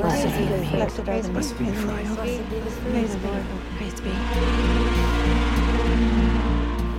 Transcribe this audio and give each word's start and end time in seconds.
Blessed 0.00 0.28
be 0.28 0.44
the 0.46 0.64
fruit. 0.64 1.32
Blessed 1.32 1.58
be 1.58 1.64
the 1.66 1.72
fruit. 1.74 1.92
Praise 2.90 3.16
be. 3.16 3.28
Praise 3.76 4.00
be. 4.00 4.10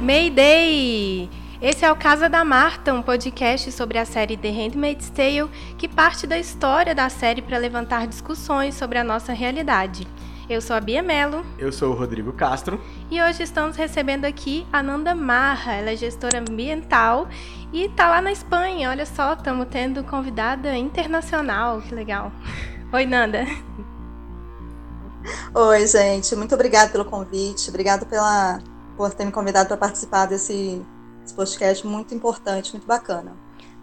Mayday! 0.03 1.27
Esse 1.59 1.83
é 1.83 1.91
o 1.91 1.95
Casa 1.95 2.29
da 2.29 2.45
Marta, 2.45 2.93
um 2.93 3.01
podcast 3.01 3.71
sobre 3.71 3.97
a 3.97 4.05
série 4.05 4.37
The 4.37 4.51
Handmaid's 4.51 5.09
Tale, 5.09 5.49
que 5.79 5.87
parte 5.87 6.27
da 6.27 6.37
história 6.37 6.93
da 6.93 7.09
série 7.09 7.41
para 7.41 7.57
levantar 7.57 8.05
discussões 8.05 8.75
sobre 8.75 8.99
a 8.99 9.03
nossa 9.03 9.33
realidade. 9.33 10.07
Eu 10.47 10.61
sou 10.61 10.75
a 10.75 10.79
Bia 10.79 11.01
Mello. 11.01 11.43
Eu 11.57 11.71
sou 11.71 11.93
o 11.93 11.95
Rodrigo 11.95 12.31
Castro. 12.33 12.79
E 13.09 13.19
hoje 13.19 13.41
estamos 13.41 13.75
recebendo 13.75 14.25
aqui 14.25 14.67
a 14.71 14.83
Nanda 14.83 15.15
Marra. 15.15 15.73
Ela 15.73 15.91
é 15.91 15.95
gestora 15.95 16.39
ambiental 16.39 17.27
e 17.73 17.85
está 17.85 18.09
lá 18.09 18.21
na 18.21 18.31
Espanha. 18.31 18.91
Olha 18.91 19.07
só, 19.07 19.33
estamos 19.33 19.67
tendo 19.71 20.03
convidada 20.03 20.77
internacional. 20.77 21.81
Que 21.81 21.95
legal. 21.95 22.31
Oi, 22.93 23.05
Nanda. 23.05 23.45
Oi, 25.55 25.87
gente. 25.87 26.35
Muito 26.35 26.53
obrigada 26.53 26.91
pelo 26.91 27.05
convite. 27.05 27.69
Obrigada 27.69 28.05
pela, 28.05 28.59
por 28.97 29.13
ter 29.13 29.23
me 29.23 29.31
convidado 29.31 29.67
para 29.69 29.77
participar 29.77 30.25
desse 30.25 30.81
esse 31.23 31.33
podcast 31.33 31.87
muito 31.87 32.13
importante, 32.13 32.71
muito 32.73 32.85
bacana. 32.85 33.31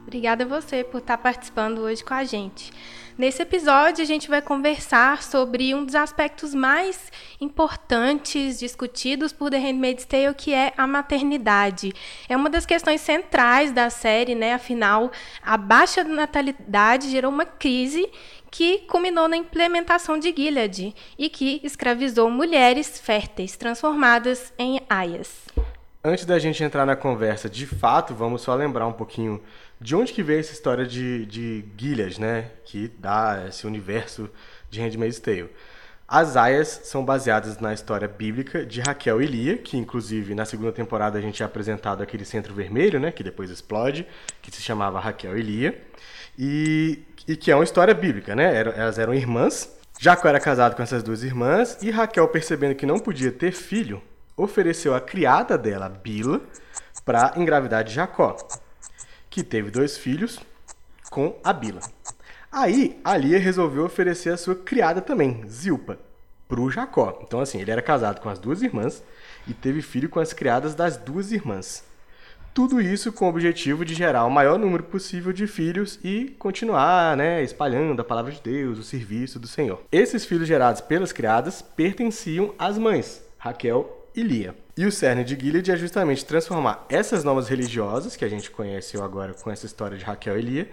Obrigada 0.02 0.44
a 0.44 0.46
você 0.46 0.82
por 0.82 0.98
estar 0.98 1.18
participando 1.18 1.80
hoje 1.80 2.02
com 2.04 2.14
a 2.14 2.24
gente. 2.24 2.72
Nesse 3.18 3.42
episódio, 3.42 4.00
a 4.00 4.06
gente 4.06 4.28
vai 4.28 4.40
conversar 4.40 5.24
sobre 5.24 5.74
um 5.74 5.84
dos 5.84 5.96
aspectos 5.96 6.54
mais 6.54 7.10
importantes 7.40 8.60
discutidos 8.60 9.32
por 9.32 9.50
The 9.50 9.58
Handmaid's 9.58 10.04
Tale, 10.04 10.34
que 10.34 10.54
é 10.54 10.72
a 10.77 10.86
maternidade. 10.86 11.92
É 12.28 12.36
uma 12.36 12.48
das 12.48 12.64
questões 12.64 13.00
centrais 13.00 13.72
da 13.72 13.90
série, 13.90 14.36
né? 14.36 14.54
Afinal, 14.54 15.10
a 15.42 15.56
baixa 15.56 16.04
natalidade 16.04 17.10
gerou 17.10 17.32
uma 17.32 17.44
crise 17.44 18.08
que 18.50 18.78
culminou 18.88 19.28
na 19.28 19.36
implementação 19.36 20.18
de 20.18 20.32
Gilead 20.34 20.94
e 21.18 21.28
que 21.28 21.60
escravizou 21.62 22.30
mulheres 22.30 22.98
férteis 23.00 23.56
transformadas 23.56 24.52
em 24.58 24.80
aias. 24.88 25.46
Antes 26.02 26.24
da 26.24 26.38
gente 26.38 26.62
entrar 26.62 26.86
na 26.86 26.96
conversa, 26.96 27.50
de 27.50 27.66
fato, 27.66 28.14
vamos 28.14 28.42
só 28.42 28.55
lembrar 28.55 28.86
um 28.86 28.92
pouquinho 28.92 29.42
de 29.80 29.94
onde 29.94 30.12
que 30.12 30.22
veio 30.22 30.40
essa 30.40 30.52
história 30.52 30.86
de, 30.86 31.27
de 31.27 31.64
Gilead, 31.77 32.20
né? 32.20 32.50
Que 32.64 32.88
dá 32.88 33.44
esse 33.48 33.66
universo 33.66 34.30
de 34.70 34.80
Handmaid's 34.80 35.20
Tale. 35.20 35.50
As 36.11 36.39
aias 36.39 36.81
são 36.84 37.05
baseadas 37.05 37.59
na 37.59 37.75
história 37.75 38.09
bíblica 38.09 38.64
de 38.64 38.81
Raquel 38.81 39.20
e 39.20 39.27
Lia, 39.27 39.59
que 39.59 39.77
inclusive 39.77 40.34
na 40.34 40.47
segunda 40.47 40.73
temporada 40.73 41.19
a 41.19 41.20
gente 41.20 41.42
é 41.42 41.47
apresentado 41.47 42.03
aquele 42.03 42.25
centro 42.25 42.55
vermelho, 42.55 42.98
né? 42.98 43.12
Que 43.12 43.23
depois 43.23 43.51
explode, 43.51 44.06
que 44.41 44.51
se 44.51 44.62
chamava 44.62 44.98
Raquel 44.98 45.36
e 45.36 45.42
Lia. 45.42 45.79
E, 46.39 47.01
e 47.27 47.36
que 47.36 47.51
é 47.51 47.55
uma 47.55 47.62
história 47.62 47.92
bíblica, 47.92 48.34
né? 48.34 48.56
Elas 48.56 48.98
eram 48.98 49.12
irmãs. 49.12 49.70
Jacó 50.01 50.29
era 50.29 50.41
casado 50.41 50.75
com 50.75 50.83
essas 50.83 51.03
duas 51.03 51.23
irmãs 51.23 51.77
e 51.83 51.91
Raquel, 51.91 52.27
percebendo 52.29 52.75
que 52.75 52.86
não 52.86 52.98
podia 52.98 53.31
ter 53.31 53.53
filho, 53.53 54.01
ofereceu 54.34 54.95
a 54.95 55.01
criada 55.03 55.59
dela, 55.59 55.91
Bila, 55.91 56.41
para 57.05 57.34
engravidar 57.36 57.84
de 57.84 57.92
Jacó, 57.92 58.34
que 59.29 59.42
teve 59.42 59.70
dois 59.70 59.98
filhos 59.98 60.41
com 61.11 61.39
a 61.45 61.53
Bila. 61.53 61.81
Aí, 62.50 62.98
a 63.04 63.16
Lia 63.16 63.38
resolveu 63.38 63.84
oferecer 63.84 64.30
a 64.30 64.36
sua 64.36 64.54
criada 64.54 65.00
também, 65.00 65.42
Zilpa, 65.46 65.98
para 66.48 66.60
o 66.60 66.70
Jacó. 66.70 67.18
Então, 67.22 67.40
assim, 67.40 67.60
ele 67.60 67.70
era 67.70 67.82
casado 67.82 68.20
com 68.20 68.28
as 68.28 68.38
duas 68.38 68.62
irmãs 68.62 69.02
e 69.46 69.52
teve 69.52 69.82
filho 69.82 70.08
com 70.08 70.18
as 70.18 70.32
criadas 70.32 70.74
das 70.74 70.96
duas 70.96 71.30
irmãs. 71.30 71.84
Tudo 72.55 72.80
isso 72.80 73.12
com 73.12 73.27
o 73.27 73.28
objetivo 73.28 73.84
de 73.84 73.94
gerar 73.94 74.24
o 74.24 74.30
maior 74.30 74.58
número 74.58 74.82
possível 74.82 75.32
de 75.32 75.46
filhos 75.46 76.00
e 76.02 76.34
continuar 76.38 77.16
né, 77.16 77.42
espalhando 77.42 78.00
a 78.00 78.05
palavra 78.05 78.32
de 78.32 78.40
Deus, 78.40 78.78
o 78.78 78.83
serviço 78.83 79.38
do 79.38 79.46
Senhor. 79.46 79.80
Esses 79.92 80.24
filhos 80.24 80.48
gerados 80.48 80.80
pelas 80.80 81.12
criadas 81.12 81.62
pertenciam 81.62 82.52
às 82.58 82.77
mães, 82.77 83.22
Raquel 83.38 84.08
e 84.14 84.23
Lia. 84.23 84.56
E 84.77 84.86
o 84.86 84.90
cerne 84.90 85.23
de 85.23 85.39
Gilead 85.39 85.70
é 85.70 85.77
justamente 85.77 86.24
transformar 86.24 86.84
essas 86.89 87.23
novas 87.23 87.48
religiosas, 87.48 88.17
que 88.17 88.24
a 88.24 88.28
gente 88.28 88.50
conhece 88.50 89.00
agora 89.00 89.34
com 89.34 89.50
essa 89.50 89.67
história 89.67 89.96
de 89.96 90.05
Raquel 90.05 90.39
e 90.39 90.42
Lia, 90.42 90.70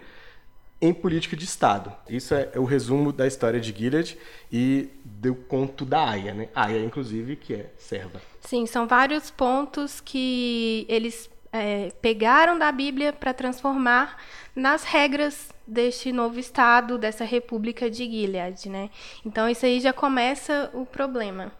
em 0.81 0.93
política 0.93 1.35
de 1.35 1.45
Estado. 1.45 1.91
Isso 2.09 2.33
é 2.33 2.51
o 2.55 2.63
resumo 2.63 3.11
da 3.11 3.25
história 3.25 3.59
de 3.59 3.71
Gilead 3.71 4.17
e 4.51 4.89
do 5.03 5.35
conto 5.35 5.85
da 5.85 6.09
Aya, 6.09 6.33
né? 6.33 6.49
Aya, 6.53 6.83
inclusive, 6.83 7.35
que 7.35 7.53
é 7.53 7.71
serva. 7.77 8.21
Sim, 8.41 8.65
são 8.65 8.87
vários 8.87 9.31
pontos 9.31 9.99
que 9.99 10.85
eles 10.87 11.29
é, 11.51 11.91
pegaram 12.01 12.59
da 12.59 12.71
Bíblia 12.71 13.13
para 13.13 13.33
transformar 13.33 14.17
nas 14.55 14.83
regras 14.83 15.49
deste 15.65 16.11
novo 16.11 16.39
Estado, 16.39 16.97
dessa 16.97 17.23
República 17.23 17.89
de 17.89 18.05
Gilead, 18.05 18.69
né? 18.69 18.89
Então, 19.25 19.49
isso 19.49 19.65
aí 19.65 19.79
já 19.79 19.93
começa 19.93 20.69
o 20.73 20.85
problema 20.85 21.51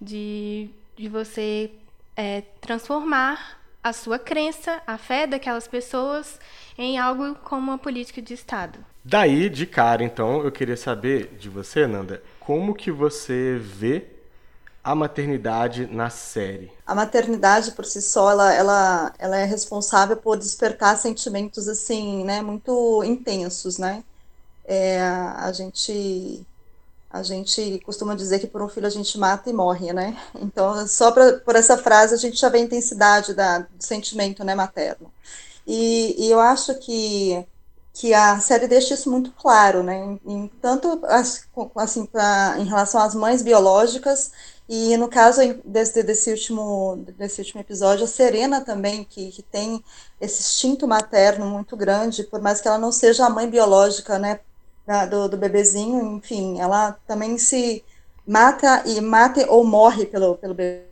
de 0.00 0.70
de 0.96 1.08
você 1.08 1.70
é, 2.16 2.42
transformar 2.60 3.60
a 3.84 3.92
sua 3.92 4.18
crença, 4.18 4.80
a 4.86 4.96
fé 4.96 5.26
daquelas 5.26 5.68
pessoas 5.68 6.40
em 6.78 6.98
algo 6.98 7.34
como 7.44 7.70
uma 7.70 7.76
política 7.78 8.22
de 8.22 8.32
Estado. 8.32 8.78
Daí, 9.04 9.50
de 9.50 9.66
cara, 9.66 10.02
então, 10.02 10.42
eu 10.42 10.50
queria 10.50 10.78
saber 10.78 11.36
de 11.38 11.50
você, 11.50 11.86
Nanda, 11.86 12.22
como 12.40 12.74
que 12.74 12.90
você 12.90 13.58
vê 13.60 14.06
a 14.82 14.94
maternidade 14.94 15.86
na 15.86 16.08
série? 16.08 16.72
A 16.86 16.94
maternidade 16.94 17.72
por 17.72 17.84
si 17.84 18.00
só, 18.00 18.30
ela, 18.30 18.54
ela, 18.54 19.12
ela 19.18 19.36
é 19.36 19.44
responsável 19.44 20.16
por 20.16 20.38
despertar 20.38 20.96
sentimentos 20.96 21.68
assim, 21.68 22.24
né, 22.24 22.40
muito 22.40 23.04
intensos, 23.04 23.76
né? 23.76 24.02
É, 24.64 24.98
a 25.02 25.52
gente 25.52 26.46
a 27.14 27.22
gente 27.22 27.80
costuma 27.86 28.16
dizer 28.16 28.40
que 28.40 28.48
por 28.48 28.60
um 28.60 28.68
filho 28.68 28.88
a 28.88 28.90
gente 28.90 29.16
mata 29.16 29.48
e 29.48 29.52
morre, 29.52 29.92
né? 29.92 30.20
Então, 30.34 30.84
só 30.88 31.12
pra, 31.12 31.34
por 31.34 31.54
essa 31.54 31.78
frase 31.78 32.12
a 32.12 32.16
gente 32.16 32.36
já 32.36 32.48
vê 32.48 32.58
a 32.58 32.62
intensidade 32.62 33.34
da, 33.34 33.58
do 33.58 33.68
sentimento 33.78 34.42
né, 34.42 34.52
materno. 34.52 35.12
E, 35.64 36.16
e 36.18 36.28
eu 36.28 36.40
acho 36.40 36.74
que, 36.80 37.46
que 37.92 38.12
a 38.12 38.40
série 38.40 38.66
deixa 38.66 38.94
isso 38.94 39.08
muito 39.08 39.30
claro, 39.30 39.84
né? 39.84 39.96
Em, 39.96 40.20
em 40.26 40.48
tanto 40.60 41.00
assim, 41.76 42.04
pra, 42.04 42.56
em 42.58 42.64
relação 42.64 43.00
às 43.00 43.14
mães 43.14 43.42
biológicas, 43.42 44.32
e 44.68 44.96
no 44.96 45.06
caso 45.08 45.40
desse, 45.64 46.02
desse, 46.02 46.30
último, 46.32 47.04
desse 47.16 47.40
último 47.40 47.60
episódio, 47.60 48.04
a 48.04 48.08
Serena 48.08 48.60
também, 48.60 49.04
que, 49.04 49.30
que 49.30 49.42
tem 49.42 49.84
esse 50.20 50.40
instinto 50.40 50.88
materno 50.88 51.46
muito 51.46 51.76
grande, 51.76 52.24
por 52.24 52.40
mais 52.40 52.60
que 52.60 52.66
ela 52.66 52.78
não 52.78 52.90
seja 52.90 53.24
a 53.24 53.30
mãe 53.30 53.48
biológica, 53.48 54.18
né? 54.18 54.40
Da, 54.86 55.06
do, 55.06 55.28
do 55.28 55.36
bebezinho, 55.36 56.16
enfim, 56.16 56.60
ela 56.60 56.92
também 57.06 57.38
se 57.38 57.84
mata 58.26 58.82
e 58.86 59.00
mata 59.00 59.50
ou 59.50 59.64
morre 59.64 60.06
pelo, 60.06 60.36
pelo 60.36 60.54
bebê, 60.54 60.84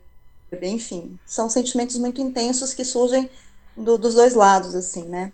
enfim, 0.62 1.18
são 1.26 1.48
sentimentos 1.48 1.96
muito 1.96 2.20
intensos 2.20 2.74
que 2.74 2.84
surgem 2.84 3.28
do, 3.76 3.96
dos 3.96 4.14
dois 4.14 4.34
lados, 4.34 4.74
assim, 4.74 5.04
né? 5.04 5.32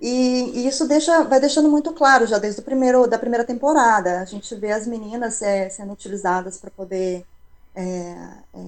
E, 0.00 0.52
e, 0.54 0.66
isso 0.66 0.88
deixa, 0.88 1.24
vai 1.24 1.38
deixando 1.38 1.68
muito 1.68 1.92
claro 1.92 2.26
já 2.26 2.38
desde 2.38 2.60
o 2.60 2.64
primeiro 2.64 3.06
da 3.06 3.18
primeira 3.18 3.44
temporada. 3.44 4.20
A 4.20 4.24
gente 4.24 4.54
vê 4.54 4.72
as 4.72 4.86
meninas 4.86 5.42
é, 5.42 5.68
sendo 5.68 5.92
utilizadas 5.92 6.56
para 6.56 6.70
poder 6.70 7.24
é, 7.74 7.82
é, 7.82 8.58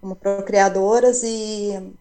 como 0.00 0.14
procriadoras 0.14 1.22
e, 1.24 1.92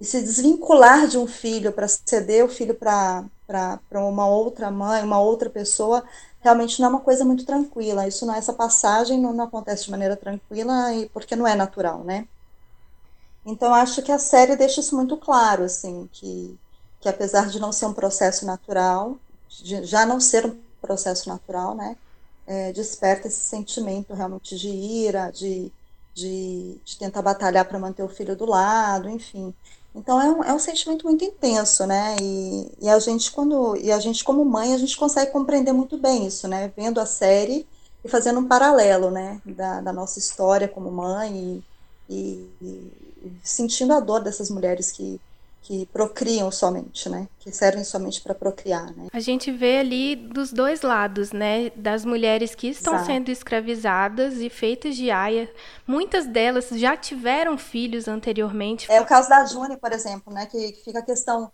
e 0.00 0.04
se 0.04 0.20
desvincular 0.22 1.06
de 1.06 1.18
um 1.18 1.26
filho 1.26 1.72
para 1.72 1.86
ceder 1.86 2.44
o 2.44 2.48
filho 2.48 2.74
para 2.74 3.24
para 3.50 4.04
uma 4.04 4.26
outra 4.26 4.70
mãe, 4.70 5.02
uma 5.02 5.20
outra 5.20 5.50
pessoa, 5.50 6.04
realmente 6.40 6.80
não 6.80 6.88
é 6.88 6.90
uma 6.90 7.00
coisa 7.00 7.24
muito 7.24 7.44
tranquila. 7.44 8.06
Isso 8.06 8.24
não, 8.26 8.34
essa 8.34 8.52
passagem 8.52 9.20
não, 9.20 9.32
não 9.32 9.44
acontece 9.44 9.84
de 9.84 9.90
maneira 9.90 10.16
tranquila 10.16 10.94
e 10.94 11.08
porque 11.08 11.34
não 11.36 11.46
é 11.46 11.54
natural, 11.54 12.04
né? 12.04 12.26
Então 13.44 13.74
acho 13.74 14.02
que 14.02 14.12
a 14.12 14.18
série 14.18 14.56
deixa 14.56 14.80
isso 14.80 14.94
muito 14.96 15.16
claro, 15.16 15.64
assim, 15.64 16.08
que, 16.12 16.58
que 17.00 17.08
apesar 17.08 17.48
de 17.48 17.58
não 17.58 17.72
ser 17.72 17.86
um 17.86 17.94
processo 17.94 18.44
natural, 18.46 19.18
de 19.48 19.84
já 19.84 20.04
não 20.06 20.20
ser 20.20 20.46
um 20.46 20.60
processo 20.80 21.28
natural, 21.28 21.74
né, 21.74 21.96
é, 22.46 22.72
desperta 22.72 23.28
esse 23.28 23.40
sentimento 23.40 24.14
realmente 24.14 24.56
de 24.58 24.68
ira, 24.68 25.30
de, 25.30 25.72
de, 26.14 26.80
de 26.84 26.98
tentar 26.98 27.22
batalhar 27.22 27.64
para 27.66 27.78
manter 27.78 28.02
o 28.02 28.08
filho 28.08 28.36
do 28.36 28.46
lado, 28.46 29.08
enfim. 29.08 29.54
Então 29.94 30.20
é 30.20 30.30
um, 30.30 30.44
é 30.44 30.54
um 30.54 30.58
sentimento 30.58 31.04
muito 31.04 31.24
intenso, 31.24 31.86
né? 31.86 32.16
E, 32.20 32.72
e, 32.80 32.88
a 32.88 32.98
gente 32.98 33.30
quando 33.32 33.76
e 33.76 33.90
a 33.90 33.98
gente 33.98 34.22
como 34.22 34.44
mãe 34.44 34.72
a 34.72 34.78
gente 34.78 34.96
consegue 34.96 35.32
compreender 35.32 35.72
muito 35.72 35.98
bem 35.98 36.26
isso, 36.26 36.46
né? 36.46 36.72
Vendo 36.76 37.00
a 37.00 37.06
série 37.06 37.66
e 38.04 38.08
fazendo 38.08 38.40
um 38.40 38.46
paralelo, 38.48 39.10
né? 39.10 39.40
Da, 39.44 39.80
da 39.80 39.92
nossa 39.92 40.18
história 40.18 40.68
como 40.68 40.90
mãe 40.92 41.62
e, 42.08 42.14
e, 42.14 42.50
e 42.62 43.40
sentindo 43.42 43.92
a 43.92 44.00
dor 44.00 44.22
dessas 44.22 44.50
mulheres 44.50 44.92
que 44.92 45.20
que 45.62 45.86
procriam 45.86 46.50
somente, 46.50 47.08
né? 47.08 47.28
Que 47.38 47.52
servem 47.52 47.84
somente 47.84 48.20
para 48.20 48.34
procriar, 48.34 48.90
né? 48.96 49.08
A 49.12 49.20
gente 49.20 49.50
vê 49.50 49.78
ali 49.78 50.16
dos 50.16 50.52
dois 50.52 50.82
lados, 50.82 51.32
né? 51.32 51.70
Das 51.76 52.04
mulheres 52.04 52.54
que 52.54 52.68
estão 52.68 52.94
Exato. 52.94 53.06
sendo 53.06 53.30
escravizadas 53.30 54.38
e 54.38 54.48
feitas 54.48 54.96
de 54.96 55.10
aia. 55.10 55.52
Muitas 55.86 56.26
delas 56.26 56.68
já 56.70 56.96
tiveram 56.96 57.58
filhos 57.58 58.08
anteriormente. 58.08 58.90
É 58.90 59.00
o 59.00 59.06
caso 59.06 59.28
da 59.28 59.44
June, 59.44 59.76
por 59.76 59.92
exemplo, 59.92 60.32
né? 60.32 60.46
Que, 60.46 60.72
que 60.72 60.84
fica 60.84 61.00
a 61.00 61.02
questão 61.02 61.52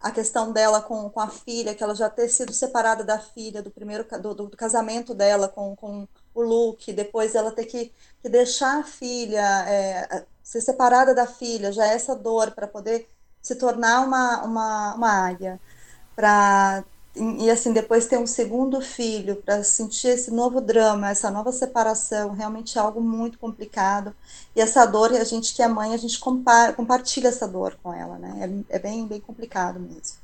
a 0.00 0.10
questão 0.10 0.52
dela 0.52 0.82
com, 0.82 1.08
com 1.08 1.20
a 1.20 1.28
filha, 1.28 1.74
que 1.74 1.82
ela 1.82 1.94
já 1.94 2.10
ter 2.10 2.28
sido 2.28 2.52
separada 2.52 3.02
da 3.02 3.18
filha, 3.18 3.62
do 3.62 3.70
primeiro 3.70 4.06
do, 4.20 4.34
do 4.34 4.56
casamento 4.56 5.14
dela 5.14 5.48
com, 5.48 5.74
com 5.74 6.06
o 6.34 6.42
Luke, 6.42 6.92
depois 6.92 7.34
ela 7.34 7.50
ter 7.50 7.64
que, 7.64 7.92
que 8.22 8.28
deixar 8.28 8.80
a 8.80 8.84
filha, 8.84 9.64
é, 9.66 10.24
ser 10.42 10.60
separada 10.60 11.14
da 11.14 11.26
filha, 11.26 11.72
já 11.72 11.86
é 11.86 11.94
essa 11.94 12.14
dor 12.14 12.50
para 12.52 12.66
poder 12.66 13.08
se 13.48 13.56
tornar 13.56 14.06
uma, 14.06 14.42
uma, 14.44 14.94
uma 14.94 15.10
águia, 15.28 15.60
para 16.14 16.84
e 17.40 17.50
assim 17.50 17.72
depois 17.72 18.06
ter 18.06 18.18
um 18.18 18.26
segundo 18.26 18.80
filho 18.80 19.36
para 19.36 19.64
sentir 19.64 20.08
esse 20.08 20.30
novo 20.30 20.60
drama, 20.60 21.10
essa 21.10 21.30
nova 21.30 21.50
separação, 21.50 22.32
realmente 22.32 22.78
é 22.78 22.80
algo 22.80 23.00
muito 23.00 23.38
complicado. 23.38 24.14
E 24.54 24.60
essa 24.60 24.86
dor, 24.86 25.12
a 25.12 25.24
gente 25.24 25.54
que 25.54 25.62
é 25.62 25.66
mãe, 25.68 25.94
a 25.94 25.96
gente 25.96 26.20
compartilha 26.76 27.28
essa 27.28 27.48
dor 27.48 27.76
com 27.82 27.92
ela, 27.92 28.18
né? 28.18 28.64
É, 28.70 28.76
é 28.76 28.78
bem, 28.78 29.06
bem 29.06 29.20
complicado 29.20 29.80
mesmo. 29.80 30.18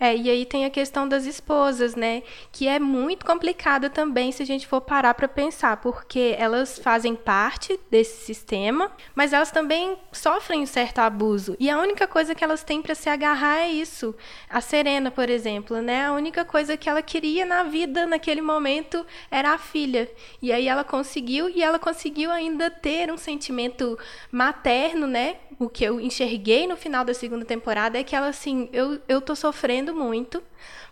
É, 0.00 0.16
e 0.16 0.30
aí 0.30 0.44
tem 0.44 0.64
a 0.64 0.70
questão 0.70 1.08
das 1.08 1.26
esposas, 1.26 1.96
né? 1.96 2.22
Que 2.52 2.68
é 2.68 2.78
muito 2.78 3.26
complicada 3.26 3.90
também 3.90 4.30
se 4.30 4.42
a 4.42 4.46
gente 4.46 4.66
for 4.66 4.80
parar 4.80 5.12
para 5.14 5.26
pensar, 5.26 5.76
porque 5.78 6.36
elas 6.38 6.78
fazem 6.78 7.16
parte 7.16 7.78
desse 7.90 8.24
sistema, 8.24 8.92
mas 9.12 9.32
elas 9.32 9.50
também 9.50 9.96
sofrem 10.12 10.62
um 10.62 10.66
certo 10.66 11.00
abuso. 11.00 11.56
E 11.58 11.68
a 11.68 11.78
única 11.78 12.06
coisa 12.06 12.32
que 12.32 12.44
elas 12.44 12.62
têm 12.62 12.80
para 12.80 12.94
se 12.94 13.08
agarrar 13.08 13.58
é 13.58 13.68
isso. 13.68 14.14
A 14.48 14.60
Serena, 14.60 15.10
por 15.10 15.28
exemplo, 15.28 15.82
né? 15.82 16.06
A 16.06 16.12
única 16.12 16.44
coisa 16.44 16.76
que 16.76 16.88
ela 16.88 17.02
queria 17.02 17.44
na 17.44 17.64
vida 17.64 18.06
naquele 18.06 18.40
momento 18.40 19.04
era 19.28 19.52
a 19.52 19.58
filha. 19.58 20.08
E 20.40 20.52
aí 20.52 20.68
ela 20.68 20.84
conseguiu, 20.84 21.48
e 21.48 21.60
ela 21.60 21.78
conseguiu 21.78 22.30
ainda 22.30 22.70
ter 22.70 23.10
um 23.10 23.16
sentimento 23.16 23.98
materno, 24.30 25.08
né? 25.08 25.36
O 25.58 25.68
que 25.68 25.82
eu 25.82 26.00
enxerguei 26.00 26.68
no 26.68 26.76
final 26.76 27.04
da 27.04 27.12
segunda 27.12 27.44
temporada 27.44 27.98
é 27.98 28.04
que 28.04 28.14
ela, 28.14 28.28
assim, 28.28 28.68
eu, 28.72 29.00
eu 29.08 29.20
tô 29.20 29.34
sofrendo 29.34 29.87
muito, 29.94 30.42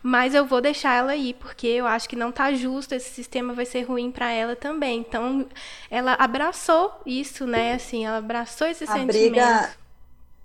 mas 0.02 0.34
eu 0.34 0.44
vou 0.44 0.60
deixar 0.60 0.94
ela 0.94 1.16
ir, 1.16 1.34
porque 1.34 1.66
eu 1.66 1.87
acho 1.87 2.08
que 2.08 2.16
não 2.16 2.31
está 2.31 2.52
justo, 2.52 2.94
esse 2.94 3.10
sistema 3.10 3.52
vai 3.52 3.64
ser 3.64 3.82
ruim 3.82 4.10
para 4.10 4.31
ela 4.31 4.54
também. 4.54 5.00
Então, 5.00 5.46
ela 5.90 6.14
abraçou 6.14 7.00
isso, 7.04 7.46
né? 7.46 7.75
Assim, 7.75 8.06
ela 8.06 8.19
abraçou 8.19 8.66
esse 8.66 8.84
a 8.84 8.87
sentimento. 8.87 9.12
Briga, 9.12 9.70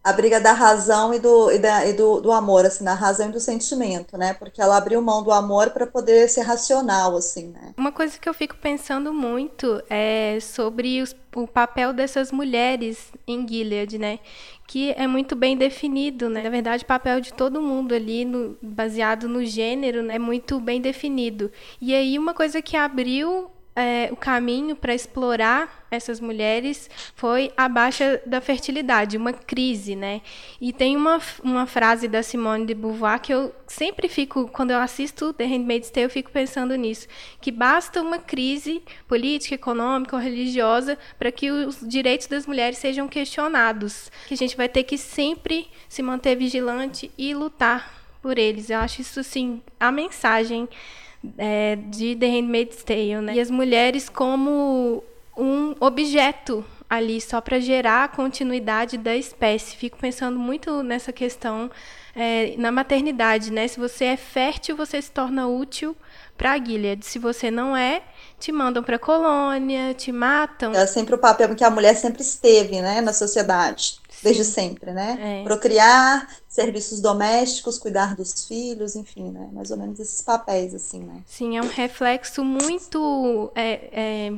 a 0.03 0.11
briga 0.13 0.39
da 0.39 0.51
razão 0.51 1.13
e 1.13 1.19
do, 1.19 1.51
e, 1.51 1.59
da, 1.59 1.85
e 1.85 1.93
do, 1.93 2.21
do 2.21 2.31
amor, 2.31 2.65
assim, 2.65 2.83
da 2.83 2.93
razão 2.93 3.29
e 3.29 3.31
do 3.31 3.39
sentimento, 3.39 4.17
né? 4.17 4.33
Porque 4.33 4.61
ela 4.61 4.77
abriu 4.77 5.01
mão 5.01 5.23
do 5.23 5.31
amor 5.31 5.69
para 5.69 5.85
poder 5.85 6.27
ser 6.27 6.41
racional, 6.41 7.15
assim, 7.15 7.49
né? 7.49 7.73
Uma 7.77 7.91
coisa 7.91 8.17
que 8.17 8.27
eu 8.27 8.33
fico 8.33 8.55
pensando 8.57 9.13
muito 9.13 9.81
é 9.89 10.39
sobre 10.41 11.01
os, 11.01 11.15
o 11.35 11.47
papel 11.47 11.93
dessas 11.93 12.31
mulheres 12.31 13.11
em 13.27 13.47
Gilead, 13.47 13.97
né? 13.97 14.19
que 14.71 14.93
é 14.93 15.05
muito 15.05 15.35
bem 15.35 15.57
definido, 15.57 16.29
né? 16.29 16.43
Na 16.43 16.49
verdade, 16.49 16.85
o 16.85 16.87
papel 16.87 17.19
de 17.19 17.33
todo 17.33 17.61
mundo 17.61 17.93
ali, 17.93 18.23
no, 18.23 18.57
baseado 18.61 19.27
no 19.27 19.43
gênero, 19.43 20.01
né, 20.01 20.15
é 20.15 20.19
muito 20.19 20.61
bem 20.61 20.79
definido. 20.79 21.51
E 21.81 21.93
aí, 21.93 22.17
uma 22.17 22.33
coisa 22.33 22.61
que 22.61 22.77
abriu 22.77 23.51
é, 23.75 24.09
o 24.11 24.15
caminho 24.15 24.75
para 24.75 24.93
explorar 24.93 25.85
essas 25.89 26.19
mulheres 26.19 26.89
foi 27.15 27.51
a 27.55 27.67
baixa 27.69 28.21
da 28.25 28.41
fertilidade, 28.41 29.17
uma 29.17 29.33
crise, 29.33 29.95
né? 29.95 30.21
E 30.59 30.73
tem 30.73 30.95
uma, 30.95 31.21
uma 31.43 31.65
frase 31.65 32.07
da 32.07 32.21
Simone 32.21 32.65
de 32.65 32.73
Beauvoir 32.73 33.19
que 33.19 33.33
eu 33.33 33.53
sempre 33.67 34.09
fico, 34.09 34.47
quando 34.49 34.71
eu 34.71 34.79
assisto 34.79 35.33
The 35.33 35.45
Handmaid's 35.45 35.89
Tale, 35.89 36.05
eu 36.05 36.09
fico 36.09 36.31
pensando 36.31 36.75
nisso, 36.75 37.07
que 37.39 37.51
basta 37.51 38.01
uma 38.01 38.19
crise 38.19 38.81
política, 39.07 39.55
econômica 39.55 40.15
ou 40.15 40.21
religiosa 40.21 40.97
para 41.17 41.31
que 41.31 41.49
os 41.49 41.79
direitos 41.81 42.27
das 42.27 42.45
mulheres 42.45 42.77
sejam 42.77 43.07
questionados, 43.07 44.11
que 44.27 44.33
a 44.33 44.37
gente 44.37 44.55
vai 44.57 44.67
ter 44.67 44.83
que 44.83 44.97
sempre 44.97 45.69
se 45.87 46.01
manter 46.01 46.35
vigilante 46.35 47.11
e 47.17 47.33
lutar 47.33 48.01
por 48.21 48.37
eles. 48.37 48.69
Eu 48.69 48.79
acho 48.79 49.01
isso, 49.01 49.19
assim, 49.19 49.61
a 49.79 49.91
mensagem 49.91 50.69
é, 51.37 51.75
de 51.75 52.15
The 52.15 52.27
Handmaid's 52.27 52.83
Tale, 52.83 53.21
né? 53.21 53.35
E 53.35 53.39
as 53.39 53.51
mulheres 53.51 54.09
como 54.09 55.03
um 55.37 55.75
objeto 55.79 56.65
ali 56.89 57.21
só 57.21 57.39
para 57.39 57.59
gerar 57.59 58.03
a 58.03 58.07
continuidade 58.07 58.97
da 58.97 59.15
espécie. 59.15 59.77
Fico 59.77 59.97
pensando 59.97 60.37
muito 60.37 60.83
nessa 60.83 61.13
questão 61.13 61.71
é, 62.13 62.55
na 62.57 62.71
maternidade, 62.71 63.51
né? 63.51 63.67
Se 63.67 63.79
você 63.79 64.05
é 64.05 64.17
fértil, 64.17 64.75
você 64.75 65.01
se 65.01 65.09
torna 65.09 65.47
útil 65.47 65.95
para 66.37 66.51
a 66.53 66.57
Gilead. 66.57 67.05
Se 67.05 67.17
você 67.17 67.49
não 67.49 67.77
é, 67.77 68.01
te 68.37 68.51
mandam 68.51 68.83
para 68.83 68.99
colônia, 68.99 69.93
te 69.93 70.11
matam. 70.11 70.73
É 70.73 70.85
sempre 70.85 71.15
o 71.15 71.17
papel 71.17 71.55
que 71.55 71.63
a 71.63 71.69
mulher 71.69 71.95
sempre 71.95 72.21
esteve, 72.21 72.81
né, 72.81 72.99
na 72.99 73.13
sociedade 73.13 74.00
desde 74.21 74.45
sempre, 74.45 74.91
né? 74.91 75.41
É. 75.41 75.43
Procriar, 75.43 76.27
serviços 76.47 77.01
domésticos, 77.01 77.77
cuidar 77.77 78.15
dos 78.15 78.45
filhos, 78.45 78.95
enfim, 78.95 79.31
né? 79.31 79.49
Mais 79.51 79.71
ou 79.71 79.77
menos 79.77 79.99
esses 79.99 80.21
papéis, 80.21 80.73
assim, 80.73 80.99
né? 80.99 81.21
Sim, 81.25 81.57
é 81.57 81.61
um 81.61 81.67
reflexo 81.67 82.43
muito. 82.43 83.51
É, 83.55 83.89
é, 83.91 84.33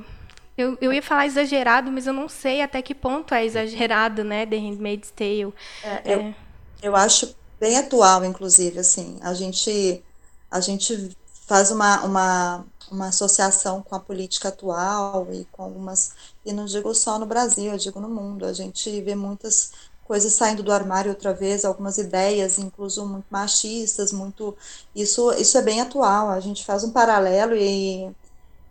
eu, 0.57 0.77
eu 0.79 0.93
ia 0.93 1.01
falar 1.01 1.25
exagerado, 1.25 1.91
mas 1.91 2.07
eu 2.07 2.13
não 2.13 2.29
sei 2.29 2.61
até 2.61 2.81
que 2.81 2.95
ponto 2.95 3.33
é 3.33 3.45
exagerado, 3.45 4.23
né? 4.23 4.45
The 4.45 4.57
Handmaid's 4.57 5.11
Tale. 5.11 5.53
É, 5.83 6.01
eu, 6.05 6.19
é. 6.19 6.35
eu 6.81 6.95
acho 6.95 7.35
bem 7.59 7.77
atual, 7.77 8.23
inclusive, 8.23 8.79
assim. 8.79 9.17
A 9.21 9.33
gente, 9.33 10.03
a 10.49 10.59
gente 10.59 11.15
faz 11.45 11.71
uma, 11.71 12.03
uma, 12.03 12.65
uma 12.91 13.07
associação 13.07 13.81
com 13.81 13.95
a 13.95 13.99
política 13.99 14.49
atual 14.49 15.27
e 15.31 15.45
com 15.51 15.63
algumas 15.63 16.13
e 16.45 16.53
não 16.53 16.65
digo 16.65 16.93
só 16.93 17.17
no 17.19 17.25
Brasil, 17.25 17.71
eu 17.71 17.77
digo 17.77 17.99
no 17.99 18.09
mundo. 18.09 18.45
A 18.45 18.53
gente 18.53 19.01
vê 19.01 19.15
muitas 19.15 19.71
coisas 20.05 20.33
saindo 20.33 20.63
do 20.63 20.71
armário 20.71 21.11
outra 21.11 21.33
vez, 21.33 21.65
algumas 21.65 21.97
ideias, 21.97 22.59
incluso 22.59 23.05
muito 23.05 23.25
machistas, 23.29 24.11
muito 24.11 24.55
isso 24.95 25.31
isso 25.33 25.57
é 25.57 25.61
bem 25.61 25.81
atual. 25.81 26.29
A 26.29 26.39
gente 26.39 26.65
faz 26.65 26.83
um 26.83 26.91
paralelo 26.91 27.55
e 27.55 28.13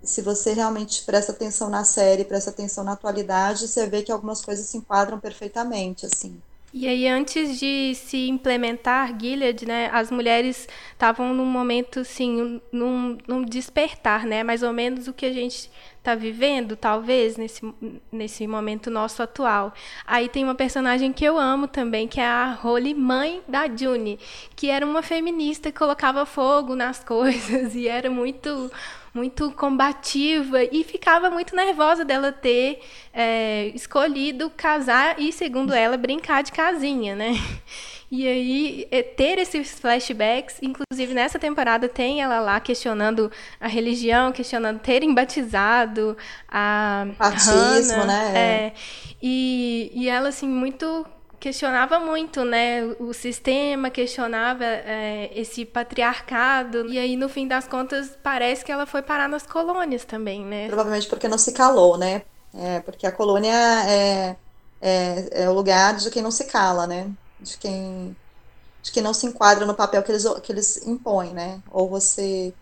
se 0.03 0.23
você 0.23 0.53
realmente 0.53 1.03
presta 1.05 1.33
atenção 1.33 1.71
na 1.71 1.85
série, 1.85 2.25
presta 2.25 2.51
atenção 2.51 2.85
na 2.85 2.93
atualidade, 2.93 3.69
você 3.69 3.87
vê 3.87 4.03
que 4.03 4.13
algumas 4.13 4.45
coisas 4.45 4.67
se 4.67 4.77
enquadram 4.77 5.19
perfeitamente, 5.21 6.07
assim. 6.07 6.43
E 6.75 6.89
aí, 6.89 7.07
antes 7.07 7.59
de 7.59 7.95
se 7.95 8.29
implementar 8.29 9.19
Gilead, 9.21 9.67
né, 9.67 9.91
as 9.93 10.11
mulheres 10.11 10.67
estavam 10.93 11.35
num 11.35 11.45
momento, 11.45 12.01
assim, 12.01 12.63
num, 12.73 13.19
num 13.29 13.45
despertar, 13.45 14.25
né, 14.25 14.43
mais 14.43 14.63
ou 14.63 14.73
menos 14.73 15.07
o 15.07 15.13
que 15.13 15.27
a 15.27 15.33
gente 15.33 15.71
está 16.03 16.17
vivendo, 16.17 16.75
talvez, 16.75 17.37
nesse, 17.37 17.63
nesse 18.11 18.45
momento 18.45 18.91
nosso 18.91 19.23
atual. 19.23 19.73
Aí 20.05 20.29
tem 20.29 20.43
uma 20.43 20.55
personagem 20.55 21.13
que 21.13 21.25
eu 21.25 21.39
amo 21.39 21.69
também, 21.69 22.09
que 22.09 22.21
é 22.21 22.27
a 22.27 22.53
Holly, 22.61 22.93
mãe 22.93 23.41
da 23.47 23.69
June, 23.69 24.19
que 24.57 24.69
era 24.69 24.85
uma 24.85 25.01
feminista 25.01 25.71
que 25.71 25.79
colocava 25.79 26.27
fogo 26.27 26.75
nas 26.75 27.03
coisas 27.05 27.77
e 27.77 27.87
era 27.89 28.11
muito 28.11 28.71
muito 29.15 29.51
combativa 29.53 30.65
e 30.65 30.83
ficava 30.83 31.29
muito 31.29 31.55
nervosa 31.55 32.03
dela 32.03 32.33
ter 32.33 32.81
é, 33.13 33.67
escolhido 33.75 34.49
casar 34.57 35.21
e, 35.21 35.31
segundo 35.31 35.75
ela, 35.75 35.99
brincar 35.99 36.43
de 36.43 36.51
casinha, 36.51 37.15
né? 37.15 37.35
E 38.15 38.29
aí, 38.29 38.87
é, 38.91 39.03
ter 39.03 39.39
esses 39.39 39.71
flashbacks, 39.71 40.57
inclusive 40.61 41.15
nessa 41.15 41.39
temporada 41.39 41.89
tem 41.89 42.21
ela 42.21 42.41
lá 42.41 42.61
questionando 42.61 43.33
a 43.59 43.67
religião, 43.67 44.31
questionando 44.33 44.81
terem 44.81 45.15
batizado 45.15 46.15
a 46.47 47.07
Batismo, 47.19 48.01
Hannah, 48.01 48.07
né? 48.07 48.33
É, 48.39 48.73
e, 49.23 49.91
e 49.95 50.11
ela, 50.11 50.29
assim, 50.29 50.47
muito 50.47 51.07
questionava 51.41 51.99
muito, 51.99 52.45
né, 52.45 52.85
o 53.01 53.15
sistema, 53.15 53.89
questionava 53.89 54.63
é, 54.63 55.31
esse 55.35 55.65
patriarcado. 55.65 56.93
E 56.93 56.99
aí, 56.99 57.17
no 57.17 57.31
fim 57.31 57.49
das 57.49 57.67
contas, 57.67 58.11
parece 58.23 58.63
que 58.63 58.71
ela 58.71 58.85
foi 58.85 59.01
parar 59.01 59.27
nas 59.27 59.47
colônias 59.47 60.05
também, 60.05 60.45
né? 60.45 60.67
Provavelmente 60.67 61.09
porque 61.09 61.27
não 61.27 61.39
se 61.39 61.53
calou, 61.53 61.97
né? 61.97 62.23
É, 62.55 62.81
porque 62.81 63.07
a 63.07 63.11
colônia 63.11 63.57
é, 63.89 64.37
é, 64.83 65.45
é 65.45 65.49
o 65.49 65.55
lugar 65.55 65.97
de 65.97 66.11
quem 66.11 66.23
não 66.23 66.31
se 66.31 66.45
cala, 66.45 66.87
né? 66.87 67.11
De 67.43 67.59
quem, 67.59 68.17
de 68.83 68.93
quem 68.93 69.03
não 69.03 69.13
se 69.13 69.27
enquadra 69.27 69.67
no 69.67 69.75
papel 69.75 70.03
que 70.03 70.13
eles, 70.13 70.25
que 70.43 70.53
eles 70.53 70.87
impõem, 70.87 71.33
né? 71.33 71.61
Ou 71.71 71.89
você 71.89 72.55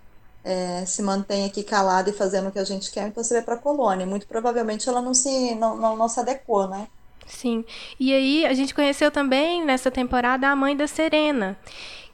é, 0.45 0.85
se 0.87 1.03
mantém 1.03 1.45
aqui 1.45 1.63
calado 1.63 2.11
e 2.11 2.15
fazendo 2.15 2.49
o 2.49 2.53
que 2.53 2.59
a 2.59 2.65
gente 2.65 2.91
quer, 2.91 3.07
então 3.09 3.23
você 3.23 3.35
vai 3.35 3.43
para 3.43 3.55
a 3.55 3.59
colônia. 3.59 4.07
Muito 4.07 4.27
provavelmente 4.27 4.89
ela 4.89 5.03
não 5.03 5.15
se, 5.15 5.55
não, 5.55 5.77
não, 5.77 5.97
não 5.97 6.09
se 6.09 6.19
adequou, 6.21 6.67
né? 6.69 6.89
Sim. 7.27 7.65
E 7.99 8.13
aí 8.13 8.47
a 8.47 8.55
gente 8.55 8.75
conheceu 8.75 9.11
também 9.11 9.65
nessa 9.65 9.91
temporada 9.91 10.49
a 10.49 10.57
mãe 10.57 10.77
da 10.77 10.87
Serena, 10.87 11.57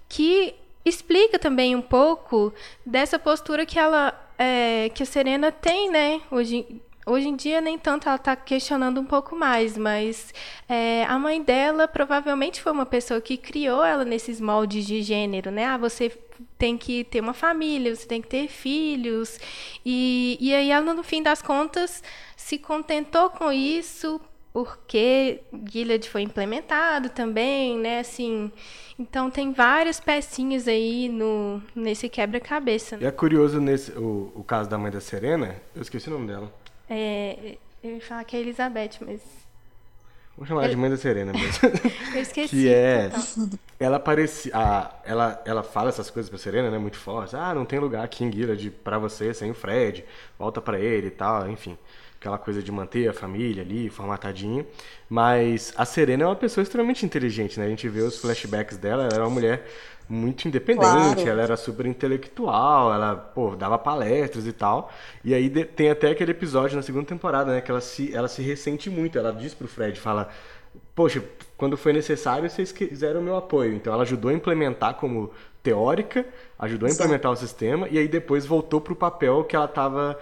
que 0.09 0.55
explica 0.85 1.39
também 1.39 1.75
um 1.75 1.83
pouco 1.83 2.53
dessa 2.85 3.19
postura 3.19 3.65
que 3.65 3.79
ela 3.79 4.15
é, 4.39 4.91
que 4.95 5.03
a 5.03 5.07
Serena 5.07 5.51
tem, 5.51 5.91
né? 5.91 6.21
Hoje, 6.31 6.81
hoje 7.07 7.29
em 7.29 7.37
dia 7.37 7.61
nem 7.61 7.79
tanto 7.79 8.09
ela 8.09 8.17
está 8.17 8.35
questionando 8.35 9.01
um 9.01 9.05
pouco 9.05 9.37
mais, 9.37 9.79
mas 9.79 10.35
é, 10.69 11.05
a 11.05 11.17
mãe 11.19 11.41
dela 11.41 11.87
provavelmente 11.87 12.61
foi 12.61 12.73
uma 12.73 12.85
pessoa 12.85 13.21
que 13.21 13.37
criou 13.37 13.85
ela 13.85 14.05
nesses 14.05 14.41
moldes 14.41 14.85
de 14.85 15.01
gênero, 15.03 15.53
né? 15.53 15.65
Ah, 15.65 15.79
você 15.79 16.11
tem 16.59 16.77
que 16.77 17.05
ter 17.05 17.21
uma 17.21 17.33
família, 17.33 17.95
você 17.95 18.07
tem 18.07 18.21
que 18.21 18.29
ter 18.29 18.49
filhos. 18.49 19.39
E, 19.85 20.37
e 20.41 20.53
aí 20.53 20.71
ela, 20.71 20.93
no 20.93 21.03
fim 21.03 21.23
das 21.23 21.41
contas, 21.41 22.03
se 22.37 22.59
contentou 22.59 23.31
com 23.31 23.53
isso 23.53 24.21
porque 24.53 25.43
Gilead 25.71 26.09
foi 26.09 26.23
implementado 26.23 27.11
também, 27.11 27.77
né? 27.79 28.01
Assim, 28.01 28.51
então 28.99 29.31
tem 29.31 29.53
várias 29.53 30.01
pecinhas 30.01 30.67
aí 30.67 31.11
no, 31.11 31.63
nesse 31.75 32.09
quebra-cabeça. 32.09 32.97
Né? 32.97 33.03
E 33.03 33.07
é 33.07 33.11
curioso 33.11 33.61
nesse 33.61 33.93
o, 33.93 34.33
o 34.35 34.43
caso 34.43 34.71
da 34.71 34.79
mãe 34.79 34.91
da 34.91 34.99
Serena, 34.99 35.57
eu 35.75 35.83
esqueci 35.83 36.09
o 36.09 36.13
nome 36.13 36.29
dela. 36.29 36.51
É, 36.89 37.59
eu 37.83 37.95
ia 37.95 38.01
falar 38.01 38.25
que 38.25 38.37
é 38.37 38.41
Elizabeth, 38.41 38.99
mas. 39.01 39.21
Vamos 40.37 40.49
chamar 40.49 40.69
de 40.69 40.77
mãe 40.77 40.91
da 40.91 40.99
Serena 40.99 41.33
mesmo. 41.33 41.59
eu 42.15 42.21
esqueci. 42.21 42.49
que 42.49 42.69
é. 42.69 43.11
Ela 43.81 43.99
parecia. 43.99 44.53
ela, 45.05 45.43
ela 45.47 45.63
fala 45.63 45.89
essas 45.89 46.11
coisas 46.11 46.29
pra 46.29 46.39
Serena, 46.39 46.71
né? 46.71 46.79
Muito 46.79 46.99
forte. 46.99 47.35
Ah, 47.35 47.55
não 47.55 47.65
tem 47.65 47.79
lugar 47.79 48.05
aqui 48.05 48.23
em 48.23 48.31
Gilead 48.31 48.71
pra 48.71 48.99
você 48.99 49.33
sem 49.33 49.51
o 49.51 49.55
Fred. 49.55 50.05
Volta 50.39 50.61
pra 50.61 50.79
ele 50.79 51.07
e 51.07 51.11
tal, 51.11 51.49
enfim 51.49 51.79
aquela 52.19 52.39
coisa 52.39 52.63
de 52.63 52.73
manter 52.73 53.09
a 53.09 53.13
família 53.13 53.63
ali, 53.63 53.89
formatadinho. 53.89 54.67
Mas 55.09 55.73
a 55.77 55.85
Serena 55.85 56.25
é 56.25 56.27
uma 56.27 56.37
pessoa 56.37 56.63
extremamente 56.63 57.05
inteligente, 57.05 57.59
né? 57.59 57.67
A 57.67 57.69
gente 57.69 57.89
vê 57.89 58.01
os 58.01 58.19
flashbacks 58.19 58.77
dela, 58.77 59.05
ela 59.05 59.15
era 59.15 59.25
uma 59.25 59.31
mulher 59.31 59.67
muito 60.09 60.47
independente, 60.47 61.15
claro. 61.15 61.29
ela 61.29 61.43
era 61.43 61.57
super 61.57 61.85
intelectual, 61.85 62.95
ela, 62.95 63.17
pô, 63.17 63.57
dava 63.57 63.77
palestras 63.77 64.47
e 64.47 64.53
tal. 64.53 64.93
E 65.25 65.35
aí 65.35 65.51
tem 65.65 65.91
até 65.91 66.11
aquele 66.11 66.31
episódio 66.31 66.77
na 66.77 66.83
segunda 66.83 67.07
temporada, 67.07 67.53
né, 67.53 67.61
que 67.61 67.71
ela 67.71 67.81
se, 67.81 68.15
ela 68.15 68.29
se 68.29 68.41
ressente 68.41 68.89
muito, 68.89 69.19
ela 69.19 69.33
diz 69.33 69.53
pro 69.53 69.67
Fred, 69.67 69.99
fala, 69.99 70.29
poxa, 70.95 71.23
quando 71.57 71.77
foi 71.77 71.93
necessário 71.93 72.49
vocês 72.49 72.71
quiseram 72.71 73.21
o 73.21 73.23
meu 73.23 73.37
apoio. 73.37 73.75
Então 73.75 73.93
ela 73.93 74.03
ajudou 74.03 74.31
a 74.31 74.35
implementar 74.35 74.95
como 74.95 75.31
teórica, 75.63 76.25
ajudou 76.59 76.89
a 76.89 76.93
implementar 76.93 77.33
o 77.33 77.37
sistema 77.37 77.89
e 77.89 77.99
aí 77.99 78.07
depois 78.07 78.47
voltou 78.47 78.81
pro 78.81 78.95
papel 78.95 79.43
que 79.43 79.57
ela 79.57 79.65
estava 79.65 80.17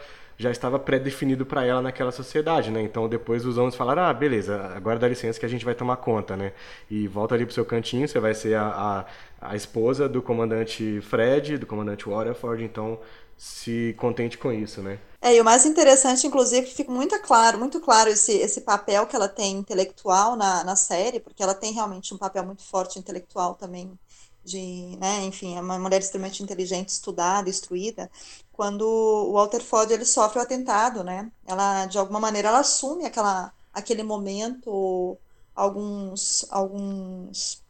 já 0.45 0.51
estava 0.51 0.79
pré-definido 0.79 1.47
para 1.47 1.65
ela 1.65 1.81
naquela 1.81 2.13
sociedade, 2.13 2.71
né? 2.71 2.83
Então 2.83 3.09
depois 3.09 3.47
os 3.47 3.57
homens 3.57 3.75
falaram, 3.75 4.03
ah, 4.03 4.13
beleza, 4.13 4.73
agora 4.77 4.99
dá 4.99 5.09
licença 5.09 5.41
que 5.41 5.47
a 5.47 5.49
gente 5.49 5.65
vai 5.65 5.75
tomar 5.75 5.97
conta, 5.97 6.37
né? 6.37 6.53
E 6.91 7.09
volta 7.09 7.35
ali 7.35 7.47
pro 7.47 7.55
seu 7.55 7.65
cantinho, 7.65 8.07
você 8.07 8.21
vai 8.21 8.35
ser 8.35 8.55
a, 8.55 9.07
a, 9.41 9.51
a 9.53 9.57
esposa 9.57 10.07
do 10.07 10.21
comandante 10.21 11.01
Fred, 11.01 11.57
do 11.57 11.67
comandante 11.67 12.07
Waterford, 12.09 12.63
então 12.63 13.01
se 13.37 13.95
contente 13.99 14.37
com 14.39 14.53
isso, 14.53 14.83
né? 14.83 14.99
É, 15.21 15.35
e 15.35 15.41
o 15.41 15.45
mais 15.45 15.65
interessante, 15.65 16.27
inclusive, 16.27 16.61
é 16.61 16.69
que 16.69 16.75
fica 16.75 16.93
muito 16.93 17.19
claro, 17.21 17.59
muito 17.59 17.81
claro 17.81 18.11
esse, 18.11 18.33
esse 18.33 18.61
papel 18.61 19.07
que 19.07 19.17
ela 19.17 19.29
tem 19.29 19.57
intelectual 19.57 20.37
na, 20.37 20.63
na 20.63 20.77
série, 20.77 21.19
porque 21.19 21.43
ela 21.43 21.55
tem 21.55 21.73
realmente 21.73 22.13
um 22.13 22.19
papel 22.19 22.45
muito 22.45 22.63
forte 22.63 22.99
intelectual 22.99 23.55
também 23.55 23.99
de, 24.45 24.97
né, 24.99 25.25
enfim, 25.25 25.57
é 25.57 25.61
uma 25.61 25.79
mulher 25.79 26.01
extremamente 26.01 26.43
inteligente, 26.43 26.91
estudada, 26.91 27.49
instruída, 27.49 28.11
quando 28.53 28.83
o 28.83 29.33
Walter 29.33 29.61
Ford 29.61 29.91
ele 29.91 30.05
sofre 30.05 30.39
o 30.39 30.43
atentado, 30.43 31.03
né? 31.03 31.31
Ela 31.47 31.87
de 31.87 31.99
alguma 31.99 32.21
maneira 32.21 32.49
ela 32.49 32.61
assume 32.61 33.05
aquela 33.05 33.53
aquele 33.73 34.03
momento 34.03 35.19
alguns 35.55 36.47
alguns 36.51 37.63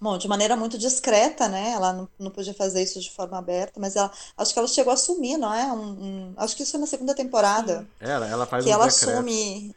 bom, 0.00 0.16
de 0.18 0.26
maneira 0.28 0.56
muito 0.56 0.78
discreta, 0.78 1.48
né? 1.48 1.70
Ela 1.70 1.92
não, 1.92 2.08
não 2.18 2.30
podia 2.30 2.54
fazer 2.54 2.82
isso 2.82 3.00
de 3.00 3.10
forma 3.10 3.38
aberta, 3.38 3.78
mas 3.78 3.96
ela 3.96 4.10
acho 4.36 4.52
que 4.52 4.58
ela 4.58 4.68
chegou 4.68 4.90
a 4.90 4.94
assumir, 4.94 5.36
não 5.36 5.52
é? 5.52 5.72
Um, 5.72 6.04
um 6.04 6.34
acho 6.36 6.56
que 6.56 6.62
isso 6.62 6.72
foi 6.72 6.80
na 6.80 6.86
segunda 6.86 7.14
temporada. 7.14 7.86
Ela, 8.00 8.26
ela 8.26 8.46
faz 8.46 8.64
que 8.64 8.70
ela 8.70 8.86
assume 8.86 9.74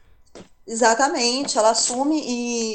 Exatamente, 0.65 1.57
ela 1.57 1.71
assume 1.71 2.21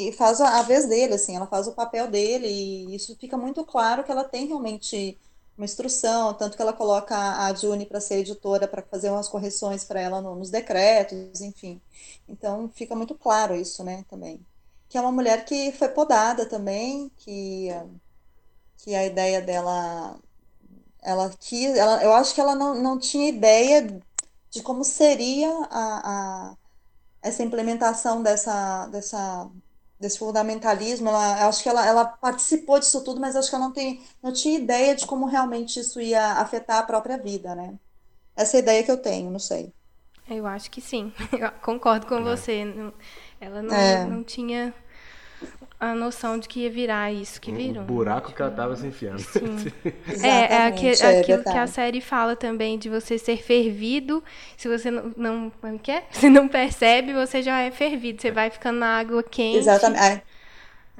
e 0.09 0.11
faz 0.13 0.39
a, 0.39 0.61
vez 0.61 0.87
dele, 0.87 1.15
assim, 1.15 1.35
ela 1.35 1.47
faz 1.47 1.67
o 1.67 1.73
papel 1.73 2.07
dele, 2.09 2.47
e 2.47 2.95
isso 2.95 3.15
fica 3.17 3.35
muito 3.35 3.65
claro 3.65 4.03
que 4.03 4.11
ela 4.11 4.23
tem 4.23 4.45
realmente 4.45 5.19
uma 5.57 5.65
instrução, 5.65 6.33
tanto 6.35 6.55
que 6.55 6.61
ela 6.61 6.71
coloca 6.71 7.15
a 7.17 7.53
Juni 7.53 7.85
para 7.87 7.99
ser 7.99 8.17
editora, 8.19 8.67
para 8.67 8.83
fazer 8.83 9.09
umas 9.09 9.27
correções 9.27 9.83
para 9.83 9.99
ela 9.99 10.21
no, 10.21 10.35
nos 10.35 10.51
decretos, 10.51 11.41
enfim. 11.41 11.81
Então 12.27 12.69
fica 12.69 12.95
muito 12.95 13.15
claro 13.15 13.55
isso, 13.55 13.83
né, 13.83 14.05
também. 14.07 14.39
Que 14.87 14.97
é 14.97 15.01
uma 15.01 15.11
mulher 15.11 15.43
que 15.45 15.71
foi 15.71 15.89
podada 15.89 16.45
também, 16.45 17.09
que, 17.17 17.69
que 18.77 18.95
a 18.95 19.05
ideia 19.05 19.41
dela, 19.41 20.17
ela 21.01 21.29
quis, 21.39 21.75
ela, 21.77 22.03
eu 22.03 22.13
acho 22.13 22.35
que 22.35 22.41
ela 22.41 22.55
não, 22.55 22.75
não 22.81 22.99
tinha 22.99 23.29
ideia 23.29 24.01
de 24.51 24.63
como 24.63 24.83
seria 24.83 25.49
a, 25.71 26.51
a 26.51 26.57
essa 27.21 27.43
implementação 27.43 28.23
dessa, 28.23 28.87
dessa, 28.87 29.49
desse 29.99 30.17
fundamentalismo, 30.17 31.09
ela, 31.09 31.47
acho 31.47 31.61
que 31.61 31.69
ela, 31.69 31.85
ela 31.85 32.05
participou 32.05 32.79
disso 32.79 33.03
tudo, 33.03 33.19
mas 33.19 33.35
acho 33.35 33.49
que 33.49 33.55
ela 33.55 33.65
não, 33.65 33.73
tem, 33.73 34.01
não 34.21 34.31
tinha 34.31 34.57
ideia 34.57 34.95
de 34.95 35.05
como 35.05 35.25
realmente 35.25 35.79
isso 35.79 35.99
ia 35.99 36.33
afetar 36.33 36.77
a 36.77 36.83
própria 36.83 37.17
vida, 37.17 37.53
né? 37.55 37.75
Essa 38.35 38.57
é 38.57 38.59
a 38.59 38.63
ideia 38.63 38.83
que 38.83 38.91
eu 38.91 38.97
tenho, 38.97 39.29
não 39.29 39.39
sei. 39.39 39.73
Eu 40.29 40.45
acho 40.45 40.69
que 40.71 40.79
sim, 40.79 41.11
eu 41.33 41.51
concordo 41.61 42.07
com 42.07 42.15
é. 42.15 42.21
você. 42.21 42.63
Ela 43.41 43.61
não, 43.61 43.75
é. 43.75 44.05
não 44.05 44.23
tinha 44.23 44.73
a 45.79 45.95
noção 45.95 46.37
de 46.37 46.47
que 46.47 46.61
ia 46.61 46.69
virar 46.69 47.11
isso 47.11 47.39
que 47.39 47.51
virou. 47.53 47.83
O 47.83 47.85
buraco 47.85 48.33
que 48.33 48.41
ela 48.41 48.51
estava 48.51 48.75
se 48.75 48.85
enfiando. 48.85 49.19
Sim. 49.19 49.71
é, 50.21 50.27
é, 50.27 50.53
é 50.55 51.19
aquilo 51.19 51.43
que 51.43 51.57
a 51.57 51.67
série 51.67 52.01
fala 52.01 52.35
também 52.35 52.77
de 52.77 52.89
você 52.89 53.17
ser 53.17 53.37
fervido. 53.37 54.21
Se 54.57 54.67
você 54.67 54.91
não, 54.91 55.13
não, 55.15 55.51
é? 55.87 56.03
Você 56.11 56.27
não 56.29 56.49
percebe, 56.49 57.13
você 57.13 57.41
já 57.41 57.61
é 57.61 57.71
fervido. 57.71 58.21
Você 58.21 58.29
vai 58.29 58.49
ficando 58.49 58.79
na 58.79 58.99
água 58.99 59.23
quente. 59.23 59.59
Exatamente. 59.59 60.03
É. 60.03 60.21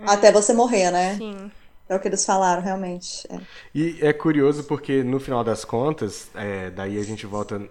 Até 0.05 0.31
você 0.31 0.53
morrer, 0.53 0.91
né? 0.91 1.15
Sim. 1.17 1.51
É 1.89 1.95
o 1.95 1.99
que 1.99 2.07
eles 2.07 2.23
falaram, 2.23 2.61
realmente. 2.61 3.27
É. 3.29 3.39
E 3.75 3.97
é 3.99 4.13
curioso 4.13 4.63
porque, 4.63 5.03
no 5.03 5.19
final 5.19 5.43
das 5.43 5.65
contas, 5.65 6.29
é, 6.35 6.69
daí 6.69 6.97
a 6.97 7.03
gente 7.03 7.25
volta 7.25 7.61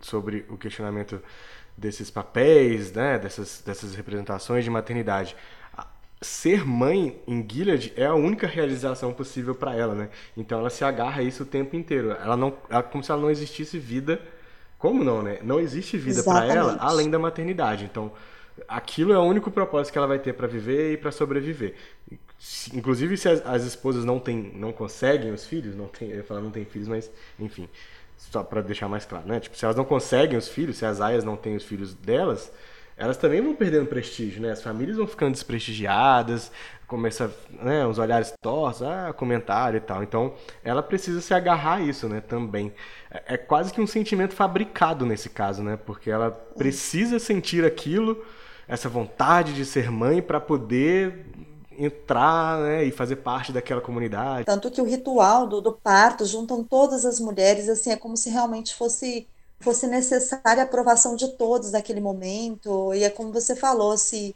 sobre 0.00 0.44
o 0.50 0.58
questionamento 0.58 1.22
desses 1.76 2.10
papéis, 2.10 2.92
né, 2.92 3.18
dessas, 3.20 3.62
dessas 3.64 3.94
representações 3.94 4.64
de 4.64 4.70
maternidade 4.70 5.36
ser 6.20 6.66
mãe 6.66 7.20
em 7.26 7.46
Gilead 7.48 7.92
é 7.96 8.06
a 8.06 8.14
única 8.14 8.46
realização 8.46 9.12
possível 9.12 9.54
para 9.54 9.74
ela, 9.74 9.94
né? 9.94 10.10
Então 10.36 10.58
ela 10.58 10.70
se 10.70 10.84
agarra 10.84 11.20
a 11.20 11.24
isso 11.24 11.44
o 11.44 11.46
tempo 11.46 11.76
inteiro. 11.76 12.10
Ela 12.10 12.36
não, 12.36 12.56
ela, 12.68 12.82
como 12.82 13.04
se 13.04 13.10
ela 13.10 13.20
não 13.20 13.30
existisse 13.30 13.78
vida. 13.78 14.20
Como 14.78 15.02
não, 15.02 15.22
né? 15.22 15.38
Não 15.42 15.60
existe 15.60 15.96
vida 15.96 16.22
para 16.22 16.46
ela 16.46 16.76
além 16.80 17.10
da 17.10 17.18
maternidade. 17.18 17.84
Então, 17.84 18.12
aquilo 18.66 19.12
é 19.12 19.18
o 19.18 19.22
único 19.22 19.50
propósito 19.50 19.92
que 19.92 19.98
ela 19.98 20.06
vai 20.06 20.18
ter 20.18 20.32
para 20.34 20.46
viver 20.46 20.92
e 20.92 20.96
para 20.96 21.10
sobreviver. 21.10 21.74
Inclusive, 22.72 23.16
se 23.16 23.28
as, 23.28 23.44
as, 23.44 23.64
esposas 23.64 24.04
não 24.04 24.20
têm, 24.20 24.52
não 24.54 24.72
conseguem 24.72 25.32
os 25.32 25.44
filhos, 25.44 25.74
não 25.74 25.86
tem, 25.86 26.10
eu 26.10 26.18
ia 26.18 26.24
falar 26.24 26.40
não 26.40 26.52
tem 26.52 26.64
filhos, 26.64 26.86
mas 26.86 27.10
enfim, 27.38 27.68
só 28.16 28.44
para 28.44 28.60
deixar 28.60 28.88
mais 28.88 29.04
claro, 29.04 29.26
né? 29.26 29.40
Tipo, 29.40 29.56
se 29.56 29.64
elas 29.64 29.76
não 29.76 29.84
conseguem 29.84 30.38
os 30.38 30.48
filhos, 30.48 30.76
se 30.76 30.86
as 30.86 31.00
aias 31.00 31.24
não 31.24 31.36
têm 31.36 31.56
os 31.56 31.64
filhos 31.64 31.94
delas, 31.94 32.52
elas 32.98 33.16
também 33.16 33.40
vão 33.40 33.54
perdendo 33.54 33.86
prestígio, 33.86 34.42
né? 34.42 34.50
As 34.50 34.60
famílias 34.60 34.96
vão 34.96 35.06
ficando 35.06 35.32
desprestigiadas, 35.32 36.50
começa, 36.86 37.32
né, 37.62 37.86
os 37.86 37.98
olhares 37.98 38.32
tortos, 38.40 38.82
ah, 38.82 39.14
comentário 39.16 39.76
e 39.76 39.80
tal. 39.80 40.02
Então, 40.02 40.34
ela 40.64 40.82
precisa 40.82 41.20
se 41.20 41.32
agarrar 41.32 41.76
a 41.76 41.80
isso, 41.80 42.08
né, 42.08 42.20
também. 42.20 42.72
É, 43.10 43.34
é 43.34 43.36
quase 43.36 43.72
que 43.72 43.80
um 43.80 43.86
sentimento 43.86 44.34
fabricado 44.34 45.06
nesse 45.06 45.28
caso, 45.30 45.62
né? 45.62 45.78
Porque 45.86 46.10
ela 46.10 46.30
precisa 46.30 47.20
sentir 47.20 47.64
aquilo, 47.64 48.24
essa 48.66 48.88
vontade 48.88 49.54
de 49.54 49.64
ser 49.64 49.90
mãe 49.90 50.20
para 50.20 50.40
poder 50.40 51.24
entrar 51.78 52.58
né, 52.58 52.84
e 52.84 52.90
fazer 52.90 53.16
parte 53.16 53.52
daquela 53.52 53.80
comunidade. 53.80 54.46
Tanto 54.46 54.68
que 54.68 54.80
o 54.80 54.84
ritual 54.84 55.46
do, 55.46 55.60
do 55.60 55.72
parto 55.72 56.24
juntam 56.26 56.64
todas 56.64 57.04
as 57.04 57.20
mulheres, 57.20 57.68
assim, 57.68 57.92
é 57.92 57.96
como 57.96 58.16
se 58.16 58.28
realmente 58.28 58.74
fosse 58.74 59.28
fosse 59.60 59.86
necessária 59.86 60.62
a 60.62 60.66
aprovação 60.66 61.16
de 61.16 61.28
todos 61.28 61.72
naquele 61.72 62.00
momento. 62.00 62.92
E 62.94 63.04
é 63.04 63.10
como 63.10 63.32
você 63.32 63.56
falou, 63.56 63.96
se, 63.96 64.34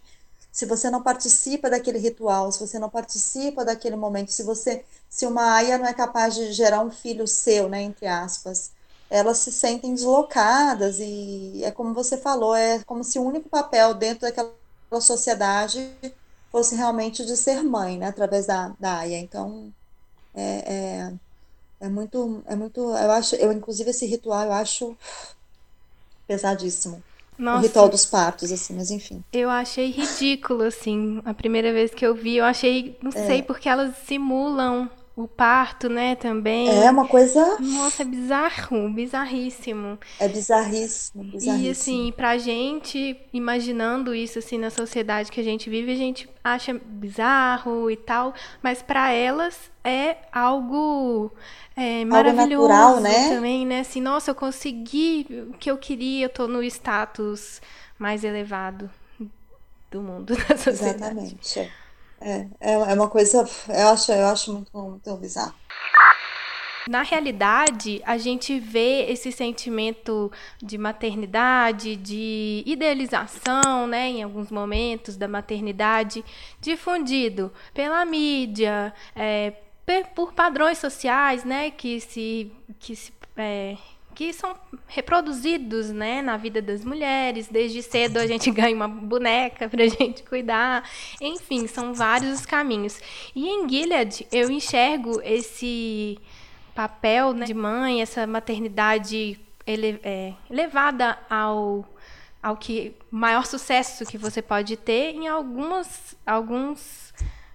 se 0.51 0.67
você 0.67 0.91
não 0.91 1.03
participa 1.03 1.71
daquele 1.71 1.99
ritual, 1.99 2.51
se 2.53 2.61
você 2.61 2.79
não 2.79 2.91
participa 2.91 3.65
daquele 3.65 3.97
momento, 3.97 4.33
se 4.33 4.43
você 4.43 4.85
se 5.09 5.27
uma 5.27 5.55
aia 5.55 5.79
não 5.79 5.87
é 5.87 5.93
capaz 5.95 6.35
de 6.35 6.53
gerar 6.53 6.81
um 6.83 6.91
filho 6.91 7.27
seu, 7.29 7.69
né, 7.69 7.83
entre 7.83 8.07
aspas, 8.07 8.71
elas 9.11 9.39
se 9.39 9.53
sentem 9.53 9.95
deslocadas 9.95 10.99
e 11.01 11.63
é 11.65 11.71
como 11.71 11.93
você 11.93 12.17
falou, 12.17 12.55
é 12.55 12.83
como 12.85 13.05
se 13.05 13.19
o 13.19 13.23
único 13.23 13.49
papel 13.49 13.93
dentro 13.95 14.23
daquela 14.23 14.55
sociedade 15.01 15.95
fosse 16.51 16.75
realmente 16.75 17.25
de 17.27 17.37
ser 17.37 17.63
mãe, 17.63 17.99
né, 17.99 18.07
através 18.07 18.47
da, 18.47 18.75
da 18.81 18.99
aia. 19.01 19.19
Então, 19.19 19.73
é, 20.35 21.09
é 21.09 21.13
é 21.83 21.89
muito, 21.89 22.45
é 22.47 22.55
muito, 22.55 22.81
eu 22.81 23.11
acho, 23.11 23.35
eu 23.35 23.51
inclusive 23.53 23.91
esse 23.91 24.07
ritual 24.07 24.45
eu 24.45 24.53
acho 24.53 24.97
pesadíssimo. 26.29 27.03
Nossa, 27.37 27.59
o 27.59 27.63
ritual 27.63 27.89
dos 27.89 28.07
partos, 28.07 28.53
assim, 28.53 28.75
mas 28.75 28.93
enfim. 28.93 29.25
Eu 29.33 29.51
achei 29.51 29.91
ridículo, 29.91 30.63
assim, 30.63 31.21
a 31.25 31.35
primeira 31.35 31.73
vez 31.73 31.93
que 31.93 32.07
eu 32.07 32.15
vi, 32.15 32.37
eu 32.37 32.45
achei, 32.45 32.97
não 33.03 33.11
é. 33.11 33.27
sei, 33.27 33.43
porque 33.43 33.69
elas 33.69 33.97
simulam 34.07 34.89
o 35.15 35.29
parto, 35.29 35.89
né, 35.89 36.15
também. 36.15 36.69
É 36.69 36.91
uma 36.91 37.07
coisa. 37.07 37.59
Nossa, 37.61 38.03
é 38.03 38.05
bizarro, 38.05 38.89
bizarríssimo. 38.91 39.99
É 40.19 40.27
bizarríssimo, 40.27 41.25
bizarríssimo. 41.25 41.67
E 41.67 41.71
assim, 41.71 42.13
pra 42.17 42.39
gente, 42.39 43.17
imaginando 43.33 44.15
isso 44.15 44.39
assim 44.39 44.57
na 44.57 44.71
sociedade 44.71 45.31
que 45.31 45.41
a 45.41 45.45
gente 45.45 45.69
vive, 45.69 45.93
a 45.93 45.97
gente 45.97 46.29
acha 46.43 46.81
bizarro 46.85 47.91
e 47.91 47.97
tal, 47.97 48.33
mas 48.63 48.83
para 48.83 49.13
elas 49.13 49.71
é 49.85 50.17
algo 50.33 51.31
é, 51.77 52.05
maravilhoso 52.05 52.69
natural, 52.69 53.01
né? 53.01 53.29
também, 53.35 53.67
né? 53.67 53.81
Assim, 53.81 54.01
nossa, 54.01 54.31
eu 54.31 54.35
consegui 54.35 55.27
o 55.51 55.53
que 55.59 55.71
eu 55.71 55.77
queria, 55.77 56.27
eu 56.27 56.31
tô 56.31 56.49
no 56.49 56.63
status 56.63 57.61
mais 57.99 58.25
elevado. 58.25 58.91
do 59.91 60.01
mundo, 60.01 60.35
da 60.49 60.57
sociedade. 60.57 61.19
Exatamente. 61.19 61.73
É, 62.25 62.47
é, 62.61 62.73
é 62.73 62.95
uma 62.95 63.09
coisa, 63.09 63.49
eu 63.69 63.89
acho, 63.89 64.13
eu 64.13 64.27
acho 64.27 64.53
muito, 64.53 64.71
muito 64.77 65.17
bizarro. 65.17 65.55
Na 66.89 67.03
realidade, 67.03 68.03
a 68.05 68.19
gente 68.19 68.59
vê 68.59 69.07
esse 69.09 69.31
sentimento 69.31 70.33
de 70.61 70.77
maternidade, 70.77 71.95
de 71.95 72.65
idealização, 72.67 73.87
né, 73.87 74.09
em 74.09 74.23
alguns 74.23 74.51
momentos 74.51 75.17
da 75.17 75.29
maternidade, 75.29 76.25
difundido 76.61 77.53
pela 77.73 78.05
mídia, 78.05 78.93
é, 79.15 79.53
por 80.15 80.33
padrões 80.33 80.79
sociais, 80.79 81.45
né, 81.45 81.71
que 81.71 82.01
se, 82.01 82.51
que 82.81 82.97
se 82.97 83.13
é, 83.37 83.77
que 84.15 84.33
são 84.33 84.55
reproduzidos 84.87 85.91
né, 85.91 86.23
na 86.23 86.37
vida 86.37 86.63
das 86.63 86.85
mulheres. 86.85 87.49
Desde 87.49 87.83
cedo 87.83 88.19
a 88.19 88.27
gente 88.27 88.51
ganha 88.53 88.75
uma 88.75 88.89
boneca 88.89 89.69
para 89.69 89.85
a 89.85 89.89
gente 89.89 90.23
cuidar. 90.23 90.89
Enfim, 91.21 91.67
são 91.67 91.93
vários 91.95 92.41
os 92.41 92.47
caminhos. 92.47 93.01
E 93.35 93.49
em 93.49 93.69
Gilead 93.69 94.27
eu 94.31 94.51
enxergo 94.51 95.21
esse 95.25 96.19
papel 96.75 97.33
né, 97.33 97.47
de 97.47 97.55
mãe, 97.55 98.01
essa 98.01 98.27
maternidade 98.27 99.39
ele, 99.67 100.01
é, 100.03 100.33
levada 100.49 101.19
ao, 101.29 101.85
ao 102.43 102.57
que 102.57 102.95
maior 103.11 103.47
sucesso 103.47 104.05
que 104.07 104.19
você 104.19 104.43
pode 104.43 104.77
ter 104.77 105.15
em 105.15 105.29
algumas, 105.29 106.17
alguns 106.27 107.13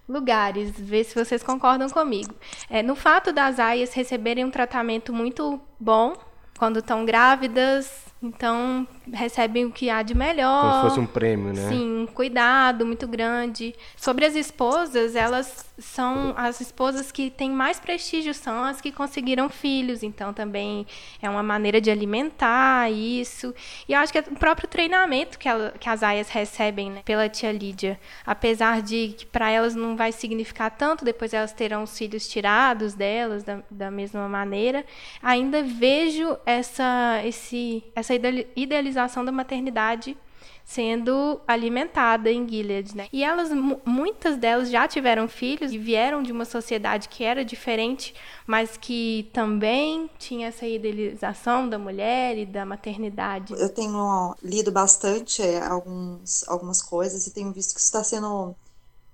lugares. 0.08 0.72
Ver 0.78 1.04
se 1.04 1.14
vocês 1.14 1.42
concordam 1.42 1.88
comigo. 1.90 2.34
É, 2.70 2.82
no 2.82 2.96
fato 2.96 3.32
das 3.32 3.58
aias 3.58 3.92
receberem 3.92 4.44
um 4.44 4.50
tratamento 4.50 5.12
muito 5.12 5.60
bom 5.78 6.14
quando 6.58 6.80
estão 6.80 7.04
grávidas, 7.04 8.07
então, 8.20 8.86
recebem 9.12 9.64
o 9.64 9.70
que 9.70 9.88
há 9.88 10.02
de 10.02 10.12
melhor. 10.12 10.60
Como 10.60 10.74
se 10.74 10.88
fosse 10.88 11.00
um 11.00 11.06
prêmio, 11.06 11.52
né? 11.52 11.68
Sim, 11.68 12.02
um 12.02 12.06
cuidado 12.06 12.84
muito 12.84 13.06
grande. 13.06 13.74
Sobre 13.96 14.24
as 14.24 14.34
esposas, 14.34 15.14
elas 15.14 15.66
são 15.78 16.34
as 16.36 16.60
esposas 16.60 17.12
que 17.12 17.30
têm 17.30 17.48
mais 17.48 17.78
prestígio, 17.78 18.34
são 18.34 18.64
as 18.64 18.80
que 18.80 18.90
conseguiram 18.90 19.48
filhos. 19.48 20.02
Então, 20.02 20.32
também 20.32 20.84
é 21.22 21.30
uma 21.30 21.44
maneira 21.44 21.80
de 21.80 21.92
alimentar 21.92 22.90
isso. 22.90 23.54
E 23.88 23.92
eu 23.92 24.00
acho 24.00 24.12
que 24.12 24.18
é 24.18 24.24
o 24.28 24.36
próprio 24.36 24.68
treinamento 24.68 25.38
que, 25.38 25.48
ela, 25.48 25.72
que 25.78 25.88
as 25.88 26.02
aias 26.02 26.28
recebem 26.28 26.90
né, 26.90 27.02
pela 27.04 27.28
tia 27.28 27.52
Lídia. 27.52 28.00
Apesar 28.26 28.82
de 28.82 29.14
que 29.16 29.26
para 29.26 29.48
elas 29.48 29.76
não 29.76 29.96
vai 29.96 30.10
significar 30.10 30.72
tanto, 30.72 31.04
depois 31.04 31.32
elas 31.32 31.52
terão 31.52 31.84
os 31.84 31.96
filhos 31.96 32.26
tirados 32.26 32.94
delas 32.94 33.44
da, 33.44 33.60
da 33.70 33.92
mesma 33.92 34.28
maneira, 34.28 34.84
ainda 35.22 35.62
vejo 35.62 36.36
essa, 36.44 37.20
esse, 37.24 37.84
essa 37.94 38.07
essa 38.14 38.48
idealização 38.56 39.24
da 39.24 39.32
maternidade 39.32 40.16
sendo 40.64 41.40
alimentada 41.46 42.30
em 42.30 42.46
Gilead, 42.46 42.94
né? 42.94 43.08
E 43.10 43.24
elas, 43.24 43.48
muitas 43.86 44.36
delas 44.36 44.68
já 44.68 44.86
tiveram 44.86 45.26
filhos 45.26 45.72
e 45.72 45.78
vieram 45.78 46.22
de 46.22 46.30
uma 46.30 46.44
sociedade 46.44 47.08
que 47.08 47.24
era 47.24 47.42
diferente, 47.42 48.14
mas 48.46 48.76
que 48.76 49.30
também 49.32 50.10
tinha 50.18 50.48
essa 50.48 50.66
idealização 50.66 51.66
da 51.66 51.78
mulher 51.78 52.36
e 52.36 52.44
da 52.44 52.66
maternidade. 52.66 53.54
Eu 53.54 53.70
tenho 53.70 54.34
lido 54.42 54.70
bastante 54.70 55.40
é, 55.40 55.58
alguns, 55.58 56.46
algumas 56.46 56.82
coisas 56.82 57.26
e 57.26 57.30
tenho 57.30 57.50
visto 57.50 57.72
que 57.72 57.80
isso 57.80 57.88
está 57.88 58.04
sendo 58.04 58.54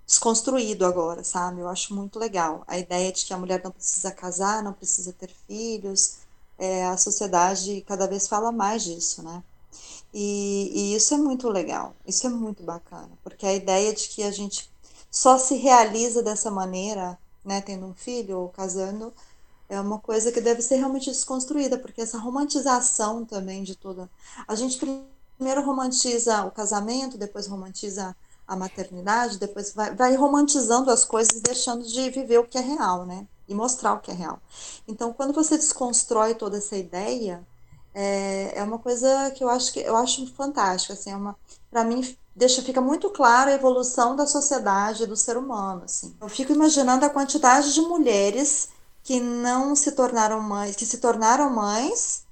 desconstruído 0.05 0.85
agora, 0.85 1.23
sabe? 1.23 1.61
Eu 1.61 1.69
acho 1.69 1.95
muito 1.95 2.19
legal 2.19 2.65
a 2.67 2.77
ideia 2.77 3.13
de 3.13 3.25
que 3.25 3.33
a 3.33 3.39
mulher 3.39 3.61
não 3.63 3.71
precisa 3.71 4.11
casar, 4.11 4.61
não 4.61 4.73
precisa 4.73 5.13
ter 5.13 5.31
filhos, 5.47 6.24
é, 6.59 6.87
a 6.87 6.97
sociedade 6.97 7.85
cada 7.87 8.07
vez 8.07 8.29
fala 8.29 8.53
mais 8.53 8.85
disso, 8.85 9.23
né? 9.23 9.43
E, 10.13 10.71
e, 10.75 10.95
isso 10.95 11.13
é 11.15 11.19
muito 11.19 11.49
legal, 11.49 11.95
isso 12.07 12.27
é 12.27 12.31
muito 12.31 12.63
bacana, 12.63 13.11
porque 13.23 13.45
a 13.47 13.53
ideia 13.53 13.93
de 13.93 14.09
que 14.09 14.23
a 14.23 14.31
gente 14.31 14.71
só 15.11 15.39
se 15.39 15.57
realiza 15.57 16.23
dessa 16.23 16.51
maneira, 16.51 17.19
né, 17.45 17.61
tendo 17.61 17.87
um 17.87 17.95
filho 17.95 18.39
ou 18.39 18.49
casando, 18.49 19.13
é 19.69 19.81
uma 19.81 19.99
coisa 19.99 20.31
que 20.31 20.41
deve 20.41 20.63
ser 20.63 20.77
realmente 20.77 21.11
desconstruída, 21.11 21.79
porque 21.79 22.01
essa 22.01 22.19
romantização 22.19 23.25
também 23.25 23.65
de 23.65 23.75
tudo. 23.75 24.09
A 24.47 24.55
gente 24.55 24.79
primeiro 25.37 25.65
romantiza 25.65 26.45
o 26.45 26.51
casamento, 26.51 27.19
depois 27.19 27.47
romantiza 27.47 28.15
a 28.47 28.57
maternidade, 28.57 29.39
depois 29.39 29.73
vai, 29.73 29.95
vai 29.95 30.15
romantizando 30.15 30.91
as 30.91 31.05
coisas, 31.05 31.41
deixando 31.41 31.85
de 31.85 32.11
viver 32.11 32.39
o 32.39 32.47
que 32.47 32.59
é 32.59 32.61
real, 32.61 33.05
né? 33.07 33.27
E 33.49 33.55
mostrar 33.55 33.95
o 33.95 34.01
que 34.01 34.11
é 34.11 34.15
real. 34.15 34.41
Então, 34.87 35.13
quando 35.13 35.33
você 35.33 35.57
desconstrói 35.57 36.35
toda 36.35 36.59
essa 36.59 36.77
ideia, 36.77 37.47
é, 37.95 38.59
é 38.59 38.63
uma 38.63 38.79
coisa 38.79 39.31
que 39.33 39.45
eu 39.45 39.49
acho 39.49 39.73
que 39.73 39.81
eu 39.81 39.97
acho 39.97 40.27
fantástica, 40.35 40.95
assim, 40.95 41.11
é 41.11 41.17
uma 41.17 41.37
para 41.71 41.85
mim 41.85 42.17
deixa 42.35 42.63
fica 42.63 42.81
muito 42.81 43.11
clara 43.11 43.51
a 43.51 43.55
evolução 43.55 44.17
da 44.17 44.27
sociedade 44.27 45.07
do 45.07 45.17
ser 45.17 45.37
humano, 45.37 45.83
assim. 45.85 46.15
Eu 46.21 46.29
fico 46.29 46.53
imaginando 46.53 47.05
a 47.05 47.11
quantidade 47.11 47.73
de 47.73 47.81
mulheres 47.83 48.69
que 49.03 49.21
não 49.21 49.77
se 49.77 49.93
tornaram 49.93 50.41
mães, 50.41 50.75
que 50.75 50.87
se 50.87 50.99
tornaram 50.99 51.51
mães 51.51 52.25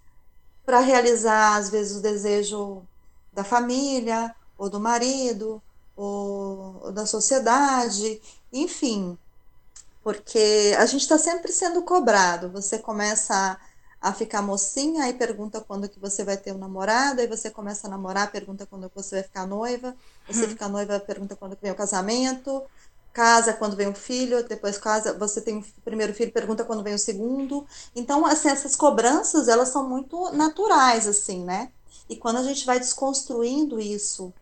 para 0.65 0.81
realizar 0.81 1.57
às 1.57 1.71
vezes 1.71 1.97
o 1.97 2.03
desejo 2.03 2.83
da 3.33 3.45
família 3.45 4.35
ou 4.59 4.69
do 4.69 4.81
marido 4.81 5.63
ou 5.97 6.91
da 6.93 7.07
sociedade, 7.07 8.21
enfim, 8.53 9.17
porque 10.03 10.75
a 10.79 10.87
gente 10.87 11.03
está 11.03 11.19
sempre 11.19 11.53
sendo 11.53 11.83
cobrado. 11.83 12.51
Você 12.51 12.79
começa 12.79 13.35
a, 14.01 14.09
a, 14.11 14.13
ficar 14.13 14.43
mocinha, 14.43 15.05
aí 15.05 15.15
pergunta 15.15 15.61
quando 15.61 15.89
que 15.89 16.01
você 16.01 16.25
vai 16.25 16.37
ter 16.37 16.53
um 16.53 16.59
namorado, 16.59 17.21
aí 17.21 17.27
você 17.27 17.51
começa 17.51 17.87
a 17.87 17.91
namorar, 17.91 18.33
pergunta 18.33 18.67
quando 18.67 18.91
você 18.95 19.17
vai 19.17 19.25
ficar 19.25 19.47
noiva, 19.47 19.95
você 20.27 20.47
hum. 20.47 20.49
fica 20.49 20.69
noiva, 20.69 21.01
pergunta 21.01 21.37
quando 21.37 21.57
vem 21.61 21.71
o 21.71 21.77
casamento, 21.77 22.65
casa 23.13 23.53
quando 23.53 23.77
vem 23.77 23.89
o 23.89 23.95
filho, 23.95 24.43
depois 24.47 24.79
casa, 24.79 25.17
você 25.19 25.41
tem 25.41 25.59
o 25.59 25.65
primeiro 25.85 26.15
filho, 26.15 26.33
pergunta 26.33 26.65
quando 26.65 26.83
vem 26.83 26.95
o 26.95 26.99
segundo. 26.99 27.67
Então, 27.95 28.27
assim, 28.27 28.49
essas 28.49 28.75
cobranças, 28.75 29.49
elas 29.49 29.69
são 29.69 29.89
muito 29.89 30.31
naturais, 30.33 31.07
assim, 31.07 31.45
né? 31.45 31.71
E 32.09 32.17
quando 32.17 32.39
a 32.39 32.43
gente 32.43 32.67
vai 32.67 32.79
desconstruindo 32.81 33.79
isso 33.79 34.33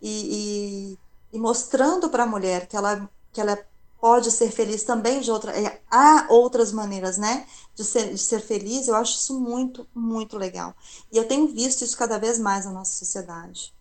e, 0.00 0.96
e, 1.32 1.36
e 1.36 1.38
mostrando 1.38 2.08
para 2.08 2.22
a 2.22 2.26
mulher 2.26 2.66
que 2.66 2.76
ela, 2.76 3.08
que 3.32 3.40
ela 3.40 3.58
pode 4.00 4.30
ser 4.30 4.50
feliz 4.50 4.82
também 4.82 5.20
de 5.20 5.30
outra. 5.30 5.52
É, 5.52 5.80
há 5.90 6.26
outras 6.30 6.72
maneiras, 6.72 7.18
né? 7.18 7.46
De 7.74 7.84
ser, 7.84 8.12
de 8.12 8.18
ser 8.18 8.40
feliz, 8.40 8.88
eu 8.88 8.94
acho 8.96 9.18
isso 9.18 9.38
muito, 9.38 9.86
muito 9.94 10.36
legal. 10.36 10.74
E 11.12 11.16
eu 11.16 11.28
tenho 11.28 11.46
visto 11.48 11.82
isso 11.82 11.96
cada 11.96 12.18
vez 12.18 12.38
mais 12.38 12.64
na 12.64 12.72
nossa 12.72 12.92
sociedade. 12.92 13.74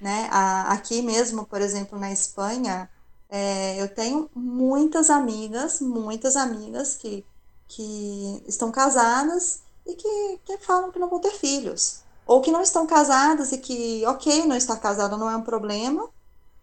Né? 0.00 0.28
A, 0.30 0.72
aqui 0.72 1.02
mesmo, 1.02 1.46
por 1.46 1.60
exemplo, 1.60 1.98
na 1.98 2.12
Espanha, 2.12 2.88
é, 3.28 3.80
eu 3.80 3.92
tenho 3.92 4.30
muitas 4.34 5.10
amigas, 5.10 5.80
muitas 5.80 6.36
amigas 6.36 6.94
que, 6.94 7.24
que 7.66 8.42
estão 8.46 8.70
casadas 8.70 9.62
e 9.84 9.94
que, 9.94 10.40
que 10.44 10.58
falam 10.58 10.92
que 10.92 10.98
não 10.98 11.08
vão 11.08 11.18
ter 11.18 11.32
filhos. 11.32 12.02
Ou 12.26 12.40
que 12.40 12.50
não 12.50 12.60
estão 12.60 12.86
casadas 12.86 13.52
e 13.52 13.58
que, 13.58 14.04
ok, 14.06 14.46
não 14.46 14.56
estar 14.56 14.76
casada 14.76 15.16
não 15.16 15.30
é 15.30 15.36
um 15.36 15.42
problema, 15.42 16.08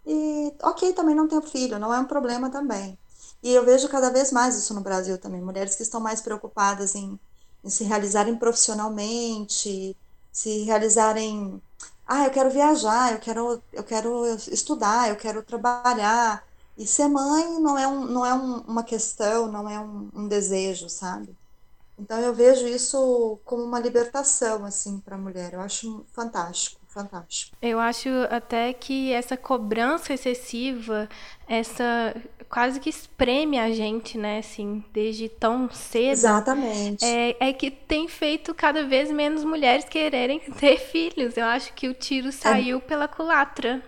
e 0.05 0.53
ok, 0.61 0.93
também 0.93 1.15
não 1.15 1.27
tenho 1.27 1.41
filho, 1.41 1.79
não 1.79 1.93
é 1.93 1.99
um 1.99 2.05
problema 2.05 2.49
também. 2.49 2.97
E 3.41 3.51
eu 3.53 3.63
vejo 3.65 3.89
cada 3.89 4.09
vez 4.11 4.31
mais 4.31 4.55
isso 4.55 4.73
no 4.73 4.81
Brasil 4.81 5.17
também, 5.17 5.41
mulheres 5.41 5.75
que 5.75 5.83
estão 5.83 5.99
mais 5.99 6.21
preocupadas 6.21 6.95
em, 6.95 7.19
em 7.63 7.69
se 7.69 7.83
realizarem 7.83 8.35
profissionalmente, 8.37 9.95
se 10.31 10.63
realizarem, 10.63 11.61
ah, 12.07 12.25
eu 12.25 12.31
quero 12.31 12.49
viajar, 12.51 13.13
eu 13.13 13.19
quero, 13.19 13.63
eu 13.71 13.83
quero 13.83 14.25
estudar, 14.51 15.09
eu 15.09 15.15
quero 15.17 15.43
trabalhar. 15.43 16.45
E 16.77 16.87
ser 16.87 17.07
mãe 17.07 17.59
não 17.61 17.77
é, 17.77 17.87
um, 17.87 18.05
não 18.05 18.25
é 18.25 18.33
um, 18.33 18.57
uma 18.61 18.83
questão, 18.83 19.51
não 19.51 19.69
é 19.69 19.79
um, 19.79 20.09
um 20.13 20.27
desejo, 20.27 20.89
sabe? 20.89 21.37
Então 21.97 22.19
eu 22.19 22.33
vejo 22.33 22.67
isso 22.67 23.39
como 23.45 23.63
uma 23.63 23.79
libertação 23.79 24.65
assim 24.65 24.99
para 24.99 25.15
a 25.15 25.19
mulher. 25.19 25.53
Eu 25.53 25.61
acho 25.61 26.05
fantástico 26.13 26.81
fantástico. 26.93 27.57
Eu 27.61 27.79
acho 27.79 28.09
até 28.29 28.71
que 28.71 29.11
essa 29.11 29.35
cobrança 29.35 30.13
excessiva, 30.13 31.09
essa 31.47 32.15
quase 32.53 32.79
que 32.79 32.89
espreme 32.89 33.57
a 33.57 33.71
gente, 33.71 34.15
né, 34.15 34.37
assim, 34.37 34.83
desde 34.93 35.27
tão 35.27 35.69
cedo. 35.71 36.11
Exatamente. 36.11 37.03
É, 37.03 37.35
é 37.39 37.51
que 37.51 37.71
tem 37.71 38.07
feito 38.07 38.53
cada 38.53 38.85
vez 38.85 39.09
menos 39.11 39.43
mulheres 39.43 39.85
quererem 39.85 40.39
ter 40.59 40.77
filhos. 40.77 41.35
Eu 41.35 41.45
acho 41.45 41.73
que 41.73 41.87
o 41.87 41.95
tiro 41.95 42.27
é. 42.27 42.31
saiu 42.31 42.77
é, 42.77 42.81
pela 42.81 43.07
culatra. 43.07 43.81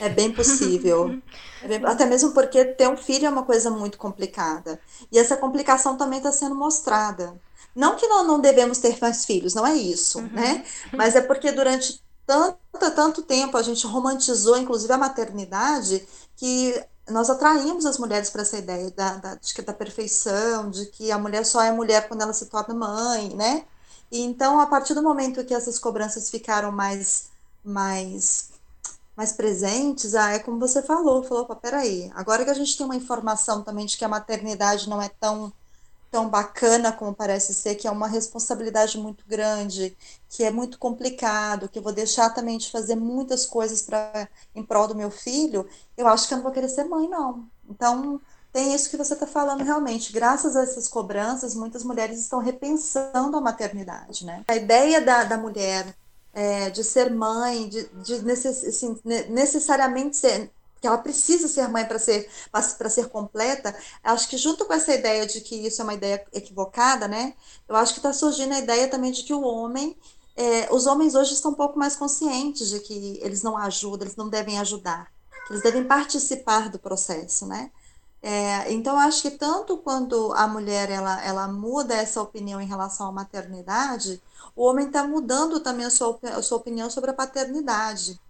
É 0.00 0.08
bem 0.08 0.32
possível. 0.32 1.20
é 1.62 1.68
bem, 1.68 1.84
até 1.84 2.06
mesmo 2.06 2.32
porque 2.32 2.64
ter 2.64 2.88
um 2.88 2.96
filho 2.96 3.26
é 3.26 3.30
uma 3.30 3.42
coisa 3.42 3.70
muito 3.70 3.98
complicada. 3.98 4.80
E 5.12 5.18
essa 5.18 5.36
complicação 5.36 5.96
também 5.98 6.18
está 6.18 6.32
sendo 6.32 6.54
mostrada. 6.54 7.38
Não 7.74 7.94
que 7.94 8.08
nós 8.08 8.26
não 8.26 8.40
devemos 8.40 8.78
ter 8.78 8.96
mais 9.00 9.24
filhos, 9.24 9.54
não 9.54 9.66
é 9.66 9.74
isso, 9.74 10.18
uhum. 10.18 10.30
né? 10.32 10.64
Mas 10.92 11.14
é 11.14 11.20
porque 11.20 11.52
durante 11.52 12.00
tanto, 12.28 12.58
tanto 12.94 13.22
tempo 13.22 13.56
a 13.56 13.62
gente 13.62 13.86
romantizou, 13.86 14.58
inclusive, 14.58 14.92
a 14.92 14.98
maternidade, 14.98 16.06
que 16.36 16.84
nós 17.08 17.30
atraímos 17.30 17.86
as 17.86 17.98
mulheres 17.98 18.28
para 18.28 18.42
essa 18.42 18.58
ideia 18.58 18.90
da, 18.90 19.14
da, 19.16 19.34
de 19.36 19.54
que 19.54 19.62
da 19.62 19.72
perfeição, 19.72 20.70
de 20.70 20.86
que 20.86 21.10
a 21.10 21.18
mulher 21.18 21.44
só 21.46 21.62
é 21.62 21.72
mulher 21.72 22.06
quando 22.06 22.20
ela 22.22 22.34
se 22.34 22.46
torna 22.46 22.74
mãe, 22.74 23.34
né? 23.34 23.64
E 24.12 24.20
então, 24.22 24.60
a 24.60 24.66
partir 24.66 24.94
do 24.94 25.02
momento 25.02 25.44
que 25.44 25.54
essas 25.54 25.78
cobranças 25.78 26.30
ficaram 26.30 26.70
mais, 26.70 27.30
mais 27.64 28.50
mais 29.16 29.32
presentes, 29.32 30.14
ah, 30.14 30.30
é 30.32 30.38
como 30.38 30.60
você 30.60 30.80
falou, 30.80 31.24
falou, 31.24 31.44
peraí, 31.56 32.08
agora 32.14 32.44
que 32.44 32.50
a 32.50 32.54
gente 32.54 32.76
tem 32.76 32.86
uma 32.86 32.94
informação 32.94 33.62
também 33.64 33.84
de 33.84 33.96
que 33.96 34.04
a 34.04 34.08
maternidade 34.08 34.88
não 34.88 35.02
é 35.02 35.08
tão 35.08 35.52
tão 36.10 36.28
bacana 36.28 36.92
como 36.92 37.14
parece 37.14 37.54
ser, 37.54 37.74
que 37.74 37.86
é 37.86 37.90
uma 37.90 38.08
responsabilidade 38.08 38.98
muito 38.98 39.24
grande, 39.26 39.96
que 40.28 40.42
é 40.44 40.50
muito 40.50 40.78
complicado, 40.78 41.68
que 41.68 41.78
eu 41.78 41.82
vou 41.82 41.92
deixar 41.92 42.30
também 42.30 42.58
de 42.58 42.70
fazer 42.70 42.96
muitas 42.96 43.44
coisas 43.44 43.82
para 43.82 44.28
em 44.54 44.62
prol 44.62 44.88
do 44.88 44.94
meu 44.94 45.10
filho, 45.10 45.68
eu 45.96 46.06
acho 46.08 46.26
que 46.26 46.34
eu 46.34 46.38
não 46.38 46.44
vou 46.44 46.52
querer 46.52 46.68
ser 46.68 46.84
mãe, 46.84 47.08
não. 47.08 47.46
Então, 47.68 48.20
tem 48.52 48.74
isso 48.74 48.88
que 48.90 48.96
você 48.96 49.14
está 49.14 49.26
falando 49.26 49.62
realmente. 49.62 50.12
Graças 50.12 50.56
a 50.56 50.62
essas 50.62 50.88
cobranças, 50.88 51.54
muitas 51.54 51.84
mulheres 51.84 52.18
estão 52.18 52.40
repensando 52.40 53.36
a 53.36 53.40
maternidade, 53.40 54.24
né? 54.24 54.44
A 54.48 54.56
ideia 54.56 55.00
da, 55.00 55.24
da 55.24 55.36
mulher 55.36 55.94
é, 56.32 56.70
de 56.70 56.82
ser 56.84 57.10
mãe, 57.10 57.68
de, 57.68 57.88
de 58.02 58.22
necess, 58.24 58.64
assim, 58.64 58.98
necessariamente 59.28 60.16
ser 60.16 60.50
que 60.80 60.86
ela 60.86 60.98
precisa 60.98 61.48
ser 61.48 61.68
mãe 61.68 61.84
para 61.84 61.98
ser 61.98 62.28
para 62.50 62.90
ser 62.90 63.08
completa, 63.08 63.76
acho 64.02 64.28
que 64.28 64.36
junto 64.36 64.64
com 64.64 64.72
essa 64.72 64.94
ideia 64.94 65.26
de 65.26 65.40
que 65.40 65.54
isso 65.54 65.80
é 65.80 65.84
uma 65.84 65.94
ideia 65.94 66.24
equivocada, 66.32 67.08
né? 67.08 67.34
Eu 67.68 67.76
acho 67.76 67.92
que 67.94 67.98
está 67.98 68.12
surgindo 68.12 68.54
a 68.54 68.58
ideia 68.58 68.88
também 68.88 69.12
de 69.12 69.22
que 69.22 69.34
o 69.34 69.42
homem, 69.42 69.96
é, 70.36 70.68
os 70.72 70.86
homens 70.86 71.14
hoje 71.14 71.34
estão 71.34 71.52
um 71.52 71.54
pouco 71.54 71.78
mais 71.78 71.96
conscientes 71.96 72.70
de 72.70 72.80
que 72.80 73.18
eles 73.22 73.42
não 73.42 73.56
ajudam, 73.56 74.06
eles 74.06 74.16
não 74.16 74.28
devem 74.28 74.58
ajudar, 74.58 75.10
eles 75.50 75.62
devem 75.62 75.84
participar 75.84 76.68
do 76.70 76.78
processo, 76.78 77.46
né? 77.46 77.70
É, 78.20 78.72
então, 78.72 78.98
acho 78.98 79.22
que 79.22 79.30
tanto 79.30 79.78
quando 79.78 80.32
a 80.34 80.46
mulher 80.48 80.90
ela, 80.90 81.24
ela 81.24 81.48
muda 81.48 81.94
essa 81.94 82.20
opinião 82.20 82.60
em 82.60 82.66
relação 82.66 83.06
à 83.08 83.12
maternidade, 83.12 84.20
o 84.56 84.64
homem 84.64 84.86
está 84.86 85.06
mudando 85.06 85.60
também 85.60 85.86
a 85.86 85.90
sua, 85.90 86.18
a 86.36 86.42
sua 86.42 86.58
opinião 86.58 86.90
sobre 86.90 87.10
a 87.10 87.14
paternidade. 87.14 88.20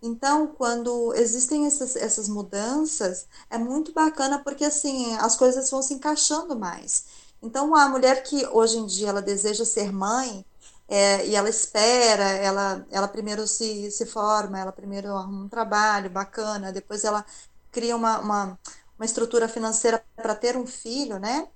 Então, 0.00 0.46
quando 0.48 1.12
existem 1.14 1.66
essas, 1.66 1.96
essas 1.96 2.28
mudanças, 2.28 3.26
é 3.50 3.58
muito 3.58 3.92
bacana 3.92 4.38
porque 4.42 4.64
assim 4.64 5.14
as 5.16 5.36
coisas 5.36 5.70
vão 5.70 5.82
se 5.82 5.94
encaixando 5.94 6.56
mais. 6.58 7.06
Então, 7.42 7.74
a 7.74 7.88
mulher 7.88 8.22
que 8.22 8.46
hoje 8.46 8.78
em 8.78 8.86
dia 8.86 9.08
ela 9.08 9.22
deseja 9.22 9.64
ser 9.64 9.92
mãe, 9.92 10.44
é, 10.88 11.26
e 11.26 11.34
ela 11.36 11.48
espera, 11.50 12.24
ela, 12.24 12.86
ela 12.90 13.08
primeiro 13.08 13.46
se, 13.46 13.90
se 13.90 14.06
forma, 14.06 14.58
ela 14.58 14.72
primeiro 14.72 15.14
arruma 15.14 15.44
um 15.44 15.48
trabalho 15.48 16.08
bacana, 16.10 16.72
depois 16.72 17.04
ela 17.04 17.24
cria 17.70 17.94
uma, 17.96 18.18
uma, 18.20 18.58
uma 18.98 19.04
estrutura 19.04 19.48
financeira 19.48 20.02
para 20.16 20.34
ter 20.34 20.56
um 20.56 20.66
filho, 20.66 21.18
né? 21.18 21.48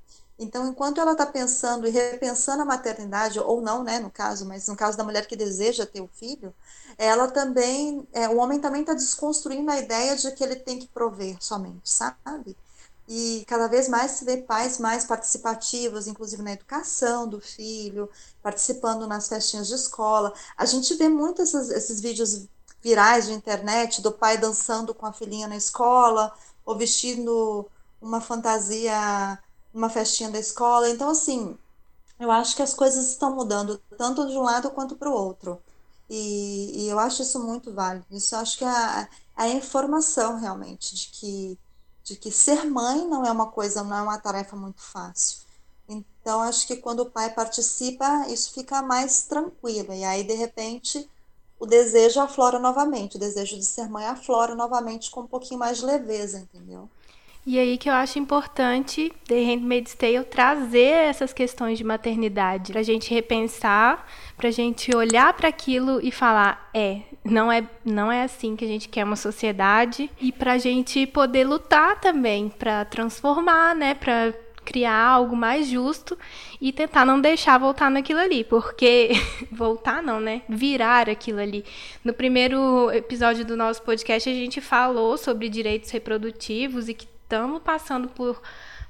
Então, 0.43 0.67
enquanto 0.67 1.01
ela 1.01 1.13
está 1.13 1.25
pensando 1.25 1.87
e 1.87 1.91
repensando 1.91 2.63
a 2.63 2.65
maternidade, 2.65 3.39
ou 3.39 3.61
não, 3.61 3.85
né, 3.85 4.01
no 4.01 4.11
caso, 4.11 4.45
mas 4.47 4.67
no 4.67 4.77
caso 4.77 4.99
da 4.99 5.05
mulher 5.05 5.27
que 5.27 5.37
deseja 5.37 5.87
ter 5.87 6.01
o 6.01 6.09
filho, 6.09 6.53
ela 6.99 7.29
também, 7.31 8.07
é, 8.13 8.29
o 8.29 8.37
homem 8.39 8.61
também 8.61 8.81
está 8.83 8.93
desconstruindo 8.93 9.71
a 9.71 9.79
ideia 9.79 10.17
de 10.17 10.31
que 10.33 10.43
ele 10.43 10.57
tem 10.57 10.79
que 10.79 10.89
prover 10.89 11.37
somente, 11.41 11.89
sabe? 11.89 12.57
E 13.09 13.45
cada 13.47 13.67
vez 13.69 13.89
mais 13.89 14.13
se 14.13 14.25
vê 14.25 14.39
pais 14.39 14.79
mais 14.79 15.05
participativos, 15.05 16.07
inclusive 16.07 16.43
na 16.43 16.53
educação 16.53 17.29
do 17.29 17.41
filho, 17.41 18.09
participando 18.43 19.07
nas 19.07 19.29
festinhas 19.29 19.69
de 19.69 19.75
escola. 19.75 20.33
A 20.57 20.65
gente 20.65 20.95
vê 20.95 21.09
muito 21.09 21.43
esses, 21.43 21.71
esses 21.71 22.01
vídeos 22.01 22.47
virais 22.83 23.27
de 23.27 23.33
internet 23.33 24.03
do 24.03 24.13
pai 24.13 24.39
dançando 24.39 24.95
com 24.95 25.07
a 25.07 25.13
filhinha 25.13 25.47
na 25.49 25.57
escola, 25.57 26.33
ou 26.65 26.77
vestindo 26.77 27.67
uma 28.01 28.21
fantasia 28.21 29.39
numa 29.73 29.89
festinha 29.91 30.31
da 30.31 30.39
escola. 30.39 30.91
Então, 30.91 31.11
assim, 31.11 31.57
eu 32.19 32.31
acho 32.31 32.57
que 32.57 32.63
as 32.63 32.75
coisas 32.75 33.09
estão 33.09 33.35
mudando, 33.35 33.79
tanto 33.97 34.27
de 34.29 34.37
um 34.37 34.43
lado 34.43 34.71
quanto 34.71 34.97
para 34.97 35.11
o 35.11 35.15
outro. 35.15 35.61
E, 36.09 36.85
e, 36.85 36.89
eu 36.89 36.99
acho 36.99 37.23
isso 37.23 37.43
muito 37.43 37.73
válido. 37.73 38.07
Isso 38.11 38.37
acho 38.37 38.59
que 38.59 38.65
é 38.65 38.69
a, 38.69 39.09
a 39.37 39.49
informação 39.49 40.39
realmente 40.39 40.95
de 40.95 41.09
que, 41.09 41.59
de 42.05 42.17
que 42.17 42.31
ser 42.31 42.65
mãe 42.67 43.07
não 43.09 43.25
é 43.25 43.33
uma 43.33 43.47
coisa, 43.51 43.83
não 43.83 43.97
é 43.97 44.03
uma 44.03 44.19
tarefa 44.19 44.55
muito 44.55 44.83
fácil. 44.83 45.39
Então, 45.89 46.41
acho 46.43 46.67
que 46.67 46.77
quando 46.77 47.01
o 47.01 47.11
pai 47.11 47.33
participa, 47.33 48.27
isso 48.29 48.53
fica 48.53 48.83
mais 48.83 49.23
tranquilo. 49.23 49.93
E 49.93 50.05
aí, 50.05 50.23
de 50.23 50.35
repente, 50.35 51.09
o 51.59 51.67
desejo 51.67 52.21
aflora 52.21 52.59
novamente. 52.59 53.17
O 53.17 53.21
desejo 53.21 53.57
de 53.57 53.65
ser 53.65 53.89
mãe 53.89 54.07
aflora 54.07 54.55
novamente 54.55 55.11
com 55.11 55.23
um 55.23 55.27
pouquinho 55.27 55.61
mais 55.61 55.79
de 55.79 55.85
leveza, 55.85 56.39
entendeu? 56.39 56.89
E 57.45 57.59
aí 57.59 57.77
que 57.77 57.89
eu 57.89 57.93
acho 57.93 58.21
importante 58.21 59.13
The 59.27 59.35
Handmaid's 59.35 59.95
Tale 59.95 60.23
trazer 60.25 61.09
essas 61.09 61.33
questões 61.33 61.77
de 61.77 61.83
maternidade, 61.83 62.71
para 62.71 62.81
a 62.81 62.85
gente 62.85 63.13
repensar, 63.13 64.07
para 64.37 64.49
a 64.49 64.53
gente 64.53 64.95
olhar 64.95 65.33
para 65.35 65.49
aquilo 65.49 66.01
e 66.01 66.13
falar, 66.13 66.71
é, 66.73 67.01
não 67.25 67.51
é, 67.51 67.65
não 67.85 68.13
é 68.13 68.23
assim 68.23 68.55
que 68.55 68.65
a 68.65 68.69
gente 68.69 68.89
quer 68.89 69.03
uma 69.03 69.17
sociedade, 69.17 70.09
e 70.21 70.31
para 70.31 70.53
a 70.53 70.59
gente 70.59 71.05
poder 71.05 71.45
lutar 71.45 72.01
também 72.01 72.49
para 72.49 72.85
transformar, 72.85 73.75
né, 73.75 73.95
para 73.95 74.33
criar 74.65 74.97
algo 74.97 75.35
mais 75.35 75.67
justo 75.67 76.17
e 76.61 76.73
tentar 76.73 77.05
não 77.05 77.21
deixar 77.21 77.59
voltar 77.59 77.91
naquilo 77.91 78.21
ali, 78.21 78.45
porque 78.45 79.11
voltar 79.51 80.03
não, 80.03 80.21
né? 80.21 80.43
Virar 80.49 81.09
aquilo 81.09 81.41
ali. 81.41 81.65
No 82.05 82.13
primeiro 82.13 82.91
episódio 82.93 83.45
do 83.45 83.57
nosso 83.57 83.83
podcast 83.83 84.31
a 84.31 84.33
gente 84.33 84.61
falou 84.61 85.17
sobre 85.19 85.49
direitos 85.49 85.91
reprodutivos 85.91 86.89
e 86.89 86.95
que 86.95 87.12
estamos 87.33 87.63
passando 87.63 88.09
por 88.09 88.41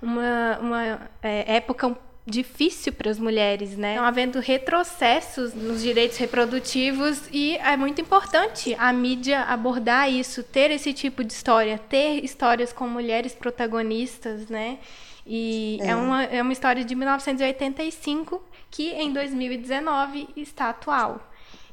uma, 0.00 0.58
uma 0.60 1.00
é, 1.22 1.56
época 1.56 1.96
difícil 2.26 2.92
para 2.92 3.10
as 3.10 3.18
mulheres, 3.18 3.76
né? 3.76 3.92
Estão 3.92 4.04
havendo 4.04 4.40
retrocessos 4.40 5.54
nos 5.54 5.82
direitos 5.82 6.18
reprodutivos 6.18 7.22
e 7.32 7.56
é 7.56 7.76
muito 7.76 8.00
importante 8.00 8.74
a 8.78 8.92
mídia 8.92 9.42
abordar 9.42 10.10
isso, 10.10 10.42
ter 10.42 10.70
esse 10.70 10.92
tipo 10.92 11.22
de 11.22 11.32
história, 11.32 11.78
ter 11.78 12.24
histórias 12.24 12.72
com 12.72 12.86
mulheres 12.86 13.34
protagonistas, 13.34 14.48
né? 14.48 14.78
E 15.24 15.78
é, 15.80 15.88
é 15.88 15.96
uma, 15.96 16.24
é 16.24 16.42
uma 16.42 16.52
história 16.52 16.84
de 16.84 16.94
1985 16.94 18.42
que 18.70 18.90
em 18.90 19.12
2019 19.12 20.28
está 20.36 20.70
atual. 20.70 21.20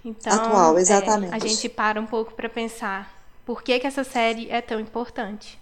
Então, 0.05 0.33
atual, 0.33 0.77
exatamente. 0.77 1.33
É, 1.33 1.35
a 1.35 1.39
gente 1.39 1.67
para 1.67 1.99
um 1.99 2.05
pouco 2.05 2.33
para 2.33 2.47
pensar 2.47 3.11
por 3.45 3.63
que, 3.63 3.79
que 3.79 3.87
essa 3.87 4.03
série 4.03 4.49
é 4.49 4.61
tão 4.61 4.79
importante. 4.79 5.59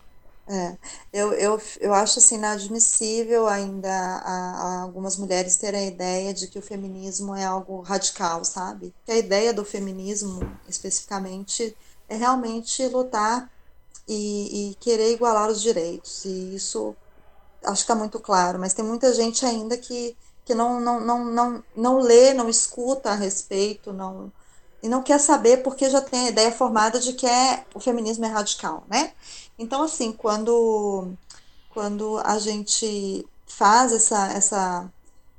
É, 0.50 0.78
eu, 1.12 1.34
eu, 1.34 1.62
eu 1.82 1.94
acho 1.94 2.20
assim 2.20 2.36
inadmissível 2.36 3.48
ainda 3.48 3.90
a, 3.90 4.78
a 4.80 4.82
algumas 4.82 5.18
mulheres 5.18 5.58
terem 5.58 5.82
a 5.82 5.88
ideia 5.92 6.34
de 6.34 6.48
que 6.48 6.58
o 6.58 6.62
feminismo 6.62 7.36
é 7.36 7.44
algo 7.44 7.82
radical, 7.82 8.46
sabe? 8.46 8.96
Que 9.06 9.12
a 9.12 9.18
ideia 9.18 9.54
do 9.54 9.66
feminismo, 9.66 10.40
especificamente, 10.68 11.76
é 12.08 12.16
realmente 12.16 12.86
lutar 12.88 13.52
e, 14.08 14.72
e 14.72 14.76
querer 14.76 15.14
igualar 15.14 15.50
os 15.50 15.62
direitos. 15.62 16.26
E 16.26 16.56
isso 16.56 16.98
acho 17.64 17.78
que 17.86 17.92
está 17.92 17.96
muito 17.96 18.20
claro, 18.20 18.60
mas 18.60 18.74
tem 18.74 18.86
muita 18.86 19.14
gente 19.14 19.46
ainda 19.46 19.78
que, 19.78 20.18
que 20.46 20.56
não, 20.56 20.80
não, 20.80 21.00
não, 21.02 21.26
não, 21.26 21.64
não 21.76 22.00
lê, 22.00 22.34
não 22.34 22.50
escuta 22.50 23.12
a 23.12 23.16
respeito, 23.16 23.94
não, 23.94 24.32
e 24.82 24.90
não 24.90 25.02
quer 25.02 25.20
saber 25.20 25.64
porque 25.64 25.90
já 25.90 26.02
tem 26.02 26.28
a 26.28 26.30
ideia 26.30 26.52
formada 26.52 27.00
de 27.00 27.14
que 27.14 27.26
é, 27.26 27.66
o 27.74 27.80
feminismo 27.80 28.26
é 28.26 28.28
radical, 28.28 28.84
né? 28.88 29.12
Então, 29.58 29.84
assim, 29.84 30.12
quando, 30.12 31.12
quando 31.72 32.20
a 32.20 32.38
gente 32.38 33.28
faz 33.48 33.92
essa, 33.92 34.32
essa, 34.34 34.92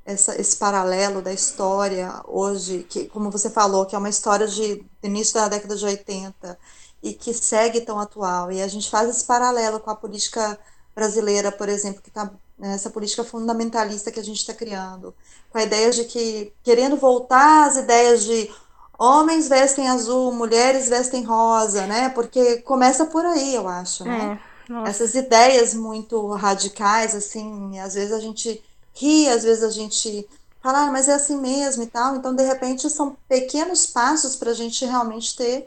essa, 0.05 0.39
esse 0.39 0.57
paralelo 0.57 1.21
da 1.21 1.31
história 1.31 2.21
hoje, 2.27 2.85
que, 2.89 3.05
como 3.07 3.31
você 3.31 3.49
falou, 3.49 3.85
que 3.85 3.95
é 3.95 3.99
uma 3.99 4.09
história 4.09 4.47
de 4.47 4.83
início 5.01 5.35
da 5.35 5.47
década 5.47 5.75
de 5.75 5.85
80 5.85 6.59
e 7.01 7.13
que 7.13 7.33
segue 7.33 7.81
tão 7.81 7.97
atual, 7.97 8.51
e 8.51 8.61
a 8.61 8.67
gente 8.67 8.89
faz 8.89 9.09
esse 9.09 9.23
paralelo 9.23 9.79
com 9.79 9.89
a 9.89 9.95
política 9.95 10.59
brasileira, 10.93 11.49
por 11.49 11.69
exemplo, 11.69 12.01
que 12.01 12.09
está 12.09 12.29
né, 12.57 12.75
essa 12.75 12.89
política 12.89 13.23
fundamentalista 13.23 14.11
que 14.11 14.19
a 14.19 14.23
gente 14.23 14.39
está 14.39 14.53
criando, 14.53 15.15
com 15.49 15.57
a 15.57 15.63
ideia 15.63 15.91
de 15.91 16.03
que, 16.03 16.51
querendo 16.61 16.97
voltar 16.97 17.67
às 17.67 17.77
ideias 17.77 18.25
de 18.25 18.51
homens 18.99 19.47
vestem 19.49 19.87
azul, 19.89 20.33
mulheres 20.33 20.89
vestem 20.89 21.23
rosa, 21.23 21.87
né? 21.87 22.09
Porque 22.09 22.57
começa 22.63 23.05
por 23.05 23.25
aí, 23.25 23.55
eu 23.55 23.67
acho, 23.67 24.03
né? 24.05 24.39
É, 24.85 24.89
Essas 24.89 25.15
ideias 25.15 25.73
muito 25.73 26.29
radicais, 26.33 27.15
assim, 27.15 27.79
às 27.79 27.95
vezes 27.95 28.11
a 28.13 28.19
gente 28.19 28.63
ri, 28.93 29.27
às 29.29 29.43
vezes 29.43 29.63
a 29.63 29.71
gente 29.71 30.27
fala, 30.61 30.87
ah, 30.87 30.91
mas 30.91 31.07
é 31.09 31.13
assim 31.13 31.39
mesmo 31.39 31.83
e 31.83 31.87
tal. 31.87 32.15
Então, 32.15 32.35
de 32.35 32.43
repente, 32.43 32.89
são 32.89 33.17
pequenos 33.27 33.85
passos 33.87 34.35
para 34.35 34.51
a 34.51 34.53
gente 34.53 34.85
realmente 34.85 35.35
ter 35.35 35.65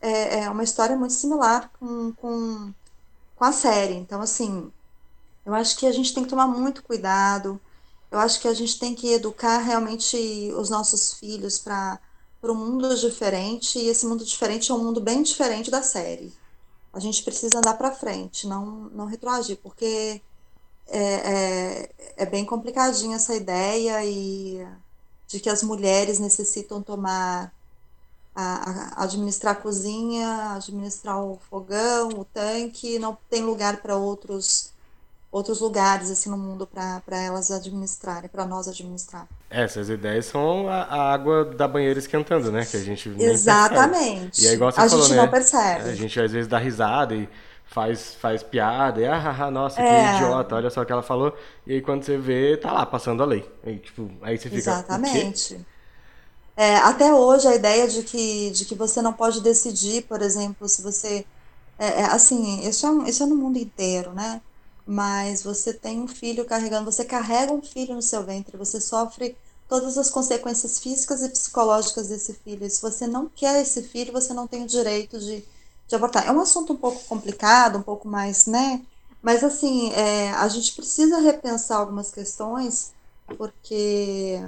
é, 0.00 0.40
é, 0.40 0.50
uma 0.50 0.64
história 0.64 0.96
muito 0.96 1.14
similar 1.14 1.70
com, 1.80 2.12
com, 2.14 2.72
com 3.36 3.44
a 3.44 3.52
série. 3.52 3.94
Então, 3.94 4.20
assim, 4.20 4.72
eu 5.46 5.54
acho 5.54 5.76
que 5.78 5.86
a 5.86 5.92
gente 5.92 6.14
tem 6.14 6.24
que 6.24 6.30
tomar 6.30 6.48
muito 6.48 6.82
cuidado. 6.82 7.60
Eu 8.10 8.18
acho 8.18 8.40
que 8.40 8.48
a 8.48 8.54
gente 8.54 8.78
tem 8.78 8.94
que 8.94 9.12
educar 9.12 9.58
realmente 9.58 10.16
os 10.56 10.70
nossos 10.70 11.14
filhos 11.14 11.58
para 11.58 11.98
para 12.44 12.52
um 12.52 12.56
mundo 12.56 12.94
diferente 12.94 13.78
e 13.78 13.88
esse 13.88 14.06
mundo 14.06 14.22
diferente 14.22 14.70
é 14.70 14.74
um 14.74 14.84
mundo 14.84 15.00
bem 15.00 15.22
diferente 15.22 15.70
da 15.70 15.82
série. 15.82 16.30
A 16.92 17.00
gente 17.00 17.22
precisa 17.22 17.56
andar 17.56 17.72
para 17.72 17.90
frente, 17.90 18.46
não, 18.46 18.90
não 18.92 19.06
retroagir, 19.06 19.56
porque 19.62 20.20
é, 20.86 20.98
é, 20.98 21.90
é 22.18 22.26
bem 22.26 22.44
complicadinha 22.44 23.16
essa 23.16 23.34
ideia 23.34 24.04
e 24.04 24.62
de 25.26 25.40
que 25.40 25.48
as 25.48 25.62
mulheres 25.62 26.18
necessitam 26.18 26.82
tomar 26.82 27.50
a, 28.34 29.00
a 29.00 29.04
administrar 29.04 29.54
a 29.54 29.60
cozinha, 29.60 30.52
administrar 30.52 31.24
o 31.24 31.38
fogão, 31.48 32.10
o 32.10 32.26
tanque, 32.26 32.98
não 32.98 33.16
tem 33.30 33.42
lugar 33.42 33.80
para 33.80 33.96
outros 33.96 34.73
outros 35.34 35.58
lugares 35.58 36.12
assim 36.12 36.30
no 36.30 36.38
mundo 36.38 36.64
para 36.64 37.20
elas 37.20 37.50
administrarem, 37.50 38.30
para 38.30 38.46
nós 38.46 38.68
administrar. 38.68 39.26
Essas 39.50 39.88
ideias 39.88 40.26
são 40.26 40.68
a, 40.68 40.82
a, 40.82 41.12
água 41.12 41.44
da 41.44 41.66
banheira 41.66 41.98
esquentando, 41.98 42.52
né? 42.52 42.64
Que 42.64 42.76
a 42.76 42.80
gente 42.80 43.12
Exatamente. 43.18 44.44
E 44.44 44.46
é 44.46 44.52
igual 44.52 44.70
você 44.70 44.80
a 44.80 44.88
falou, 44.88 45.04
gente 45.04 45.16
né? 45.16 45.22
não 45.22 45.28
percebe. 45.28 45.90
A 45.90 45.94
gente 45.96 46.20
às 46.20 46.30
vezes 46.30 46.46
dá 46.46 46.58
risada 46.58 47.16
e 47.16 47.28
faz, 47.64 48.14
faz 48.14 48.44
piada, 48.44 49.00
e 49.00 49.06
ah, 49.06 49.50
nossa, 49.50 49.82
que 49.82 49.82
é. 49.82 50.14
idiota, 50.14 50.54
olha 50.54 50.70
só 50.70 50.82
o 50.82 50.86
que 50.86 50.92
ela 50.92 51.02
falou. 51.02 51.36
E 51.66 51.72
aí 51.72 51.82
quando 51.82 52.04
você 52.04 52.16
vê, 52.16 52.56
tá 52.56 52.70
lá, 52.70 52.86
passando 52.86 53.20
a 53.20 53.26
lei. 53.26 53.44
Aí, 53.66 53.80
tipo, 53.80 54.08
aí 54.22 54.38
você 54.38 54.44
fica. 54.44 54.56
Exatamente. 54.56 55.66
É, 56.56 56.76
até 56.76 57.12
hoje 57.12 57.48
a 57.48 57.56
ideia 57.56 57.88
de 57.88 58.04
que, 58.04 58.52
de 58.52 58.64
que 58.64 58.76
você 58.76 59.02
não 59.02 59.12
pode 59.12 59.40
decidir, 59.40 60.02
por 60.02 60.22
exemplo, 60.22 60.68
se 60.68 60.80
você. 60.80 61.26
É, 61.76 62.02
é, 62.02 62.04
assim, 62.04 62.68
isso 62.68 62.86
é, 62.86 63.10
isso 63.10 63.24
é 63.24 63.26
no 63.26 63.34
mundo 63.34 63.58
inteiro, 63.58 64.12
né? 64.12 64.40
Mas 64.86 65.42
você 65.42 65.72
tem 65.72 66.00
um 66.00 66.08
filho 66.08 66.44
carregando, 66.44 66.90
você 66.90 67.04
carrega 67.04 67.52
um 67.52 67.62
filho 67.62 67.94
no 67.94 68.02
seu 68.02 68.22
ventre, 68.22 68.56
você 68.56 68.80
sofre 68.80 69.36
todas 69.68 69.96
as 69.96 70.10
consequências 70.10 70.78
físicas 70.78 71.22
e 71.22 71.28
psicológicas 71.28 72.08
desse 72.08 72.34
filho. 72.34 72.66
E 72.66 72.70
se 72.70 72.82
você 72.82 73.06
não 73.06 73.28
quer 73.28 73.62
esse 73.62 73.82
filho, 73.82 74.12
você 74.12 74.34
não 74.34 74.46
tem 74.46 74.64
o 74.64 74.66
direito 74.66 75.18
de, 75.18 75.44
de 75.88 75.96
abortar. 75.96 76.26
É 76.26 76.32
um 76.32 76.40
assunto 76.40 76.74
um 76.74 76.76
pouco 76.76 77.02
complicado, 77.04 77.78
um 77.78 77.82
pouco 77.82 78.06
mais, 78.06 78.46
né? 78.46 78.82
Mas 79.22 79.42
assim, 79.42 79.90
é, 79.92 80.30
a 80.32 80.46
gente 80.48 80.74
precisa 80.74 81.18
repensar 81.18 81.78
algumas 81.78 82.10
questões, 82.10 82.92
porque 83.38 84.38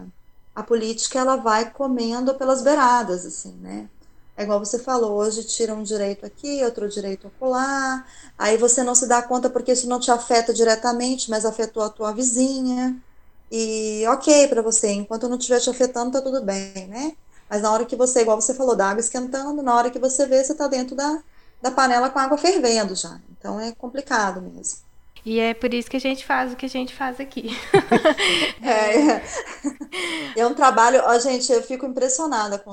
a 0.55 0.63
política 0.63 1.19
ela 1.19 1.37
vai 1.37 1.71
comendo 1.71 2.35
pelas 2.35 2.63
beiradas, 2.63 3.25
assim, 3.25 3.53
né? 3.53 3.89
É 4.37 4.43
igual 4.43 4.59
você 4.61 4.79
falou, 4.79 5.15
hoje 5.19 5.45
tira 5.45 5.75
um 5.75 5.83
direito 5.83 6.27
aqui, 6.27 6.63
outro 6.65 6.89
direito 6.89 7.27
acolá, 7.27 8.07
aí 8.37 8.57
você 8.59 8.83
não 8.85 8.95
se 8.95 9.09
dá 9.09 9.23
conta 9.23 9.49
porque 9.51 9.73
isso 9.73 9.89
não 9.89 9.99
te 9.99 10.11
afeta 10.11 10.53
diretamente, 10.53 11.31
mas 11.31 11.45
afetou 11.47 11.83
a 11.83 11.89
tua 11.91 12.13
vizinha, 12.13 13.03
e 13.51 14.05
ok 14.09 14.49
para 14.49 14.63
você, 14.63 14.91
enquanto 14.93 15.29
não 15.29 15.39
estiver 15.39 15.61
te 15.61 15.71
afetando, 15.71 16.13
tá 16.13 16.23
tudo 16.23 16.43
bem, 16.45 16.89
né? 16.89 17.17
Mas 17.49 17.63
na 17.63 17.73
hora 17.73 17.87
que 17.87 17.97
você, 17.97 18.23
igual 18.23 18.41
você 18.41 18.55
falou, 18.55 18.77
da 18.77 18.89
água 18.91 19.01
esquentando, 19.01 19.63
na 19.63 19.75
hora 19.77 19.91
que 19.91 19.99
você 19.99 20.27
vê, 20.27 20.43
você 20.45 20.55
tá 20.55 20.69
dentro 20.69 20.97
da, 20.97 21.23
da 21.63 21.71
panela 21.71 22.11
com 22.11 22.19
água 22.19 22.37
fervendo 22.39 22.95
já. 22.95 23.23
Então 23.31 23.61
é 23.61 23.73
complicado 23.75 24.43
mesmo. 24.43 24.86
E 25.27 25.41
é 25.41 25.55
por 25.55 25.75
isso 25.75 25.91
que 25.91 25.97
a 25.97 26.01
gente 26.01 26.25
faz 26.25 26.53
o 26.53 26.57
que 26.57 26.67
a 26.67 26.69
gente 26.69 26.95
faz 26.95 27.19
aqui. 27.19 27.51
é, 28.63 29.11
é. 29.11 29.23
é 30.37 30.47
um 30.47 30.55
trabalho, 30.55 31.03
ó, 31.05 31.19
gente, 31.19 31.51
eu 31.51 31.61
fico 31.65 31.85
impressionada 31.85 32.61
com 32.61 32.73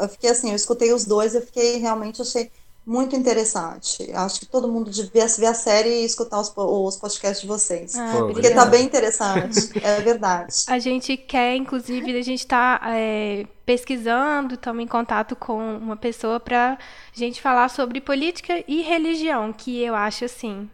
eu 0.00 0.08
fiquei 0.08 0.30
assim, 0.30 0.50
eu 0.50 0.54
escutei 0.54 0.92
os 0.92 1.04
dois, 1.04 1.34
eu 1.34 1.42
fiquei 1.42 1.78
realmente 1.78 2.22
achei 2.22 2.52
muito 2.88 3.14
interessante. 3.14 4.10
Acho 4.14 4.40
que 4.40 4.46
todo 4.46 4.66
mundo 4.66 4.90
devia 4.90 5.26
ver 5.26 5.46
a 5.46 5.52
série 5.52 5.90
e 5.90 6.04
escutar 6.06 6.40
os, 6.40 6.50
os 6.56 6.96
podcasts 6.96 7.42
de 7.42 7.46
vocês. 7.46 7.94
Ah, 7.94 8.14
porque 8.16 8.48
tá 8.48 8.64
bem 8.64 8.86
interessante. 8.86 9.78
é 9.84 10.00
verdade. 10.00 10.64
A 10.66 10.78
gente 10.78 11.14
quer, 11.14 11.54
inclusive, 11.54 12.18
a 12.18 12.22
gente 12.22 12.40
está 12.40 12.80
é, 12.86 13.46
pesquisando, 13.66 14.54
estamos 14.54 14.82
em 14.82 14.86
contato 14.86 15.36
com 15.36 15.76
uma 15.76 15.98
pessoa 15.98 16.40
para 16.40 16.78
a 17.14 17.18
gente 17.18 17.42
falar 17.42 17.68
sobre 17.68 18.00
política 18.00 18.64
e 18.66 18.80
religião, 18.80 19.52
que 19.52 19.82
eu 19.82 19.94
acho 19.94 20.24
assim 20.24 20.70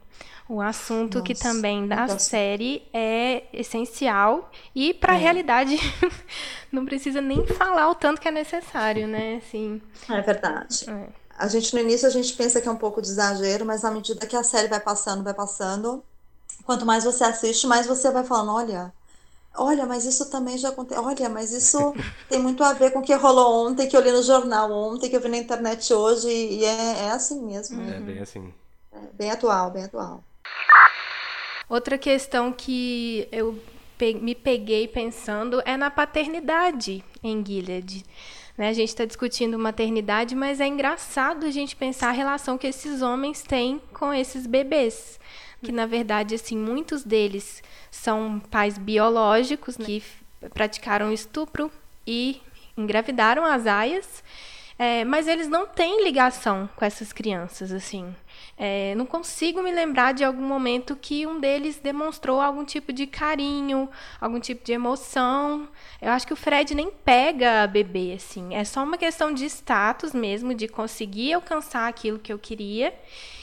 o 0.46 0.60
assunto 0.60 1.18
Nossa, 1.18 1.26
que 1.26 1.34
também 1.34 1.88
da 1.88 2.06
série 2.18 2.82
é 2.92 3.44
essencial 3.50 4.52
e 4.74 4.92
para 4.92 5.14
a 5.14 5.16
é. 5.16 5.18
realidade 5.18 5.76
não 6.70 6.84
precisa 6.84 7.20
nem 7.20 7.46
falar 7.46 7.88
o 7.88 7.94
tanto 7.94 8.20
que 8.20 8.28
é 8.28 8.30
necessário, 8.30 9.08
né? 9.08 9.40
Assim, 9.42 9.80
é 10.08 10.20
verdade. 10.20 10.84
É. 10.88 11.23
A 11.36 11.48
gente 11.48 11.74
no 11.74 11.80
início 11.80 12.06
a 12.06 12.10
gente 12.10 12.32
pensa 12.34 12.60
que 12.60 12.68
é 12.68 12.70
um 12.70 12.76
pouco 12.76 13.02
de 13.02 13.08
exagero, 13.08 13.64
mas 13.64 13.84
à 13.84 13.90
medida 13.90 14.26
que 14.26 14.36
a 14.36 14.42
série 14.42 14.68
vai 14.68 14.80
passando, 14.80 15.24
vai 15.24 15.34
passando, 15.34 16.02
quanto 16.64 16.86
mais 16.86 17.04
você 17.04 17.24
assiste, 17.24 17.66
mais 17.66 17.86
você 17.86 18.10
vai 18.10 18.24
falando, 18.24 18.52
olha, 18.52 18.92
olha, 19.56 19.84
mas 19.86 20.04
isso 20.04 20.30
também 20.30 20.56
já 20.56 20.68
aconteceu. 20.68 21.02
Olha, 21.02 21.28
mas 21.28 21.52
isso 21.52 21.94
tem 22.28 22.40
muito 22.40 22.62
a 22.62 22.72
ver 22.72 22.92
com 22.92 23.00
o 23.00 23.02
que 23.02 23.14
rolou 23.14 23.66
ontem, 23.66 23.88
que 23.88 23.96
eu 23.96 24.00
li 24.00 24.12
no 24.12 24.22
jornal 24.22 24.70
ontem, 24.70 25.10
que 25.10 25.16
eu 25.16 25.20
vi 25.20 25.28
na 25.28 25.38
internet 25.38 25.92
hoje, 25.92 26.28
e 26.28 26.64
é, 26.64 27.06
é 27.06 27.10
assim 27.10 27.42
mesmo. 27.42 27.82
É 27.82 28.00
bem 28.00 28.20
assim. 28.20 28.54
É 28.92 28.98
bem 29.12 29.30
atual, 29.30 29.70
bem 29.70 29.84
atual. 29.84 30.22
Outra 31.68 31.98
questão 31.98 32.52
que 32.52 33.26
eu 33.32 33.58
me 34.20 34.34
peguei 34.34 34.86
pensando 34.86 35.62
é 35.64 35.76
na 35.76 35.90
paternidade 35.90 37.04
em 37.22 37.44
Gilead. 37.44 38.04
Né? 38.56 38.68
A 38.68 38.72
gente 38.72 38.88
está 38.88 39.04
discutindo 39.04 39.58
maternidade, 39.58 40.34
mas 40.34 40.60
é 40.60 40.66
engraçado 40.66 41.46
a 41.46 41.50
gente 41.50 41.76
pensar 41.76 42.08
a 42.08 42.12
relação 42.12 42.56
que 42.56 42.66
esses 42.66 43.02
homens 43.02 43.42
têm 43.42 43.80
com 43.92 44.12
esses 44.12 44.46
bebês. 44.46 45.18
Que, 45.62 45.72
na 45.72 45.86
verdade, 45.86 46.34
assim, 46.34 46.56
muitos 46.56 47.02
deles 47.02 47.62
são 47.90 48.40
pais 48.50 48.76
biológicos 48.76 49.78
né? 49.78 49.86
que 49.86 50.02
praticaram 50.52 51.10
estupro 51.12 51.70
e 52.06 52.40
engravidaram 52.76 53.44
as 53.44 53.66
aias, 53.66 54.22
é, 54.78 55.04
mas 55.04 55.26
eles 55.26 55.48
não 55.48 55.66
têm 55.66 56.04
ligação 56.04 56.68
com 56.76 56.84
essas 56.84 57.12
crianças, 57.12 57.72
assim. 57.72 58.14
É, 58.56 58.94
não 58.94 59.04
consigo 59.04 59.62
me 59.62 59.72
lembrar 59.72 60.12
de 60.12 60.22
algum 60.24 60.42
momento 60.42 60.94
que 60.94 61.26
um 61.26 61.40
deles 61.40 61.78
demonstrou 61.78 62.40
algum 62.40 62.64
tipo 62.64 62.92
de 62.92 63.06
carinho, 63.06 63.88
algum 64.20 64.38
tipo 64.38 64.64
de 64.64 64.72
emoção. 64.72 65.68
Eu 66.00 66.10
acho 66.10 66.26
que 66.26 66.32
o 66.32 66.36
Fred 66.36 66.74
nem 66.74 66.90
pega 66.90 67.64
a 67.64 67.66
bebê, 67.66 68.12
assim. 68.14 68.54
É 68.54 68.64
só 68.64 68.84
uma 68.84 68.96
questão 68.96 69.32
de 69.32 69.44
status 69.46 70.12
mesmo, 70.12 70.54
de 70.54 70.68
conseguir 70.68 71.32
alcançar 71.32 71.88
aquilo 71.88 72.18
que 72.18 72.32
eu 72.32 72.38
queria. 72.38 72.94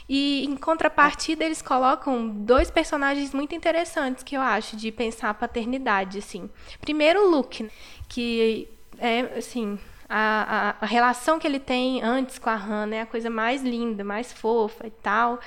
E 0.07 0.45
em 0.45 0.55
contrapartida, 0.55 1.43
eles 1.43 1.61
colocam 1.61 2.27
dois 2.27 2.71
personagens 2.71 3.33
muito 3.33 3.55
interessantes 3.55 4.23
que 4.23 4.35
eu 4.35 4.41
acho 4.41 4.75
de 4.75 4.91
pensar 4.91 5.29
a 5.29 5.33
paternidade, 5.33 6.17
assim. 6.17 6.49
Primeiro, 6.79 7.25
o 7.25 7.29
Luke, 7.29 7.69
que 8.09 8.67
é 8.97 9.37
assim, 9.37 9.79
a, 10.13 10.75
a, 10.81 10.85
relação 10.85 11.39
que 11.39 11.47
ele 11.47 11.59
tem 11.59 12.03
antes 12.03 12.37
com 12.37 12.49
a 12.49 12.55
Hannah 12.55 12.97
é 12.97 13.01
a 13.01 13.05
coisa 13.05 13.29
mais 13.29 13.63
linda, 13.63 14.03
mais 14.03 14.33
fofa 14.33 14.87
e 14.87 14.91
tal. 14.91 15.39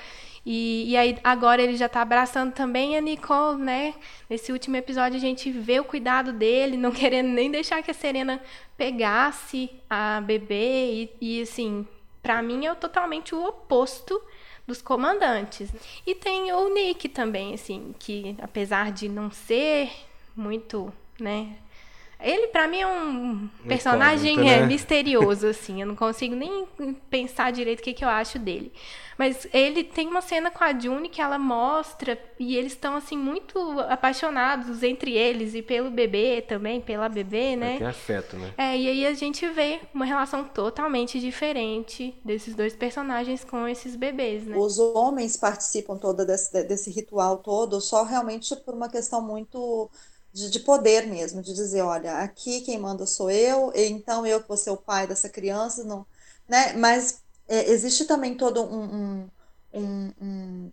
E, 0.47 0.91
e 0.91 0.97
aí 0.97 1.19
agora 1.23 1.63
ele 1.63 1.77
já 1.77 1.87
está 1.87 2.01
abraçando 2.01 2.53
também 2.53 2.97
a 2.97 3.01
Nicole, 3.01 3.61
né? 3.61 3.95
Nesse 4.29 4.53
último 4.53 4.77
episódio 4.77 5.17
a 5.17 5.21
gente 5.21 5.51
vê 5.51 5.81
o 5.81 5.85
cuidado 5.85 6.33
dele, 6.33 6.77
não 6.77 6.93
querendo 6.93 7.29
nem 7.29 7.51
deixar 7.51 7.83
que 7.83 7.91
a 7.91 7.95
Serena 7.95 8.41
pegasse 8.77 9.71
a 9.89 10.21
bebê 10.23 11.11
e, 11.21 11.39
e 11.39 11.43
assim, 11.43 11.87
para 12.23 12.43
mim 12.43 12.67
é 12.67 12.75
totalmente 12.75 13.35
o 13.35 13.45
oposto 13.47 14.21
dos 14.67 14.81
comandantes. 14.81 15.71
E 16.07 16.15
tem 16.15 16.53
o 16.53 16.73
Nick 16.73 17.09
também, 17.11 17.53
assim, 17.53 17.95
que 17.99 18.35
apesar 18.41 18.93
de 18.93 19.11
não 19.11 19.31
ser 19.31 19.91
muito, 20.35 20.93
né, 21.21 21.57
ele, 22.21 22.49
para 22.49 22.67
mim, 22.67 22.81
é 22.81 22.87
um 22.87 23.49
personagem 23.67 24.51
é, 24.51 24.61
né? 24.61 24.67
misterioso, 24.67 25.47
assim. 25.47 25.81
Eu 25.81 25.87
não 25.87 25.97
consigo 25.97 26.35
nem 26.35 26.67
pensar 27.11 27.53
direito 27.53 27.81
o 27.81 27.83
que, 27.83 27.93
que 27.93 28.05
eu 28.05 28.09
acho 28.09 28.39
dele. 28.39 28.73
Mas 29.17 29.47
ele 29.53 29.85
tem 29.85 30.09
uma 30.09 30.21
cena 30.21 30.51
com 30.51 30.65
a 30.65 30.77
June 30.77 31.09
que 31.09 31.21
ela 31.21 31.39
mostra 31.39 32.19
e 32.39 32.57
eles 32.57 32.73
estão, 32.73 32.97
assim, 32.97 33.17
muito 33.17 33.59
apaixonados 33.89 34.83
entre 34.83 35.13
eles 35.13 35.55
e 35.55 35.63
pelo 35.63 35.91
bebê 35.91 36.43
também, 36.43 36.81
pela 36.81 37.09
bebê, 37.09 37.55
né? 37.55 37.79
Tem 37.79 37.87
afeto, 37.87 38.37
né? 38.37 38.53
É, 38.57 38.77
e 38.77 38.89
aí 38.89 39.07
a 39.07 39.15
gente 39.15 39.47
vê 39.49 39.81
uma 39.93 40.05
relação 40.05 40.45
totalmente 40.45 41.21
diferente 41.21 42.15
desses 42.25 42.55
dois 42.55 42.75
personagens 42.75 43.45
com 43.45 43.69
esses 43.69 43.95
bebês, 43.95 44.45
né? 44.47 44.57
Os 44.57 44.79
homens 44.79 45.37
participam 45.37 45.97
todo 45.97 46.27
desse, 46.27 46.65
desse 46.65 46.91
ritual 46.91 47.39
todo 47.39 47.81
só 47.81 48.03
realmente 48.03 48.55
por 48.57 48.75
uma 48.75 48.89
questão 48.89 49.23
muito 49.23 49.91
de, 50.35 50.51
de, 50.51 50.61
poder 50.61 51.07
mesmo, 51.07 51.41
de 51.41 51.55
dizer, 51.55 51.83
olha, 51.83 52.19
aqui 52.19 52.61
quem 52.63 52.79
manda 52.79 53.07
sou 53.07 53.31
eu, 53.31 53.73
então 53.75 54.27
eu 54.27 54.43
que 54.43 54.49
vou 54.49 54.57
ser 54.57 54.71
o 54.71 54.77
pai 54.77 55.07
dessa 55.07 55.29
criança, 55.29 55.85
não, 55.85 56.05
né? 56.49 56.73
Mas 56.75 57.23
é, 57.49 57.71
existe 57.71 58.05
também 58.05 58.37
todo 58.37 58.63
um, 58.65 59.29
um, 59.73 60.13
um, 60.21 60.73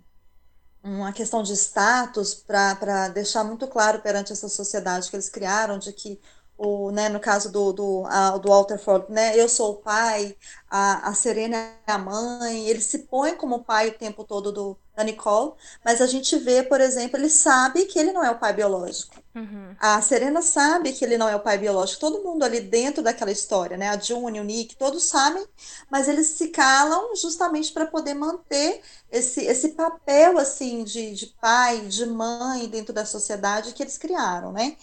uma 0.84 1.13
questão 1.13 1.43
de 1.43 1.54
status 1.54 2.34
para 2.34 3.10
deixar 3.10 3.43
muito 3.43 3.67
claro 3.67 4.02
perante 4.02 4.34
essa 4.34 4.50
sociedade 4.50 5.10
que 5.10 5.15
eles 5.15 5.30
criaram 5.30 5.78
de 5.78 5.93
que 5.93 6.19
o, 6.63 6.91
né, 6.91 7.10
no 7.10 7.19
caso 7.19 7.52
do, 7.52 7.74
do, 7.74 8.04
a, 8.06 8.38
do 8.38 8.50
Walterford, 8.50 9.12
né, 9.12 9.36
eu 9.36 9.50
sou 9.50 9.71
o 9.71 9.76
pai, 9.78 10.38
a, 10.69 11.10
a 11.10 11.13
Serena 11.13 11.58
é 11.58 11.91
a 11.91 11.97
mãe, 11.97 12.67
ele 12.69 12.82
se 12.82 13.00
põe 13.00 13.36
como 13.36 13.63
pai 13.63 13.89
o 13.89 13.97
tempo 13.97 14.24
todo 14.24 14.52
do, 14.52 14.78
da 14.95 15.04
Nicole, 15.04 15.54
mas 15.84 16.02
a 16.02 16.06
gente 16.06 16.38
vê, 16.38 16.62
por 16.62 16.80
exemplo, 16.80 17.17
ele 17.17 17.30
sabe 17.30 17.86
que 17.86 17.97
ele 17.97 18.12
não 18.12 18.24
é 18.24 18.30
o 18.30 18.38
pai 18.38 18.54
biológico. 18.54 19.15
Uhum. 19.34 19.76
A 19.80 20.02
Serena 20.02 20.41
sabe 20.41 20.91
que 20.91 21.04
ele 21.04 21.17
não 21.17 21.28
é 21.28 21.36
o 21.36 21.39
pai 21.39 21.58
biológico. 21.58 22.00
Todo 22.00 22.21
mundo 22.21 22.43
ali 22.43 22.60
dentro 22.60 23.02
daquela 23.02 23.32
história, 23.32 23.78
né? 23.78 23.89
A 23.89 23.97
June, 23.97 24.39
o 24.39 24.43
Nick, 24.43 24.76
todos 24.76 25.04
sabem, 25.06 25.45
mas 25.89 26.08
eles 26.08 26.28
se 26.28 26.50
calam 26.50 27.15
justamente 27.15 27.71
para 27.71 27.86
poder 27.86 28.13
manter 28.13 28.82
esse, 29.10 29.41
esse 29.45 29.69
papel 29.69 30.38
assim 30.38 30.84
de, 30.84 31.13
de 31.13 31.28
pai, 31.41 31.88
de 31.88 32.06
mãe 32.06 32.67
dentro 32.67 32.93
da 32.93 33.06
sociedade 33.06 33.74
que 33.74 33.82
eles 33.82 33.97
criaram, 33.97 34.52
né? 34.52 34.76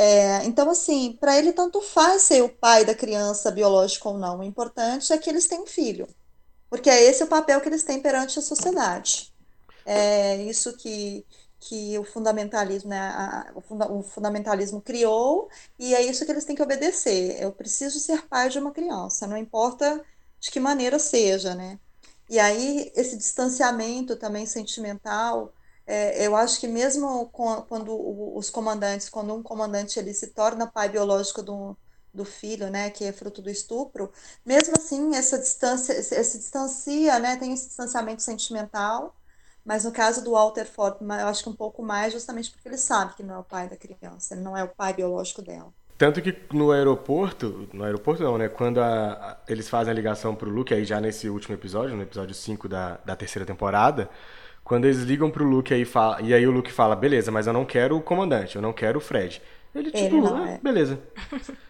É, 0.00 0.44
então, 0.44 0.70
assim, 0.70 1.16
para 1.20 1.36
ele 1.36 1.52
tanto 1.52 1.82
faz 1.82 2.22
ser 2.22 2.40
o 2.40 2.48
pai 2.48 2.84
da 2.84 2.94
criança 2.94 3.50
biológico 3.50 4.10
ou 4.10 4.16
não. 4.16 4.38
O 4.38 4.44
importante 4.44 5.12
é 5.12 5.18
que 5.18 5.28
eles 5.28 5.48
têm 5.48 5.66
filho, 5.66 6.06
porque 6.70 6.88
é 6.88 7.02
esse 7.02 7.24
o 7.24 7.26
papel 7.26 7.60
que 7.60 7.68
eles 7.68 7.82
têm 7.82 8.00
perante 8.00 8.38
a 8.38 8.42
sociedade. 8.42 9.34
É 9.84 10.36
isso 10.44 10.76
que, 10.76 11.26
que 11.58 11.98
o 11.98 12.04
fundamentalismo, 12.04 12.90
né, 12.90 13.00
a, 13.00 13.50
o, 13.56 13.60
funda, 13.60 13.90
o, 13.90 14.00
fundamentalismo 14.04 14.80
criou, 14.80 15.48
e 15.76 15.92
é 15.92 16.02
isso 16.02 16.24
que 16.24 16.30
eles 16.30 16.44
têm 16.44 16.54
que 16.54 16.62
obedecer. 16.62 17.42
Eu 17.42 17.50
preciso 17.50 17.98
ser 17.98 18.24
pai 18.28 18.48
de 18.50 18.60
uma 18.60 18.70
criança, 18.70 19.26
não 19.26 19.36
importa 19.36 20.00
de 20.38 20.48
que 20.52 20.60
maneira 20.60 21.00
seja, 21.00 21.56
né? 21.56 21.76
E 22.30 22.38
aí 22.38 22.92
esse 22.94 23.16
distanciamento 23.16 24.14
também 24.14 24.46
sentimental, 24.46 25.52
é, 25.88 26.26
eu 26.26 26.36
acho 26.36 26.60
que 26.60 26.68
mesmo 26.68 27.26
com, 27.30 27.62
quando 27.62 27.90
os 28.36 28.50
comandantes, 28.50 29.08
quando 29.08 29.34
um 29.34 29.42
comandante 29.42 29.98
ele 29.98 30.12
se 30.12 30.28
torna 30.28 30.66
pai 30.66 30.90
biológico 30.90 31.42
do, 31.42 31.74
do 32.12 32.26
filho, 32.26 32.68
né, 32.68 32.90
que 32.90 33.04
é 33.04 33.12
fruto 33.12 33.40
do 33.40 33.48
estupro, 33.48 34.12
mesmo 34.44 34.74
assim 34.76 35.16
essa 35.16 35.38
distância, 35.38 36.02
se 36.02 36.38
distancia, 36.38 37.18
né, 37.18 37.36
tem 37.36 37.54
esse 37.54 37.68
distanciamento 37.68 38.22
sentimental, 38.22 39.16
mas 39.64 39.84
no 39.84 39.90
caso 39.90 40.22
do 40.22 40.32
Walter 40.32 40.66
Ford, 40.66 40.96
eu 41.00 41.26
acho 41.26 41.42
que 41.42 41.48
um 41.48 41.56
pouco 41.56 41.82
mais, 41.82 42.12
justamente 42.12 42.50
porque 42.50 42.68
ele 42.68 42.76
sabe 42.76 43.14
que 43.14 43.22
não 43.22 43.36
é 43.36 43.38
o 43.38 43.44
pai 43.44 43.66
da 43.66 43.76
criança, 43.76 44.34
ele 44.34 44.42
não 44.42 44.54
é 44.54 44.62
o 44.62 44.68
pai 44.68 44.92
biológico 44.92 45.40
dela. 45.40 45.72
Tanto 45.96 46.22
que 46.22 46.36
no 46.52 46.70
aeroporto, 46.70 47.68
no 47.72 47.82
aeroporto 47.82 48.22
não, 48.22 48.38
né? 48.38 48.48
Quando 48.48 48.78
a, 48.78 49.12
a, 49.12 49.36
eles 49.48 49.68
fazem 49.68 49.90
a 49.90 49.94
ligação 49.94 50.32
pro 50.32 50.48
Luke, 50.48 50.72
aí 50.72 50.84
já 50.84 51.00
nesse 51.00 51.28
último 51.28 51.56
episódio, 51.56 51.96
no 51.96 52.02
episódio 52.02 52.34
5 52.34 52.68
da, 52.68 52.98
da 53.04 53.16
terceira 53.16 53.44
temporada, 53.44 54.08
quando 54.68 54.84
eles 54.84 54.98
ligam 54.98 55.30
pro 55.30 55.44
Luke 55.44 55.72
aí 55.72 55.86
fala, 55.86 56.20
e 56.20 56.34
aí 56.34 56.46
o 56.46 56.50
Luke 56.50 56.70
fala, 56.70 56.94
beleza, 56.94 57.30
mas 57.30 57.46
eu 57.46 57.52
não 57.54 57.64
quero 57.64 57.96
o 57.96 58.02
comandante, 58.02 58.54
eu 58.54 58.62
não 58.62 58.72
quero 58.72 58.98
o 58.98 59.00
Fred. 59.00 59.40
Ele, 59.74 59.90
tipo, 59.90 60.16
ele 60.16 60.20
não, 60.20 60.46
é. 60.46 60.58
beleza. 60.62 61.00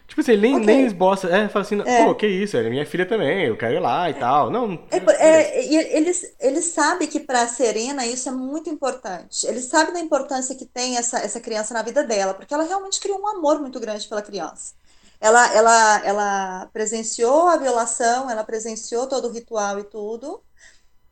tipo 0.07 0.21
assim, 0.21 0.33
ele 0.33 0.41
nem, 0.41 0.55
okay. 0.55 0.65
nem 0.65 0.85
esboça. 0.85 1.27
É, 1.29 1.47
fala 1.47 1.63
assim, 1.63 1.81
é. 1.81 2.03
pô, 2.03 2.13
que 2.15 2.27
isso, 2.27 2.57
é 2.57 2.69
minha 2.69 2.85
filha 2.85 3.05
também, 3.05 3.45
eu 3.45 3.55
quero 3.55 3.75
ir 3.75 3.79
lá 3.79 4.09
e 4.09 4.13
tal. 4.15 4.49
Não. 4.49 4.79
É, 4.91 4.97
é, 4.97 5.95
ele, 5.97 6.11
ele 6.39 6.61
sabe 6.61 7.07
que 7.07 7.19
pra 7.19 7.47
Serena 7.47 8.05
isso 8.05 8.27
é 8.27 8.31
muito 8.31 8.69
importante. 8.69 9.47
Ele 9.47 9.61
sabe 9.61 9.93
da 9.93 9.99
importância 9.99 10.55
que 10.55 10.65
tem 10.65 10.97
essa, 10.97 11.19
essa 11.19 11.39
criança 11.39 11.73
na 11.73 11.81
vida 11.81 12.03
dela, 12.03 12.33
porque 12.33 12.53
ela 12.53 12.63
realmente 12.63 12.99
criou 12.99 13.19
um 13.19 13.27
amor 13.27 13.59
muito 13.59 13.79
grande 13.79 14.07
pela 14.07 14.21
criança. 14.21 14.73
Ela, 15.21 15.53
ela, 15.53 16.05
ela 16.05 16.69
presenciou 16.73 17.47
a 17.47 17.57
violação, 17.57 18.29
ela 18.29 18.43
presenciou 18.43 19.07
todo 19.07 19.27
o 19.27 19.31
ritual 19.31 19.79
e 19.79 19.83
tudo. 19.83 20.41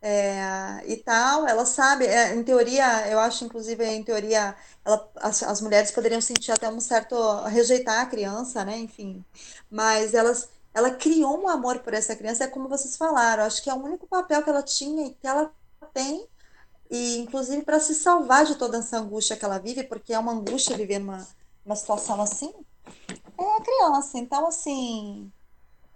É, 0.00 0.84
e 0.86 0.96
tal, 0.98 1.46
ela 1.46 1.66
sabe, 1.66 2.06
é, 2.06 2.32
em 2.34 2.44
teoria, 2.44 3.08
eu 3.08 3.18
acho, 3.18 3.44
inclusive, 3.44 3.84
em 3.84 4.04
teoria, 4.04 4.54
ela, 4.84 5.10
as, 5.16 5.42
as, 5.42 5.60
mulheres 5.60 5.90
poderiam 5.90 6.20
sentir 6.20 6.52
até 6.52 6.68
um 6.68 6.80
certo 6.80 7.16
rejeitar 7.46 8.00
a 8.02 8.06
criança, 8.06 8.64
né? 8.64 8.78
Enfim, 8.78 9.24
mas 9.68 10.14
elas, 10.14 10.48
ela 10.72 10.92
criou 10.92 11.42
um 11.42 11.48
amor 11.48 11.80
por 11.80 11.94
essa 11.94 12.14
criança, 12.14 12.44
é 12.44 12.48
como 12.48 12.68
vocês 12.68 12.96
falaram, 12.96 13.42
acho 13.44 13.62
que 13.62 13.70
é 13.70 13.74
o 13.74 13.82
único 13.82 14.06
papel 14.06 14.42
que 14.42 14.50
ela 14.50 14.62
tinha 14.62 15.06
e 15.06 15.14
que 15.14 15.26
ela 15.26 15.52
tem, 15.92 16.28
e 16.90 17.18
inclusive 17.18 17.62
para 17.62 17.80
se 17.80 17.94
salvar 17.94 18.46
de 18.46 18.54
toda 18.56 18.78
essa 18.78 18.98
angústia 18.98 19.36
que 19.36 19.44
ela 19.44 19.58
vive, 19.58 19.82
porque 19.84 20.12
é 20.12 20.18
uma 20.18 20.32
angústia 20.32 20.76
viver 20.76 21.00
numa, 21.00 21.26
numa 21.64 21.76
situação 21.76 22.20
assim, 22.22 22.54
é 23.38 23.56
a 23.56 23.60
criança. 23.60 24.18
Então, 24.18 24.46
assim, 24.46 25.32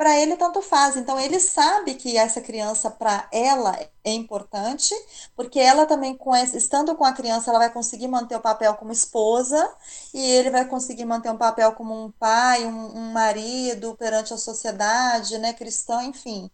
para 0.02 0.18
ele 0.18 0.34
tanto 0.34 0.60
faz. 0.60 0.96
Então 0.96 1.16
ele 1.16 1.38
sabe 1.38 1.94
que 1.94 2.16
essa 2.16 2.40
criança 2.40 2.90
para 2.90 3.28
ela 3.30 3.78
é 4.02 4.12
importante, 4.12 4.92
porque 5.36 5.60
ela 5.60 5.86
também 5.86 6.16
com 6.16 6.34
essa, 6.34 6.58
estando 6.58 6.92
com 6.96 7.04
a 7.04 7.12
criança, 7.12 7.50
ela 7.50 7.60
vai 7.60 7.72
conseguir 7.72 8.08
manter 8.08 8.34
o 8.34 8.40
papel 8.40 8.74
como 8.74 8.90
esposa 8.90 9.72
e 10.12 10.20
ele 10.20 10.50
vai 10.50 10.64
conseguir 10.64 11.04
manter 11.04 11.30
um 11.30 11.36
papel 11.36 11.70
como 11.74 11.94
um 11.94 12.10
pai, 12.10 12.66
um, 12.66 12.98
um 12.98 13.12
marido 13.12 13.94
perante 13.96 14.34
a 14.34 14.36
sociedade, 14.36 15.38
né, 15.38 15.52
cristão, 15.52 16.02
enfim. 16.02 16.50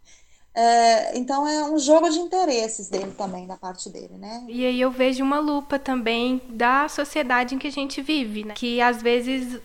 É, 0.54 1.16
então 1.16 1.48
é 1.48 1.64
um 1.70 1.78
jogo 1.78 2.10
de 2.10 2.18
interesses 2.18 2.90
dele 2.90 3.14
também, 3.16 3.46
da 3.46 3.56
parte 3.56 3.88
dele, 3.88 4.18
né? 4.18 4.44
E 4.46 4.66
aí 4.66 4.78
eu 4.78 4.90
vejo 4.90 5.24
uma 5.24 5.38
lupa 5.38 5.78
também 5.78 6.42
da 6.50 6.86
sociedade 6.86 7.54
em 7.54 7.58
que 7.58 7.68
a 7.68 7.72
gente 7.72 8.02
vive, 8.02 8.44
né? 8.44 8.52
Que 8.52 8.78
às 8.82 9.00
vezes 9.00 9.58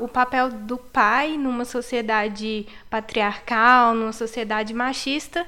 o 0.00 0.08
papel 0.08 0.50
do 0.50 0.76
pai 0.76 1.36
numa 1.36 1.64
sociedade 1.64 2.66
patriarcal, 2.88 3.94
numa 3.94 4.12
sociedade 4.12 4.72
machista, 4.72 5.46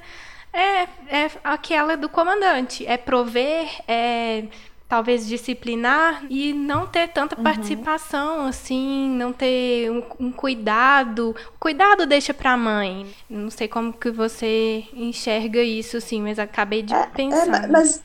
é, 0.53 0.83
é 1.07 1.31
aquela 1.43 1.95
do 1.95 2.09
comandante. 2.09 2.85
É 2.85 2.97
prover, 2.97 3.67
é 3.87 4.45
talvez 4.87 5.27
disciplinar 5.27 6.23
e 6.29 6.53
não 6.53 6.87
ter 6.87 7.09
tanta 7.09 7.35
uhum. 7.35 7.43
participação, 7.43 8.45
assim, 8.45 9.09
não 9.09 9.33
ter 9.33 9.91
um, 9.91 10.03
um 10.19 10.31
cuidado. 10.31 11.35
O 11.55 11.59
cuidado 11.59 12.05
deixa 12.05 12.33
para 12.33 12.53
a 12.53 12.57
mãe. 12.57 13.13
Não 13.29 13.49
sei 13.49 13.67
como 13.67 13.91
que 13.91 14.09
você 14.09 14.85
enxerga 14.93 15.61
isso, 15.61 15.97
assim, 15.97 16.21
mas 16.21 16.39
acabei 16.39 16.83
de 16.83 16.93
é, 16.93 17.01
é 17.01 17.05
pensar. 17.07 17.65
É, 17.65 17.67
mas, 17.67 18.01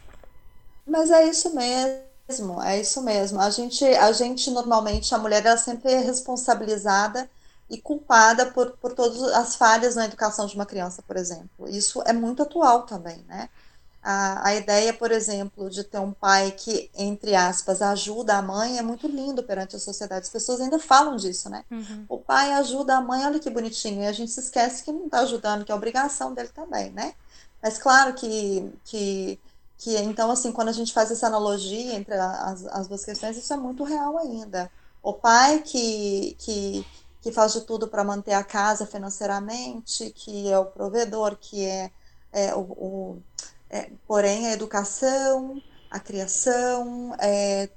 mas 0.86 1.10
é 1.10 1.28
isso 1.28 1.54
mesmo 1.54 2.11
mesmo, 2.28 2.62
é 2.62 2.80
isso 2.80 3.02
mesmo. 3.02 3.40
A 3.40 3.50
gente, 3.50 3.84
a 3.84 4.12
gente 4.12 4.50
normalmente, 4.50 5.14
a 5.14 5.18
mulher, 5.18 5.44
ela 5.44 5.56
sempre 5.56 5.92
é 5.92 5.98
responsabilizada 5.98 7.28
e 7.68 7.80
culpada 7.80 8.46
por, 8.46 8.72
por 8.72 8.92
todas 8.92 9.22
as 9.22 9.54
falhas 9.56 9.94
na 9.96 10.04
educação 10.04 10.46
de 10.46 10.54
uma 10.54 10.66
criança, 10.66 11.02
por 11.02 11.16
exemplo. 11.16 11.68
Isso 11.68 12.02
é 12.02 12.12
muito 12.12 12.42
atual 12.42 12.82
também, 12.82 13.24
né? 13.28 13.48
A, 14.02 14.48
a 14.48 14.54
ideia, 14.56 14.92
por 14.92 15.12
exemplo, 15.12 15.70
de 15.70 15.84
ter 15.84 15.98
um 15.98 16.12
pai 16.12 16.50
que, 16.50 16.90
entre 16.94 17.36
aspas, 17.36 17.80
ajuda 17.80 18.36
a 18.36 18.42
mãe 18.42 18.76
é 18.76 18.82
muito 18.82 19.06
lindo 19.06 19.44
perante 19.44 19.76
a 19.76 19.78
sociedade. 19.78 20.22
As 20.26 20.28
pessoas 20.28 20.60
ainda 20.60 20.78
falam 20.78 21.16
disso, 21.16 21.48
né? 21.48 21.64
Uhum. 21.70 22.04
O 22.08 22.18
pai 22.18 22.52
ajuda 22.52 22.96
a 22.96 23.00
mãe, 23.00 23.24
olha 23.24 23.38
que 23.38 23.48
bonitinho. 23.48 24.02
E 24.02 24.06
a 24.06 24.12
gente 24.12 24.32
se 24.32 24.40
esquece 24.40 24.82
que 24.82 24.90
não 24.90 25.06
está 25.06 25.20
ajudando, 25.20 25.64
que 25.64 25.70
é 25.70 25.74
obrigação 25.74 26.34
dele 26.34 26.48
também, 26.48 26.90
né? 26.90 27.14
Mas 27.62 27.78
claro 27.78 28.12
que, 28.14 28.72
que 28.84 29.38
que 29.82 29.96
então 29.98 30.30
assim 30.30 30.52
quando 30.52 30.68
a 30.68 30.72
gente 30.72 30.92
faz 30.92 31.10
essa 31.10 31.26
analogia 31.26 31.94
entre 31.94 32.14
as, 32.14 32.64
as 32.66 32.86
duas 32.86 33.04
questões 33.04 33.36
isso 33.36 33.52
é 33.52 33.56
muito 33.56 33.82
real 33.82 34.16
ainda. 34.16 34.70
O 35.02 35.12
pai 35.12 35.60
que 35.60 36.36
que, 36.38 36.86
que 37.20 37.32
faz 37.32 37.52
de 37.52 37.62
tudo 37.62 37.88
para 37.88 38.04
manter 38.04 38.32
a 38.32 38.44
casa 38.44 38.86
financeiramente 38.86 40.10
que 40.12 40.48
é 40.50 40.56
o 40.58 40.66
provedor 40.66 41.36
que 41.36 41.64
é, 41.66 41.90
é 42.32 42.54
o, 42.54 42.60
o 42.60 43.22
é, 43.68 43.90
porém 44.06 44.46
a 44.46 44.52
educação 44.52 45.60
a 45.90 45.98
criação 45.98 47.14
é, 47.18 47.68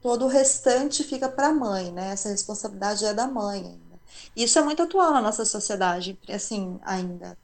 todo 0.00 0.24
o 0.24 0.28
restante 0.28 1.04
fica 1.04 1.28
para 1.28 1.48
a 1.48 1.52
mãe 1.52 1.92
né? 1.92 2.12
Essa 2.12 2.30
responsabilidade 2.30 3.04
é 3.04 3.12
da 3.14 3.26
mãe 3.26 3.60
ainda. 3.60 4.00
Isso 4.34 4.58
é 4.58 4.62
muito 4.62 4.82
atual 4.82 5.12
na 5.12 5.20
nossa 5.20 5.44
sociedade 5.44 6.18
assim 6.30 6.80
ainda 6.82 7.36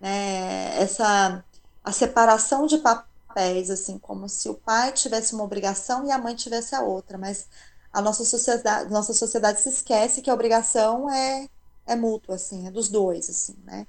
né? 0.00 0.76
Essa 0.82 1.44
a 1.84 1.92
separação 1.92 2.66
de 2.66 2.78
papel 2.78 3.13
papéis, 3.34 3.68
assim, 3.68 3.98
como 3.98 4.28
se 4.28 4.48
o 4.48 4.54
pai 4.54 4.92
tivesse 4.92 5.34
uma 5.34 5.42
obrigação 5.42 6.06
e 6.06 6.12
a 6.12 6.18
mãe 6.18 6.36
tivesse 6.36 6.74
a 6.74 6.80
outra, 6.80 7.18
mas 7.18 7.48
a 7.92 8.00
nossa 8.00 8.24
sociedade, 8.24 8.90
nossa 8.92 9.12
sociedade 9.12 9.60
se 9.60 9.68
esquece 9.68 10.22
que 10.22 10.30
a 10.30 10.34
obrigação 10.34 11.10
é, 11.10 11.48
é 11.86 11.96
mútua, 11.96 12.36
assim, 12.36 12.66
é 12.66 12.70
dos 12.70 12.88
dois, 12.88 13.28
assim, 13.28 13.56
né? 13.64 13.86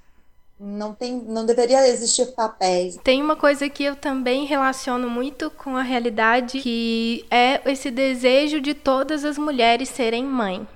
Não, 0.58 0.94
tem, 0.94 1.12
não 1.12 1.44
deveria 1.44 1.86
existir 1.86 2.32
papéis. 2.32 2.98
Tem 3.04 3.22
uma 3.22 3.36
coisa 3.36 3.68
que 3.68 3.84
eu 3.84 3.94
também 3.94 4.46
relaciono 4.46 5.08
muito 5.08 5.50
com 5.50 5.76
a 5.76 5.82
realidade, 5.82 6.60
que 6.60 7.26
é 7.30 7.60
esse 7.70 7.90
desejo 7.90 8.60
de 8.60 8.72
todas 8.72 9.22
as 9.22 9.36
mulheres 9.36 9.90
serem 9.90 10.24
mãe. 10.24 10.66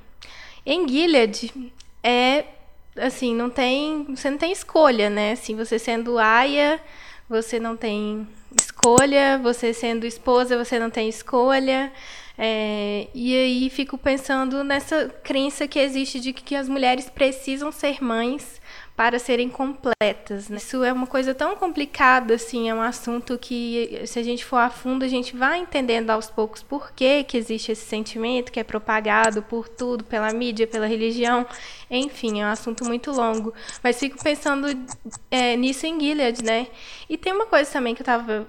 Em 0.67 0.87
Gilead, 0.87 1.73
é 2.03 2.45
assim, 2.99 3.35
não 3.35 3.49
tem, 3.49 4.05
você 4.15 4.31
não 4.31 4.37
tem 4.37 4.53
escolha, 4.53 5.09
né? 5.09 5.33
Assim, 5.33 5.57
você 5.57 5.79
sendo 5.79 6.19
aia, 6.19 6.79
você 7.31 7.61
não 7.61 7.77
tem 7.77 8.27
escolha, 8.61 9.39
você 9.39 9.73
sendo 9.73 10.05
esposa, 10.05 10.63
você 10.63 10.81
não 10.81 10.91
tem 10.91 11.09
escolha. 11.09 11.93
É, 12.37 13.07
e 13.15 13.37
aí 13.37 13.71
fico 13.71 13.97
pensando 13.97 14.65
nessa 14.65 15.09
crença 15.23 15.69
que 15.69 15.79
existe 15.79 16.19
de 16.19 16.33
que 16.33 16.57
as 16.57 16.69
mulheres 16.69 17.09
precisam 17.09 17.71
ser 17.71 18.03
mães 18.03 18.61
para 19.01 19.19
serem 19.19 19.49
completas. 19.49 20.51
Né? 20.51 20.59
Isso 20.59 20.85
é 20.85 20.93
uma 20.93 21.07
coisa 21.07 21.35
tão 21.35 21.57
complicada, 21.57 22.35
assim, 22.35 22.69
é 22.69 22.75
um 22.75 22.83
assunto 22.83 23.39
que, 23.39 24.03
se 24.05 24.19
a 24.19 24.23
gente 24.23 24.45
for 24.45 24.59
a 24.59 24.69
fundo, 24.69 25.07
a 25.07 25.09
gente 25.09 25.35
vai 25.35 25.59
entendendo 25.59 26.11
aos 26.11 26.29
poucos 26.29 26.63
por 26.63 26.93
que, 26.93 27.25
que 27.25 27.39
existe 27.39 27.73
esse 27.73 27.87
sentimento 27.87 28.53
que 28.53 28.61
é 28.61 28.63
propagado 28.63 29.43
por 29.43 29.71
tudo, 29.71 30.05
pela 30.05 30.31
mídia, 30.35 30.67
pela 30.67 30.87
religião. 30.87 31.47
Enfim, 31.91 32.43
é 32.43 32.45
um 32.45 32.51
assunto 32.51 32.85
muito 32.85 33.11
longo. 33.11 33.55
Mas 33.83 33.99
fico 33.99 34.23
pensando 34.23 34.67
é, 35.31 35.57
nisso 35.57 35.87
em 35.87 35.99
Gilead, 35.99 36.45
né? 36.45 36.67
E 37.09 37.17
tem 37.17 37.33
uma 37.33 37.47
coisa 37.47 37.73
também 37.73 37.95
que 37.95 38.03
eu 38.03 38.05
estava 38.05 38.47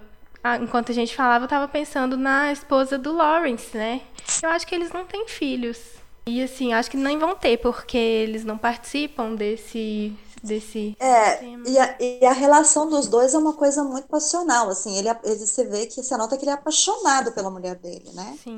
enquanto 0.61 0.91
a 0.91 0.95
gente 0.95 1.15
falava, 1.15 1.43
eu 1.43 1.45
estava 1.45 1.67
pensando 1.69 2.17
na 2.17 2.51
esposa 2.51 2.97
do 2.97 3.13
Lawrence, 3.13 3.78
né? 3.78 4.01
Eu 4.43 4.49
acho 4.49 4.67
que 4.67 4.75
eles 4.75 4.91
não 4.91 5.05
têm 5.05 5.30
filhos. 5.30 5.80
E 6.25 6.43
assim, 6.43 6.73
acho 6.73 6.91
que 6.91 6.97
nem 6.97 7.17
vão 7.17 7.36
ter, 7.36 7.57
porque 7.57 7.97
eles 7.97 8.43
não 8.43 8.57
participam 8.57 9.34
desse 9.34 10.13
desse 10.43 10.95
é 10.99 11.43
e 11.67 11.77
a, 11.77 11.97
e 11.99 12.25
a, 12.25 12.31
relação 12.31 12.89
dos 12.89 13.07
dois 13.07 13.33
é 13.33 13.37
uma 13.37 13.53
coisa 13.53 13.83
muito 13.83 14.07
passional 14.07 14.69
assim 14.69 14.97
ele, 14.97 15.09
ele 15.23 15.45
você 15.45 15.65
vê 15.65 15.85
que 15.85 16.01
você 16.01 16.17
nota 16.17 16.37
que 16.37 16.43
ele 16.43 16.51
é 16.51 16.53
apaixonado 16.55 17.31
pela 17.31 17.51
mulher 17.51 17.75
dele 17.75 18.09
né 18.13 18.37
Sim. 18.43 18.57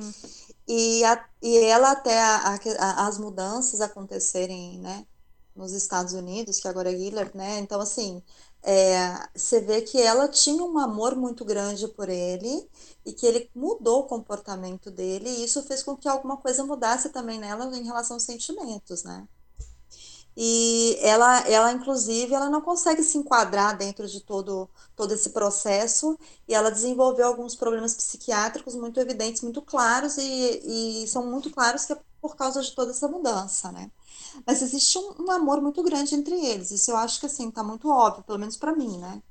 e, 0.67 1.03
a, 1.03 1.25
e 1.41 1.57
ela 1.57 1.91
até 1.91 2.19
a, 2.19 2.57
a, 2.79 3.07
as 3.07 3.17
mudanças 3.17 3.81
acontecerem, 3.81 4.79
né, 4.79 5.05
nos 5.55 5.73
Estados 5.73 6.13
Unidos, 6.13 6.59
que 6.59 6.67
agora 6.67 6.91
é 6.91 6.97
Gillard, 6.97 7.35
né, 7.35 7.59
então 7.59 7.79
assim, 7.79 8.23
é, 8.63 9.27
você 9.35 9.59
vê 9.59 9.81
que 9.81 10.01
ela 10.01 10.27
tinha 10.27 10.63
um 10.63 10.79
amor 10.79 11.15
muito 11.15 11.43
grande 11.43 11.87
por 11.89 12.09
ele 12.09 12.67
e 13.05 13.11
que 13.13 13.25
ele 13.25 13.49
mudou 13.53 14.01
o 14.01 14.07
comportamento 14.07 14.89
dele 14.89 15.29
e 15.29 15.43
isso 15.43 15.61
fez 15.63 15.83
com 15.83 15.97
que 15.97 16.07
alguma 16.07 16.37
coisa 16.37 16.63
mudasse 16.63 17.09
também 17.09 17.39
nela 17.39 17.65
em 17.77 17.83
relação 17.83 18.15
aos 18.15 18.23
sentimentos, 18.23 19.03
né? 19.03 19.27
E 20.35 20.97
ela, 21.01 21.41
ela 21.47 21.71
inclusive, 21.71 22.33
ela 22.33 22.49
não 22.49 22.61
consegue 22.61 23.03
se 23.03 23.17
enquadrar 23.17 23.77
dentro 23.77 24.07
de 24.07 24.19
todo, 24.21 24.69
todo 24.95 25.13
esse 25.13 25.29
processo 25.29 26.17
e 26.47 26.53
ela 26.55 26.71
desenvolveu 26.71 27.27
alguns 27.27 27.55
problemas 27.55 27.93
psiquiátricos 27.95 28.75
muito 28.75 28.99
evidentes, 28.99 29.41
muito 29.43 29.61
claros 29.61 30.17
e, 30.17 31.03
e 31.03 31.07
são 31.07 31.25
muito 31.27 31.51
claros 31.51 31.85
que 31.85 31.93
é 31.93 31.99
por 32.21 32.35
causa 32.35 32.61
de 32.61 32.73
toda 32.73 32.91
essa 32.91 33.07
mudança, 33.07 33.71
né? 33.71 33.91
Mas 34.45 34.61
existe 34.61 34.97
um, 34.97 35.25
um 35.25 35.31
amor 35.31 35.61
muito 35.61 35.83
grande 35.83 36.15
entre 36.15 36.35
eles. 36.45 36.71
Isso 36.71 36.91
eu 36.91 36.97
acho 36.97 37.19
que 37.19 37.25
assim 37.27 37.51
tá 37.51 37.63
muito 37.63 37.89
óbvio, 37.89 38.23
pelo 38.23 38.39
menos 38.39 38.57
para 38.57 38.75
mim, 38.75 38.97
né? 38.97 39.21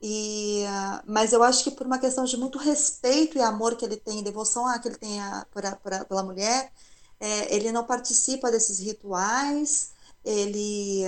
E, 0.00 0.64
mas 1.06 1.32
eu 1.32 1.42
acho 1.42 1.64
que 1.64 1.70
por 1.70 1.86
uma 1.86 1.98
questão 1.98 2.24
de 2.24 2.36
muito 2.36 2.58
respeito 2.58 3.38
e 3.38 3.42
amor 3.42 3.76
que 3.76 3.84
ele 3.84 3.96
tem, 3.96 4.22
devoção 4.22 4.66
a, 4.66 4.78
que 4.78 4.88
ele 4.88 4.98
tem 4.98 5.20
a, 5.20 5.46
por 5.50 5.64
a, 5.64 5.76
por 5.76 5.92
a, 5.94 6.04
pela 6.04 6.22
mulher, 6.22 6.72
é, 7.18 7.54
ele 7.54 7.72
não 7.72 7.84
participa 7.84 8.50
desses 8.50 8.78
rituais. 8.78 9.92
Ele 10.26 11.04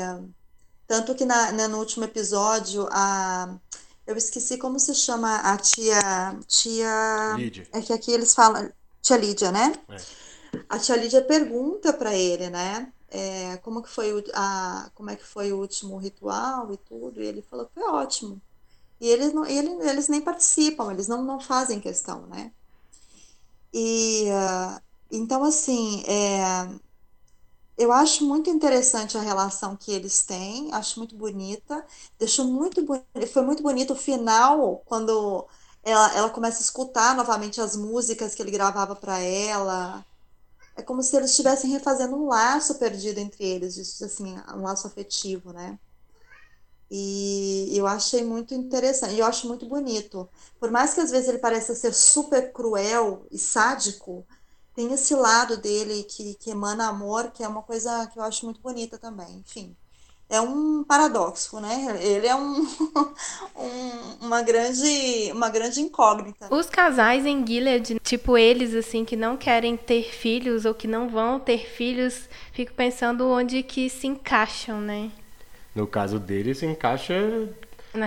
tanto 0.86 1.14
que 1.14 1.24
na, 1.24 1.52
né, 1.52 1.68
no 1.68 1.78
último 1.78 2.04
episódio 2.04 2.88
a 2.90 3.54
eu 4.06 4.16
esqueci 4.16 4.56
como 4.56 4.78
se 4.78 4.94
chama 4.94 5.36
a 5.36 5.56
tia 5.58 6.38
tia 6.46 7.34
Lídia. 7.36 7.68
é 7.72 7.82
que 7.82 7.92
aqui 7.92 8.12
eles 8.12 8.34
falam 8.34 8.72
tia 9.02 9.16
Lídia, 9.16 9.52
né? 9.52 9.74
É. 9.88 9.96
A 10.68 10.78
tia 10.78 10.96
Lídia 10.96 11.22
pergunta 11.22 11.92
para 11.92 12.14
ele, 12.14 12.48
né? 12.48 12.92
é, 13.10 13.56
como 13.58 13.82
que 13.82 13.88
foi 13.88 14.12
o, 14.12 14.22
a, 14.34 14.90
como 14.94 15.10
é 15.10 15.16
que 15.16 15.24
foi 15.24 15.52
o 15.52 15.58
último 15.58 15.96
ritual 15.96 16.72
e 16.72 16.76
tudo, 16.76 17.20
e 17.20 17.26
ele 17.26 17.42
falou 17.42 17.66
que 17.66 17.74
foi 17.74 17.84
ótimo. 17.84 18.40
E 19.00 19.08
eles, 19.08 19.32
não, 19.32 19.46
ele, 19.46 19.70
eles 19.88 20.08
nem 20.08 20.20
participam, 20.20 20.90
eles 20.92 21.08
não, 21.08 21.22
não 21.22 21.40
fazem 21.40 21.80
questão, 21.80 22.26
né? 22.26 22.52
E 23.72 24.26
uh, 24.28 24.80
então, 25.10 25.44
assim, 25.44 26.02
é, 26.06 26.68
eu 27.78 27.92
acho 27.92 28.24
muito 28.26 28.50
interessante 28.50 29.16
a 29.16 29.20
relação 29.22 29.76
que 29.76 29.92
eles 29.92 30.24
têm, 30.24 30.72
acho 30.74 30.98
muito 30.98 31.16
bonita. 31.16 31.84
Deixou 32.18 32.46
muito 32.46 32.84
foi 33.32 33.42
muito 33.42 33.62
bonito 33.62 33.92
o 33.92 33.96
final, 33.96 34.82
quando 34.86 35.46
ela, 35.82 36.14
ela 36.16 36.30
começa 36.30 36.58
a 36.58 36.62
escutar 36.62 37.16
novamente 37.16 37.60
as 37.60 37.76
músicas 37.76 38.34
que 38.34 38.42
ele 38.42 38.50
gravava 38.50 38.96
para 38.96 39.18
ela. 39.20 40.04
É 40.76 40.82
como 40.82 41.02
se 41.02 41.16
eles 41.16 41.30
estivessem 41.30 41.70
refazendo 41.70 42.16
um 42.16 42.28
laço 42.28 42.78
perdido 42.78 43.18
entre 43.18 43.44
eles, 43.44 44.02
assim, 44.02 44.36
um 44.54 44.62
laço 44.62 44.86
afetivo, 44.86 45.52
né? 45.52 45.78
E 46.90 47.76
eu 47.76 47.86
achei 47.86 48.24
muito 48.24 48.54
interessante, 48.54 49.14
e 49.14 49.18
eu 49.18 49.26
acho 49.26 49.46
muito 49.46 49.66
bonito. 49.66 50.28
Por 50.58 50.70
mais 50.70 50.94
que 50.94 51.00
às 51.00 51.10
vezes 51.10 51.28
ele 51.28 51.38
pareça 51.38 51.74
ser 51.74 51.92
super 51.92 52.52
cruel 52.52 53.26
e 53.30 53.38
sádico, 53.38 54.26
tem 54.78 54.92
esse 54.92 55.12
lado 55.12 55.56
dele 55.56 56.04
que, 56.04 56.34
que 56.34 56.50
emana 56.52 56.86
amor, 56.86 57.32
que 57.32 57.42
é 57.42 57.48
uma 57.48 57.62
coisa 57.62 58.06
que 58.06 58.16
eu 58.16 58.22
acho 58.22 58.44
muito 58.44 58.60
bonita 58.60 58.96
também. 58.96 59.38
Enfim 59.38 59.76
é 60.30 60.40
um 60.40 60.84
paradoxo, 60.84 61.58
né? 61.58 61.98
Ele 62.02 62.26
é 62.26 62.36
um, 62.36 62.60
um, 63.56 64.26
uma 64.26 64.42
grande 64.42 65.32
uma 65.32 65.48
grande 65.48 65.80
incógnita. 65.80 66.54
Os 66.54 66.68
casais 66.68 67.24
em 67.24 67.46
Gilead, 67.46 67.98
tipo 68.02 68.36
eles 68.36 68.74
assim 68.74 69.06
que 69.06 69.16
não 69.16 69.38
querem 69.38 69.74
ter 69.74 70.12
filhos 70.12 70.66
ou 70.66 70.74
que 70.74 70.86
não 70.86 71.08
vão 71.08 71.40
ter 71.40 71.66
filhos, 71.66 72.28
fico 72.52 72.74
pensando 72.74 73.26
onde 73.26 73.62
que 73.62 73.88
se 73.88 74.06
encaixam, 74.06 74.82
né? 74.82 75.10
No 75.74 75.86
caso 75.86 76.18
dele, 76.18 76.54
se 76.54 76.66
encaixa. 76.66 77.14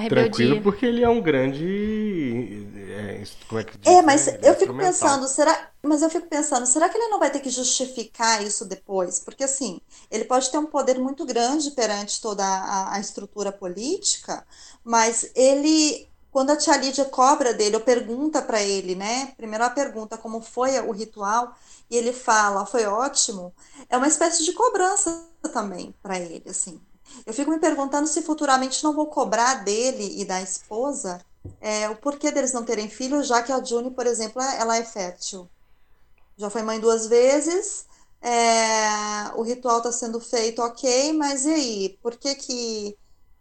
Tranquilo, 0.07 0.61
porque 0.61 0.85
ele 0.85 1.03
é 1.03 1.09
um 1.09 1.21
grande. 1.21 2.67
É, 2.89 3.23
como 3.47 3.59
é 3.61 3.63
que 3.63 3.77
diz? 3.77 3.91
É, 3.93 4.01
mas 4.01 4.27
eu 4.43 4.55
fico 4.55 4.73
pensando, 4.75 5.27
será. 5.27 5.71
Mas 5.83 6.01
eu 6.01 6.09
fico 6.09 6.27
pensando, 6.27 6.65
será 6.67 6.87
que 6.89 6.97
ele 6.97 7.07
não 7.07 7.19
vai 7.19 7.31
ter 7.31 7.39
que 7.39 7.49
justificar 7.49 8.43
isso 8.43 8.65
depois? 8.65 9.19
Porque 9.19 9.43
assim, 9.43 9.81
ele 10.11 10.25
pode 10.25 10.51
ter 10.51 10.57
um 10.57 10.65
poder 10.67 10.99
muito 10.99 11.25
grande 11.25 11.71
perante 11.71 12.21
toda 12.21 12.43
a, 12.45 12.95
a 12.95 12.99
estrutura 12.99 13.51
política, 13.51 14.45
mas 14.83 15.31
ele. 15.35 16.09
Quando 16.31 16.51
a 16.51 16.55
tia 16.55 16.77
Lídia 16.77 17.03
cobra 17.05 17.53
dele, 17.53 17.75
ou 17.75 17.81
pergunta 17.81 18.41
para 18.41 18.61
ele, 18.63 18.95
né? 18.95 19.33
Primeiro 19.35 19.65
a 19.65 19.69
pergunta 19.69 20.17
como 20.17 20.39
foi 20.41 20.79
o 20.79 20.91
ritual, 20.91 21.53
e 21.89 21.97
ele 21.97 22.13
fala, 22.13 22.65
foi 22.65 22.85
ótimo. 22.85 23.53
É 23.89 23.97
uma 23.97 24.07
espécie 24.07 24.45
de 24.45 24.53
cobrança 24.53 25.27
também 25.51 25.93
para 26.01 26.17
ele, 26.17 26.49
assim. 26.49 26.79
Eu 27.25 27.33
fico 27.33 27.51
me 27.51 27.59
perguntando 27.59 28.07
se 28.07 28.21
futuramente 28.21 28.83
não 28.83 28.93
vou 28.93 29.07
cobrar 29.07 29.63
dele 29.63 30.21
e 30.21 30.25
da 30.25 30.41
esposa 30.41 31.23
é, 31.59 31.89
o 31.89 31.95
porquê 31.95 32.31
deles 32.31 32.53
não 32.53 32.63
terem 32.63 32.89
filhos, 32.89 33.27
já 33.27 33.41
que 33.41 33.51
a 33.51 33.63
June, 33.63 33.91
por 33.91 34.05
exemplo, 34.05 34.41
ela 34.41 34.77
é 34.77 34.83
fértil. 34.83 35.49
Já 36.37 36.49
foi 36.49 36.61
mãe 36.61 36.79
duas 36.79 37.07
vezes, 37.07 37.85
é, 38.21 39.31
o 39.35 39.41
ritual 39.41 39.77
está 39.77 39.91
sendo 39.91 40.19
feito, 40.19 40.61
ok, 40.61 41.13
mas 41.13 41.45
e 41.45 41.53
aí? 41.53 41.99
Por 42.01 42.15
que 42.15 42.35
que 42.35 42.97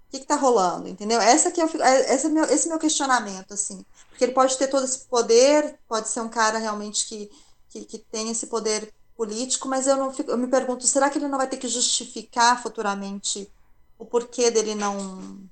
o 0.09 0.11
que 0.11 0.17
está 0.19 0.35
rolando, 0.35 0.89
entendeu? 0.89 1.21
Essa 1.21 1.53
que 1.53 1.63
eu, 1.63 1.69
é, 1.81 2.15
esse, 2.15 2.27
é 2.27 2.31
meu, 2.31 2.45
esse 2.45 2.67
é 2.67 2.71
meu 2.71 2.81
questionamento, 2.81 3.55
assim. 3.55 3.85
Porque 4.09 4.25
ele 4.25 4.33
pode 4.33 4.57
ter 4.59 4.67
todo 4.67 4.85
esse 4.85 5.01
poder, 5.01 5.79
pode 5.89 6.09
ser 6.09 6.21
um 6.21 6.29
cara 6.29 6.59
realmente 6.59 7.07
que, 7.07 7.31
que, 7.69 7.85
que 7.85 7.99
tem 7.99 8.29
esse 8.29 8.49
poder 8.49 8.93
político, 9.17 9.69
mas 9.69 9.87
eu, 9.87 9.97
não 9.97 10.13
fico, 10.13 10.31
eu 10.31 10.39
me 10.39 10.49
pergunto, 10.49 10.87
será 10.87 11.11
que 11.11 11.19
ele 11.19 11.29
não 11.29 11.39
vai 11.39 11.47
ter 11.47 11.59
que 11.59 11.69
justificar 11.69 12.61
futuramente 12.61 13.51
o 14.01 14.07
porquê 14.07 14.51
dele 14.51 14.75
não 14.75 15.49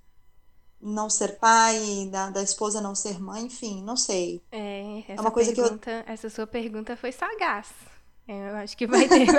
não 0.81 1.11
ser 1.11 1.39
pai, 1.39 2.09
da, 2.11 2.31
da 2.31 2.43
esposa 2.43 2.81
não 2.81 2.95
ser 2.95 3.21
mãe, 3.21 3.45
enfim, 3.45 3.83
não 3.83 3.97
sei. 3.97 4.41
É, 4.51 5.01
essa 5.09 5.13
é 5.13 5.21
uma 5.21 5.31
coisa 5.31 5.53
pergunta, 5.53 6.05
que 6.05 6.11
eu... 6.11 6.13
essa 6.13 6.31
sua 6.31 6.47
pergunta 6.47 6.97
foi 6.97 7.13
sagaz. 7.13 7.69
É, 8.27 8.51
eu 8.51 8.57
acho 8.57 8.77
que 8.77 8.87
vai 8.87 9.09
ter. 9.09 9.27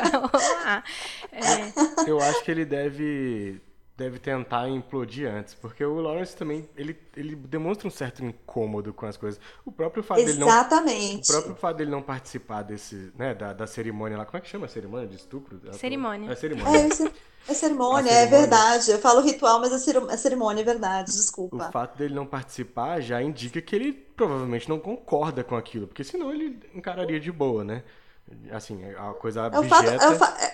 É. 1.31 2.09
Eu 2.09 2.19
acho 2.19 2.43
que 2.43 2.51
ele 2.51 2.65
deve 2.65 3.61
deve 3.99 4.17
tentar 4.17 4.69
implodir 4.69 5.29
antes, 5.29 5.53
porque 5.53 5.83
o 5.83 5.99
Lawrence 5.99 6.33
também 6.35 6.67
ele, 6.77 6.97
ele 7.17 7.35
demonstra 7.35 7.85
um 7.85 7.91
certo 7.91 8.23
incômodo 8.23 8.93
com 8.93 9.05
as 9.05 9.17
coisas. 9.17 9.41
O 9.65 9.71
próprio 9.73 10.01
fato 10.01 10.21
Exatamente. 10.21 10.37
dele 10.37 11.19
não 11.19 11.19
o 11.21 11.27
próprio 11.27 11.55
fato 11.55 11.77
dele 11.77 11.91
não 11.91 12.01
participar 12.01 12.61
desse, 12.61 13.11
né, 13.17 13.35
da, 13.35 13.51
da 13.51 13.67
cerimônia 13.67 14.17
lá, 14.17 14.25
como 14.25 14.37
é 14.37 14.41
que 14.41 14.47
chama 14.47 14.67
a 14.67 14.69
cerimônia 14.69 15.05
de 15.05 15.17
estupro? 15.17 15.59
Cerimônia. 15.73 16.31
É 16.31 16.35
cerimônia. 16.35 16.79
É, 16.79 16.83
é, 16.85 17.11
é 17.49 17.53
cerimônia, 17.53 18.09
é 18.09 18.25
verdade. 18.25 18.89
Eu 18.89 18.99
falo 18.99 19.19
ritual, 19.19 19.59
mas 19.59 19.73
é 19.73 20.17
cerimônia, 20.17 20.61
é 20.61 20.63
verdade, 20.65 21.11
desculpa. 21.11 21.67
O 21.67 21.71
fato 21.71 21.97
dele 21.97 22.13
não 22.13 22.25
participar 22.25 23.01
já 23.01 23.21
indica 23.21 23.61
que 23.61 23.75
ele 23.75 23.91
provavelmente 23.91 24.69
não 24.69 24.79
concorda 24.79 25.43
com 25.43 25.57
aquilo, 25.57 25.87
porque 25.87 26.05
senão 26.05 26.31
ele 26.31 26.57
encararia 26.73 27.19
de 27.19 27.31
boa, 27.33 27.65
né? 27.65 27.83
Assim, 28.51 28.81
é 28.83 28.95
a 28.97 29.13
coisa 29.13 29.45
abjeta... 29.45 29.65
É 29.65 29.67
o 29.67 29.69
fato, 29.69 30.03
é 30.03 30.09
o 30.09 30.15
fa 30.15 30.48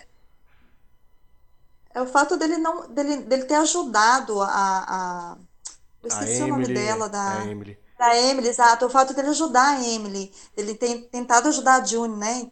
é 1.95 2.01
o 2.01 2.05
fato 2.05 2.35
dele 2.35 2.57
não 2.57 2.87
dele, 2.89 3.17
dele 3.21 3.45
ter 3.45 3.55
ajudado 3.55 4.41
a, 4.41 4.47
a 4.49 5.37
eu 6.03 6.09
esqueci 6.09 6.41
a 6.41 6.45
o 6.45 6.49
nome 6.49 6.67
dela 6.67 7.07
da 7.07 7.39
a 7.39 7.45
Emily. 7.47 7.79
da 7.97 8.15
Emily, 8.17 8.49
exato, 8.49 8.85
o 8.85 8.89
fato 8.89 9.13
dele 9.13 9.29
ajudar 9.29 9.77
a 9.77 9.81
Emily, 9.81 10.31
ele 10.57 10.75
tem 10.75 11.01
tentado 11.03 11.47
ajudar 11.47 11.81
a 11.81 11.85
June, 11.85 12.15
né? 12.17 12.51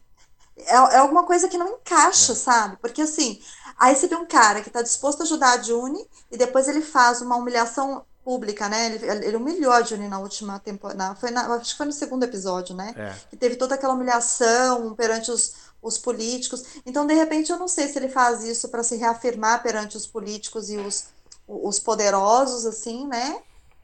É, 0.55 0.75
é 0.75 0.97
alguma 0.97 1.23
coisa 1.23 1.49
que 1.49 1.57
não 1.57 1.67
encaixa, 1.67 2.31
é. 2.31 2.35
sabe? 2.35 2.77
Porque 2.77 3.01
assim, 3.01 3.39
aí 3.77 3.93
você 3.93 4.07
vê 4.07 4.15
um 4.15 4.25
cara 4.25 4.61
que 4.61 4.69
está 4.69 4.81
disposto 4.81 5.21
a 5.21 5.23
ajudar 5.23 5.59
a 5.59 5.61
June 5.61 5.99
e 6.31 6.37
depois 6.37 6.69
ele 6.69 6.81
faz 6.81 7.21
uma 7.21 7.35
humilhação 7.35 8.05
pública, 8.23 8.69
né? 8.69 8.95
Ele, 8.95 9.25
ele 9.25 9.35
humilhou 9.35 9.73
a 9.73 9.81
June 9.81 10.07
na 10.07 10.19
última 10.19 10.57
temporada, 10.59 11.15
foi 11.15 11.31
na, 11.31 11.53
acho 11.55 11.71
que 11.71 11.77
foi 11.77 11.85
no 11.85 11.91
segundo 11.91 12.23
episódio, 12.23 12.73
né? 12.73 12.93
É. 12.95 13.13
Que 13.29 13.35
teve 13.35 13.57
toda 13.57 13.75
aquela 13.75 13.93
humilhação 13.93 14.95
perante 14.95 15.29
os, 15.29 15.53
os 15.84 15.97
políticos. 15.97 16.63
Então, 16.86 17.05
de 17.05 17.13
repente, 17.13 17.51
eu 17.51 17.59
não 17.59 17.67
sei 17.67 17.88
se 17.88 17.99
ele 17.99 18.09
faz 18.09 18.43
isso 18.43 18.69
para 18.69 18.84
se 18.84 18.95
reafirmar 18.95 19.61
perante 19.61 19.97
os 19.97 20.07
políticos 20.07 20.69
e 20.69 20.77
os, 20.77 21.09
os 21.47 21.77
poderosos, 21.79 22.65
assim, 22.65 23.05
né? 23.07 23.41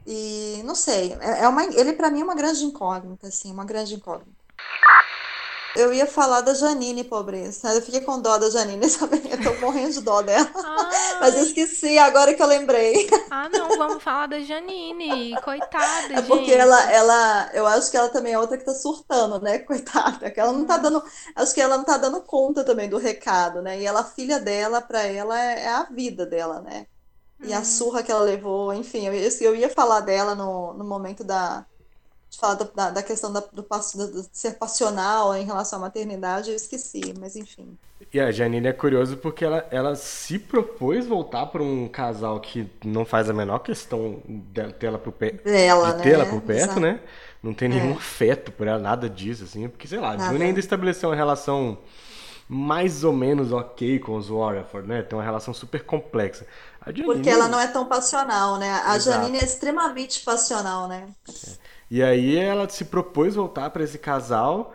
E 0.07 0.61
não 0.65 0.75
sei. 0.75 1.13
É, 1.19 1.41
é 1.43 1.47
uma, 1.47 1.63
ele, 1.65 1.93
para 1.93 2.09
mim, 2.09 2.21
é 2.21 2.23
uma 2.23 2.35
grande 2.35 2.63
incógnita, 2.63 3.27
assim, 3.27 3.51
uma 3.51 3.65
grande 3.65 3.95
incógnita. 3.95 4.38
Eu 5.75 5.93
ia 5.93 6.07
falar 6.07 6.41
da 6.41 6.53
Janine, 6.53 7.03
pobreza. 7.03 7.71
Eu 7.73 7.81
fiquei 7.81 8.01
com 8.01 8.19
dó 8.19 8.37
da 8.37 8.49
Janine, 8.49 8.87
sabe? 8.89 9.21
Eu 9.29 9.41
tô 9.41 9.61
morrendo 9.61 9.93
de 9.93 10.01
dó 10.01 10.21
dela. 10.21 10.49
Ai. 10.55 11.19
Mas 11.19 11.35
eu 11.35 11.43
esqueci 11.43 11.97
agora 11.97 12.33
que 12.33 12.41
eu 12.41 12.47
lembrei. 12.47 13.07
Ah, 13.29 13.47
não, 13.49 13.77
vamos 13.77 14.01
falar 14.03 14.27
da 14.27 14.39
Janine. 14.39 15.39
Coitada, 15.41 16.13
é 16.15 16.21
porque 16.23 16.51
ela, 16.51 16.91
ela, 16.91 17.49
eu 17.53 17.67
acho 17.67 17.91
que 17.91 17.97
ela 17.97 18.09
também 18.09 18.33
é 18.33 18.39
outra 18.39 18.57
que 18.57 18.65
tá 18.65 18.73
surtando, 18.73 19.39
né? 19.39 19.59
Coitada. 19.65 20.31
Que 20.31 20.39
ela 20.39 20.51
não 20.51 20.65
tá 20.65 20.77
dando. 20.77 21.03
Acho 21.35 21.53
que 21.53 21.61
ela 21.61 21.77
não 21.77 21.83
tá 21.83 21.97
dando 21.97 22.21
conta 22.21 22.63
também 22.63 22.89
do 22.89 22.97
recado, 22.97 23.61
né? 23.61 23.79
E 23.79 23.85
ela, 23.85 24.01
a 24.01 24.05
filha 24.05 24.39
dela, 24.39 24.81
pra 24.81 25.03
ela, 25.03 25.39
é, 25.39 25.65
é 25.65 25.69
a 25.69 25.83
vida 25.83 26.25
dela, 26.25 26.61
né? 26.61 26.87
E 27.41 27.53
a 27.53 27.59
hum. 27.59 27.65
surra 27.65 28.03
que 28.03 28.11
ela 28.11 28.21
levou, 28.21 28.73
enfim, 28.73 29.07
eu, 29.07 29.13
eu 29.13 29.55
ia 29.55 29.69
falar 29.69 30.01
dela 30.01 30.35
no, 30.35 30.73
no 30.73 30.83
momento 30.83 31.23
da, 31.23 31.65
de 32.29 32.37
falar 32.37 32.55
da, 32.55 32.91
da 32.91 33.03
questão 33.03 33.33
da, 33.33 33.39
do, 33.39 33.63
do, 33.63 34.29
ser 34.31 34.51
passional 34.51 35.35
em 35.35 35.45
relação 35.45 35.79
à 35.79 35.81
maternidade, 35.83 36.49
eu 36.49 36.55
esqueci, 36.55 37.13
mas 37.19 37.35
enfim. 37.35 37.77
E 38.13 38.19
a 38.19 38.31
Janine 38.31 38.67
é 38.67 38.73
curioso 38.73 39.17
porque 39.17 39.43
ela, 39.43 39.67
ela 39.71 39.95
se 39.95 40.39
propôs 40.39 41.05
voltar 41.05 41.47
para 41.47 41.61
um 41.61 41.87
casal 41.87 42.39
que 42.39 42.69
não 42.83 43.03
faz 43.03 43.29
a 43.29 43.33
menor 43.33 43.59
questão 43.59 44.21
de 44.27 44.71
ter 44.73 44.87
ela 44.87 44.97
por, 44.97 45.11
pe 45.11 45.31
dela, 45.31 45.93
de 45.93 46.03
ter 46.03 46.09
né? 46.09 46.13
ela 46.15 46.25
por 46.25 46.41
perto, 46.41 46.63
Exato. 46.63 46.79
né? 46.79 46.99
Não 47.41 47.53
tem 47.53 47.69
nenhum 47.69 47.91
é. 47.91 47.95
afeto 47.95 48.51
por 48.51 48.67
ela, 48.67 48.79
nada 48.79 49.09
disso, 49.09 49.43
assim. 49.43 49.67
Porque, 49.67 49.87
sei 49.87 49.99
lá, 49.99 50.11
a 50.11 50.17
June 50.17 50.43
ainda 50.43 50.59
estabeleceu 50.59 51.09
uma 51.09 51.15
relação 51.15 51.77
mais 52.47 53.03
ou 53.03 53.13
menos 53.13 53.51
ok 53.51 53.99
com 53.99 54.15
os 54.15 54.29
Warford, 54.29 54.87
né? 54.87 55.03
Tem 55.03 55.17
uma 55.17 55.23
relação 55.23 55.53
super 55.53 55.83
complexa. 55.83 56.45
Janine... 56.87 57.05
Porque 57.05 57.29
ela 57.29 57.47
não 57.47 57.59
é 57.59 57.67
tão 57.67 57.85
passional, 57.85 58.57
né? 58.57 58.81
A 58.85 58.95
Exato. 58.95 59.21
Janine 59.21 59.37
é 59.37 59.43
extremamente 59.43 60.21
passional, 60.21 60.87
né? 60.87 61.07
É. 61.27 61.78
E 61.89 62.03
aí 62.03 62.37
ela 62.37 62.67
se 62.69 62.85
propôs 62.85 63.35
voltar 63.35 63.69
para 63.69 63.83
esse 63.83 63.97
casal. 63.97 64.73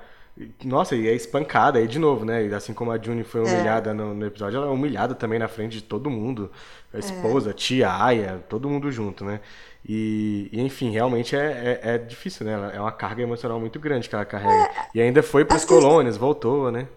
Nossa, 0.65 0.97
e 0.97 1.07
é 1.07 1.15
espancada 1.15 1.79
aí 1.79 1.87
de 1.87 1.99
novo, 1.99 2.25
né? 2.25 2.45
Assim 2.55 2.75
como 2.75 2.91
a 2.91 2.99
June 2.99 3.23
foi 3.23 3.43
é. 3.43 3.45
humilhada 3.45 3.91
é. 3.91 3.95
no, 3.95 4.15
no, 4.15 4.27
episódio, 4.27 4.57
ela 4.57 4.67
é 4.67 4.71
humilhada 4.71 5.15
também 5.15 5.39
na 5.39 5.47
frente 5.47 5.75
de 5.75 5.83
todo 5.83 6.11
mundo. 6.11 6.51
A 6.93 6.99
esposa, 6.99 7.51
é. 7.51 7.53
a 7.53 7.55
tia, 7.55 7.89
a 7.89 8.05
Aya, 8.07 8.45
todo 8.49 8.69
mundo 8.69 8.91
junto, 8.91 9.25
né? 9.25 9.41
E, 9.87 10.49
e, 10.51 10.61
enfim, 10.61 10.91
realmente 10.91 11.37
é, 11.37 11.81
é, 11.83 11.95
é, 11.95 11.99
difícil, 11.99 12.47
né? 12.47 12.73
É 12.75 12.81
uma 12.81 12.91
carga 12.91 13.23
emocional 13.23 13.61
muito 13.61 13.79
grande 13.79 14.09
que 14.09 14.15
ela 14.15 14.25
carrega. 14.25 14.53
É, 14.53 14.89
e 14.95 15.01
ainda 15.01 15.23
foi 15.23 15.45
para 15.45 15.57
as 15.57 15.65
colônias, 15.65 16.17
voltou, 16.17 16.73
né? 16.73 16.89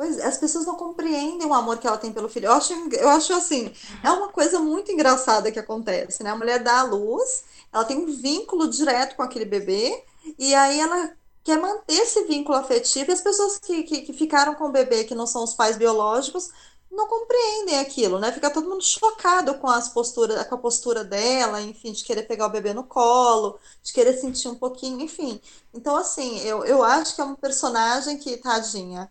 Pois 0.00 0.18
as 0.18 0.38
pessoas 0.38 0.64
não 0.64 0.76
compreendem 0.76 1.46
o 1.46 1.52
amor 1.52 1.76
que 1.76 1.86
ela 1.86 1.98
tem 1.98 2.10
pelo 2.10 2.26
filho. 2.26 2.46
Eu 2.46 2.52
acho, 2.52 2.72
eu 2.72 3.10
acho 3.10 3.34
assim, 3.34 3.70
é 4.02 4.10
uma 4.10 4.28
coisa 4.28 4.58
muito 4.58 4.90
engraçada 4.90 5.52
que 5.52 5.58
acontece, 5.58 6.22
né? 6.22 6.30
A 6.30 6.36
mulher 6.36 6.62
dá 6.62 6.80
à 6.80 6.84
luz, 6.84 7.44
ela 7.70 7.84
tem 7.84 7.98
um 7.98 8.06
vínculo 8.06 8.66
direto 8.70 9.14
com 9.14 9.22
aquele 9.22 9.44
bebê, 9.44 10.02
e 10.38 10.54
aí 10.54 10.80
ela 10.80 11.12
quer 11.44 11.60
manter 11.60 11.96
esse 11.96 12.24
vínculo 12.24 12.56
afetivo, 12.56 13.10
e 13.10 13.12
as 13.12 13.20
pessoas 13.20 13.58
que, 13.58 13.82
que, 13.82 14.00
que 14.00 14.14
ficaram 14.14 14.54
com 14.54 14.68
o 14.68 14.72
bebê, 14.72 15.04
que 15.04 15.14
não 15.14 15.26
são 15.26 15.44
os 15.44 15.52
pais 15.52 15.76
biológicos, 15.76 16.48
não 16.90 17.06
compreendem 17.06 17.78
aquilo, 17.80 18.18
né? 18.18 18.32
Fica 18.32 18.48
todo 18.48 18.70
mundo 18.70 18.82
chocado 18.82 19.58
com 19.58 19.68
as 19.68 19.90
posturas, 19.90 20.46
com 20.46 20.54
a 20.54 20.58
postura 20.58 21.04
dela, 21.04 21.60
enfim, 21.60 21.92
de 21.92 22.02
querer 22.04 22.22
pegar 22.22 22.46
o 22.46 22.50
bebê 22.50 22.72
no 22.72 22.84
colo, 22.84 23.58
de 23.82 23.92
querer 23.92 24.14
sentir 24.14 24.48
um 24.48 24.54
pouquinho, 24.54 24.98
enfim. 24.98 25.38
Então, 25.74 25.94
assim, 25.94 26.38
eu, 26.40 26.64
eu 26.64 26.82
acho 26.82 27.14
que 27.14 27.20
é 27.20 27.24
um 27.24 27.34
personagem 27.34 28.16
que, 28.16 28.38
tadinha, 28.38 29.10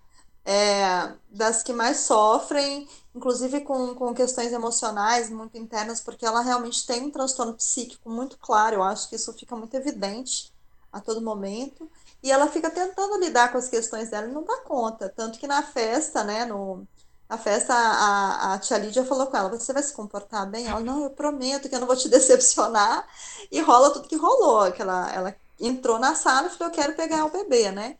é 0.50 1.14
das 1.30 1.62
que 1.62 1.72
mais 1.72 1.98
sofrem, 1.98 2.90
inclusive 3.14 3.62
com, 3.62 3.94
com 3.94 4.16
questões 4.16 4.52
emocionais 4.52 5.30
muito 5.30 5.58
internas, 5.60 6.02
porque 6.02 6.26
ela 6.26 6.42
realmente 6.42 6.88
tem 6.88 7.04
um 7.04 7.12
transtorno 7.12 7.54
psíquico 7.54 8.10
muito 8.10 8.36
claro, 8.40 8.78
eu 8.78 8.84
acho 8.84 9.08
que 9.10 9.16
isso 9.16 9.32
fica 9.34 9.56
muito 9.56 9.76
evidente 9.76 10.52
a 10.92 11.00
todo 11.00 11.22
momento. 11.22 11.88
E 12.24 12.32
ela 12.32 12.48
fica 12.48 12.70
tentando 12.70 13.20
lidar 13.20 13.52
com 13.52 13.60
as 13.60 13.70
questões 13.70 14.10
dela 14.10 14.28
e 14.28 14.32
não 14.32 14.44
dá 14.44 14.58
conta. 14.62 15.08
Tanto 15.08 15.40
que 15.40 15.48
na 15.48 15.62
festa, 15.62 16.24
né, 16.24 16.46
no, 16.46 16.86
a 17.30 17.38
festa, 17.38 17.74
a, 17.74 18.54
a 18.56 18.60
tia 18.60 18.78
Lídia 18.80 19.06
falou 19.06 19.28
com 19.28 19.38
ela: 19.38 19.50
Você 19.50 19.72
vai 19.72 19.84
se 19.84 19.94
comportar 19.94 20.50
bem? 20.50 20.68
Ela, 20.68 20.80
não, 20.80 21.04
eu 21.04 21.12
prometo 21.12 21.70
que 21.70 21.76
eu 21.76 21.80
não 21.80 21.88
vou 21.88 21.96
te 21.96 22.10
decepcionar. 22.10 23.08
E 23.52 23.62
rola 23.62 23.92
tudo 23.94 24.08
que 24.08 24.18
rolou. 24.18 24.72
Que 24.72 24.82
ela, 24.82 25.12
ela 25.14 25.36
entrou 25.60 26.00
na 26.00 26.16
sala 26.16 26.48
e 26.48 26.50
falou: 26.50 26.74
Eu 26.74 26.76
quero 26.76 26.96
pegar 26.96 27.26
o 27.26 27.30
bebê, 27.30 27.72
né? 27.72 27.98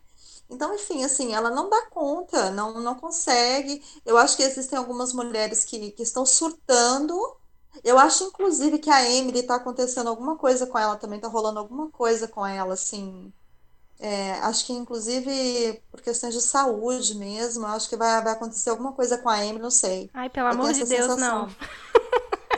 Então, 0.50 0.74
enfim, 0.74 1.04
assim, 1.04 1.34
ela 1.34 1.50
não 1.52 1.70
dá 1.70 1.86
conta, 1.88 2.50
não, 2.52 2.80
não 2.82 2.96
consegue. 2.96 3.84
Eu 4.06 4.18
acho 4.18 4.36
que 4.36 4.44
existem 4.44 4.78
algumas 4.78 5.14
mulheres 5.14 5.64
que, 5.64 5.92
que 5.92 6.04
estão 6.04 6.26
surtando. 6.26 7.16
Eu 7.84 8.00
acho, 8.00 8.24
inclusive, 8.26 8.80
que 8.80 8.90
a 8.90 9.10
Emily 9.10 9.40
está 9.40 9.56
acontecendo 9.56 10.10
alguma 10.10 10.36
coisa 10.38 10.66
com 10.66 10.78
ela 10.78 10.96
também, 10.96 11.18
está 11.18 11.28
rolando 11.28 11.60
alguma 11.60 11.90
coisa 11.92 12.28
com 12.28 12.46
ela, 12.46 12.74
assim, 12.74 13.32
é, 14.00 14.32
acho 14.44 14.66
que, 14.66 14.72
inclusive, 14.72 15.84
por 15.92 16.02
questões 16.02 16.34
de 16.34 16.42
saúde 16.42 17.16
mesmo, 17.16 17.66
acho 17.66 17.90
que 17.90 17.98
vai, 17.98 18.24
vai 18.24 18.32
acontecer 18.32 18.70
alguma 18.70 18.94
coisa 18.94 19.18
com 19.18 19.28
a 19.28 19.36
Amy, 19.36 19.60
não 19.60 19.70
sei. 19.70 20.10
Ai, 20.14 20.30
pelo 20.30 20.48
amor 20.48 20.72
de 20.72 20.86
Deus, 20.86 21.12
sensação. 21.12 21.18
não. 21.18 21.50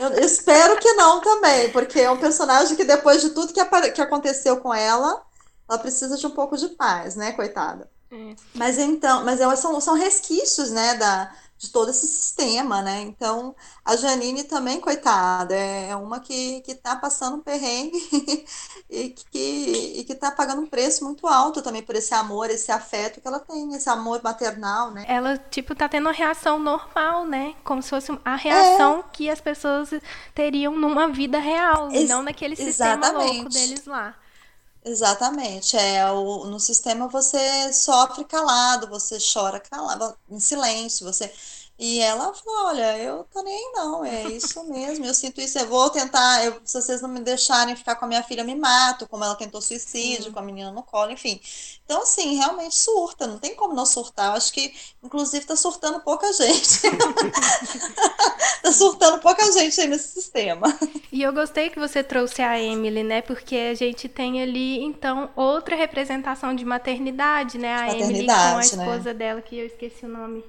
Eu 0.00 0.24
espero 0.24 0.78
que 0.78 0.92
não 0.94 1.20
também, 1.20 1.70
porque 1.70 2.00
é 2.00 2.10
um 2.10 2.16
personagem 2.16 2.76
que 2.76 2.84
depois 2.84 3.20
de 3.20 3.30
tudo 3.30 3.52
que, 3.52 3.90
que 3.92 4.00
aconteceu 4.00 4.56
com 4.58 4.72
ela, 4.72 5.20
ela 5.68 5.78
precisa 5.78 6.16
de 6.16 6.26
um 6.26 6.30
pouco 6.30 6.56
de 6.56 6.68
paz, 6.70 7.16
né, 7.16 7.32
coitada. 7.32 7.90
É. 8.10 8.34
Mas 8.54 8.78
então, 8.78 9.24
mas 9.24 9.40
elas 9.40 9.58
são, 9.58 9.80
são 9.80 9.94
resquícios, 9.94 10.70
né, 10.70 10.94
da, 10.94 11.32
de 11.62 11.70
todo 11.70 11.90
esse 11.90 12.08
sistema, 12.08 12.82
né? 12.82 13.02
Então, 13.02 13.54
a 13.84 13.94
Janine 13.94 14.42
também, 14.42 14.80
coitada, 14.80 15.54
é, 15.54 15.90
é 15.90 15.96
uma 15.96 16.18
que, 16.18 16.60
que 16.62 16.74
tá 16.74 16.96
passando 16.96 17.36
um 17.36 17.40
perrengue 17.40 17.96
e 18.90 19.10
que, 19.10 19.94
e 19.98 20.04
que 20.04 20.12
tá 20.16 20.32
pagando 20.32 20.60
um 20.60 20.66
preço 20.66 21.04
muito 21.04 21.24
alto 21.28 21.62
também 21.62 21.80
por 21.80 21.94
esse 21.94 22.12
amor, 22.12 22.50
esse 22.50 22.72
afeto 22.72 23.20
que 23.20 23.28
ela 23.28 23.38
tem, 23.38 23.74
esse 23.74 23.88
amor 23.88 24.20
maternal, 24.24 24.90
né? 24.90 25.04
Ela, 25.06 25.38
tipo, 25.38 25.72
tá 25.72 25.88
tendo 25.88 26.06
uma 26.06 26.12
reação 26.12 26.58
normal, 26.58 27.24
né? 27.24 27.54
Como 27.62 27.80
se 27.80 27.90
fosse 27.90 28.10
a 28.24 28.34
reação 28.34 28.98
é. 28.98 29.04
que 29.12 29.30
as 29.30 29.40
pessoas 29.40 29.90
teriam 30.34 30.76
numa 30.76 31.06
vida 31.08 31.38
real, 31.38 31.92
Ex 31.92 32.08
não 32.08 32.24
naquele 32.24 32.56
sistema 32.56 33.06
exatamente. 33.06 33.36
louco 33.36 33.48
deles 33.50 33.86
lá. 33.86 34.16
Exatamente. 34.84 35.76
É, 35.76 36.04
o, 36.10 36.44
no 36.46 36.58
sistema 36.58 37.06
você 37.08 37.72
sofre 37.72 38.24
calado, 38.24 38.88
você 38.88 39.16
chora 39.32 39.60
calado, 39.60 40.16
em 40.28 40.40
silêncio, 40.40 41.06
você 41.06 41.32
e 41.78 42.00
ela 42.00 42.32
falou: 42.32 42.66
Olha, 42.66 42.98
eu 42.98 43.24
tô 43.24 43.42
nem 43.42 43.54
aí, 43.54 43.72
não, 43.74 44.04
é 44.04 44.24
isso 44.28 44.62
mesmo, 44.64 45.04
eu 45.04 45.14
sinto 45.14 45.40
isso, 45.40 45.58
eu 45.58 45.66
vou 45.66 45.90
tentar, 45.90 46.44
eu, 46.44 46.60
se 46.64 46.80
vocês 46.80 47.00
não 47.00 47.08
me 47.08 47.20
deixarem 47.20 47.74
ficar 47.74 47.96
com 47.96 48.04
a 48.04 48.08
minha 48.08 48.22
filha, 48.22 48.44
me 48.44 48.54
mato, 48.54 49.08
como 49.08 49.24
ela 49.24 49.34
tentou 49.34 49.60
suicídio, 49.60 50.32
com 50.32 50.38
a 50.38 50.42
menina 50.42 50.70
no 50.70 50.82
colo, 50.82 51.10
enfim. 51.10 51.40
Então, 51.84 52.02
assim, 52.02 52.36
realmente 52.36 52.74
surta, 52.74 53.26
não 53.26 53.38
tem 53.38 53.54
como 53.54 53.74
não 53.74 53.84
surtar. 53.84 54.28
Eu 54.28 54.32
acho 54.32 54.52
que, 54.52 54.72
inclusive, 55.02 55.44
tá 55.44 55.56
surtando 55.56 56.00
pouca 56.00 56.32
gente. 56.32 56.80
tá 58.62 58.72
surtando 58.72 59.18
pouca 59.18 59.50
gente 59.52 59.80
aí 59.80 59.88
nesse 59.88 60.08
sistema. 60.08 60.66
E 61.10 61.22
eu 61.22 61.32
gostei 61.32 61.68
que 61.68 61.78
você 61.78 62.02
trouxe 62.02 62.40
a 62.40 62.58
Emily, 62.58 63.02
né? 63.02 63.20
Porque 63.20 63.56
a 63.56 63.74
gente 63.74 64.08
tem 64.08 64.40
ali, 64.40 64.82
então, 64.82 65.28
outra 65.36 65.76
representação 65.76 66.54
de 66.54 66.64
maternidade, 66.64 67.58
né? 67.58 67.74
A 67.74 67.94
Emily 67.94 68.26
com 68.26 68.32
a 68.32 68.54
né? 68.54 68.60
esposa 68.60 69.12
né? 69.12 69.14
dela, 69.14 69.42
que 69.42 69.58
eu 69.58 69.66
esqueci 69.66 70.06
o 70.06 70.08
nome. 70.08 70.44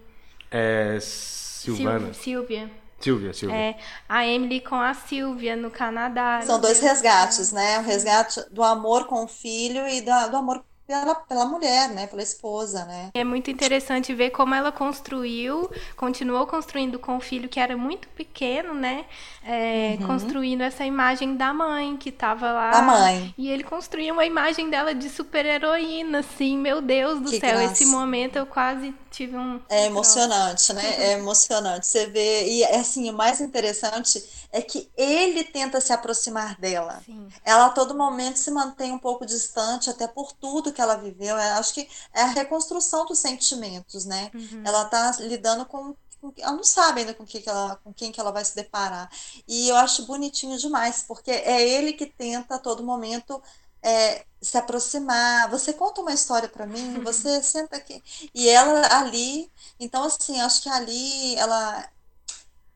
É 0.53 0.99
Silvana. 1.01 2.13
Silvia. 2.13 2.69
Silvia, 2.99 3.33
Silvia. 3.33 3.57
É, 3.57 3.75
a 4.07 4.25
Emily 4.25 4.61
com 4.61 4.75
a 4.75 4.93
Silvia 4.93 5.55
no 5.55 5.71
Canadá. 5.71 6.41
São 6.45 6.59
dois 6.61 6.79
resgates, 6.79 7.51
né? 7.51 7.79
O 7.79 7.81
resgate 7.81 8.41
do 8.51 8.63
amor 8.63 9.07
com 9.07 9.25
o 9.25 9.27
filho 9.27 9.85
e 9.87 9.99
do, 9.99 10.29
do 10.29 10.37
amor 10.37 10.63
pela, 10.87 11.15
pela 11.15 11.45
mulher, 11.45 11.89
né? 11.89 12.07
Pela 12.07 12.21
esposa, 12.21 12.85
né? 12.85 13.09
É 13.13 13.23
muito 13.23 13.49
interessante 13.49 14.13
ver 14.13 14.29
como 14.29 14.53
ela 14.53 14.71
construiu, 14.71 15.69
continuou 15.95 16.45
construindo 16.45 16.99
com 16.99 17.17
o 17.17 17.19
filho 17.19 17.49
que 17.49 17.59
era 17.59 17.75
muito 17.75 18.07
pequeno, 18.09 18.73
né? 18.73 19.05
É, 19.45 19.97
uhum. 19.99 20.07
Construindo 20.07 20.61
essa 20.61 20.85
imagem 20.85 21.35
da 21.35 21.53
mãe 21.53 21.97
que 21.97 22.09
estava 22.09 22.51
lá. 22.51 22.71
Da 22.71 22.81
mãe. 22.81 23.33
E 23.37 23.49
ele 23.49 23.63
construiu 23.63 24.13
uma 24.13 24.25
imagem 24.25 24.69
dela 24.69 24.93
de 24.93 25.09
super 25.09 25.45
heroína, 25.45 26.19
assim, 26.19 26.57
meu 26.57 26.81
Deus 26.81 27.19
do 27.19 27.29
que 27.29 27.39
céu. 27.39 27.57
Graça. 27.57 27.73
Esse 27.73 27.85
momento 27.85 28.35
eu 28.37 28.45
quase 28.45 28.93
tive 29.13 29.37
um. 29.37 29.61
É 29.69 29.85
emocionante, 29.85 30.73
né? 30.73 30.95
É 30.97 31.11
emocionante. 31.13 31.85
Você 31.85 32.07
vê. 32.07 32.49
E 32.49 32.65
assim, 32.65 33.09
o 33.09 33.13
mais 33.13 33.39
interessante 33.39 34.23
é 34.51 34.61
que 34.61 34.89
ele 34.97 35.43
tenta 35.43 35.79
se 35.79 35.93
aproximar 35.93 36.59
dela. 36.59 37.01
Sim. 37.05 37.27
Ela 37.45 37.67
a 37.67 37.69
todo 37.69 37.95
momento 37.95 38.37
se 38.37 38.51
mantém 38.51 38.91
um 38.91 38.99
pouco 38.99 39.25
distante, 39.25 39.89
até 39.89 40.07
por 40.07 40.33
tudo 40.33 40.73
que 40.73 40.81
ela 40.81 40.95
viveu. 40.95 41.37
Eu 41.37 41.59
acho 41.59 41.73
que 41.73 41.87
é 42.13 42.21
a 42.21 42.27
reconstrução 42.27 43.05
dos 43.05 43.19
sentimentos, 43.19 44.03
né? 44.05 44.31
Uhum. 44.33 44.63
Ela 44.65 44.83
está 44.83 45.11
lidando 45.19 45.65
com 45.65 45.95
ela 46.37 46.53
não 46.53 46.63
sabe 46.63 47.01
ainda 47.01 47.13
com, 47.13 47.25
que, 47.25 47.41
que 47.41 47.49
ela, 47.49 47.75
com 47.83 47.93
quem 47.93 48.09
que 48.09 48.17
ela 48.17 48.31
vai 48.31 48.45
se 48.45 48.55
deparar. 48.55 49.11
E 49.45 49.67
eu 49.67 49.75
acho 49.75 50.05
bonitinho 50.05 50.57
demais, 50.57 51.03
porque 51.05 51.29
é 51.29 51.61
ele 51.67 51.91
que 51.91 52.05
tenta 52.05 52.55
a 52.55 52.59
todo 52.59 52.81
momento 52.81 53.43
é, 53.83 54.25
se 54.41 54.57
aproximar. 54.57 55.49
Você 55.49 55.73
conta 55.73 56.01
uma 56.01 56.13
história 56.13 56.49
para 56.49 56.65
mim, 56.65 57.01
você 57.03 57.41
senta 57.43 57.77
aqui. 57.77 58.01
E 58.33 58.49
ela 58.49 58.99
ali, 58.99 59.51
então 59.79 60.03
assim, 60.03 60.39
acho 60.41 60.63
que 60.63 60.69
ali 60.69 61.35
ela 61.35 61.87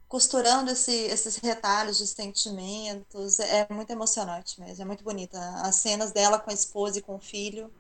costurando 0.08 0.72
esse, 0.72 0.92
esses 0.92 1.38
retalhos 1.38 1.98
de 1.98 2.08
sentimentos. 2.08 3.40
É 3.40 3.68
muito 3.70 3.92
emocionante 3.92 4.60
mesmo, 4.60 4.82
é 4.82 4.86
muito 4.86 5.04
bonita. 5.04 5.38
As 5.64 5.76
cenas 5.76 6.12
dela 6.12 6.40
com 6.40 6.50
a 6.50 6.54
esposa 6.54 7.00
e 7.00 7.02
com 7.02 7.16
o 7.16 7.20
filho 7.20 7.72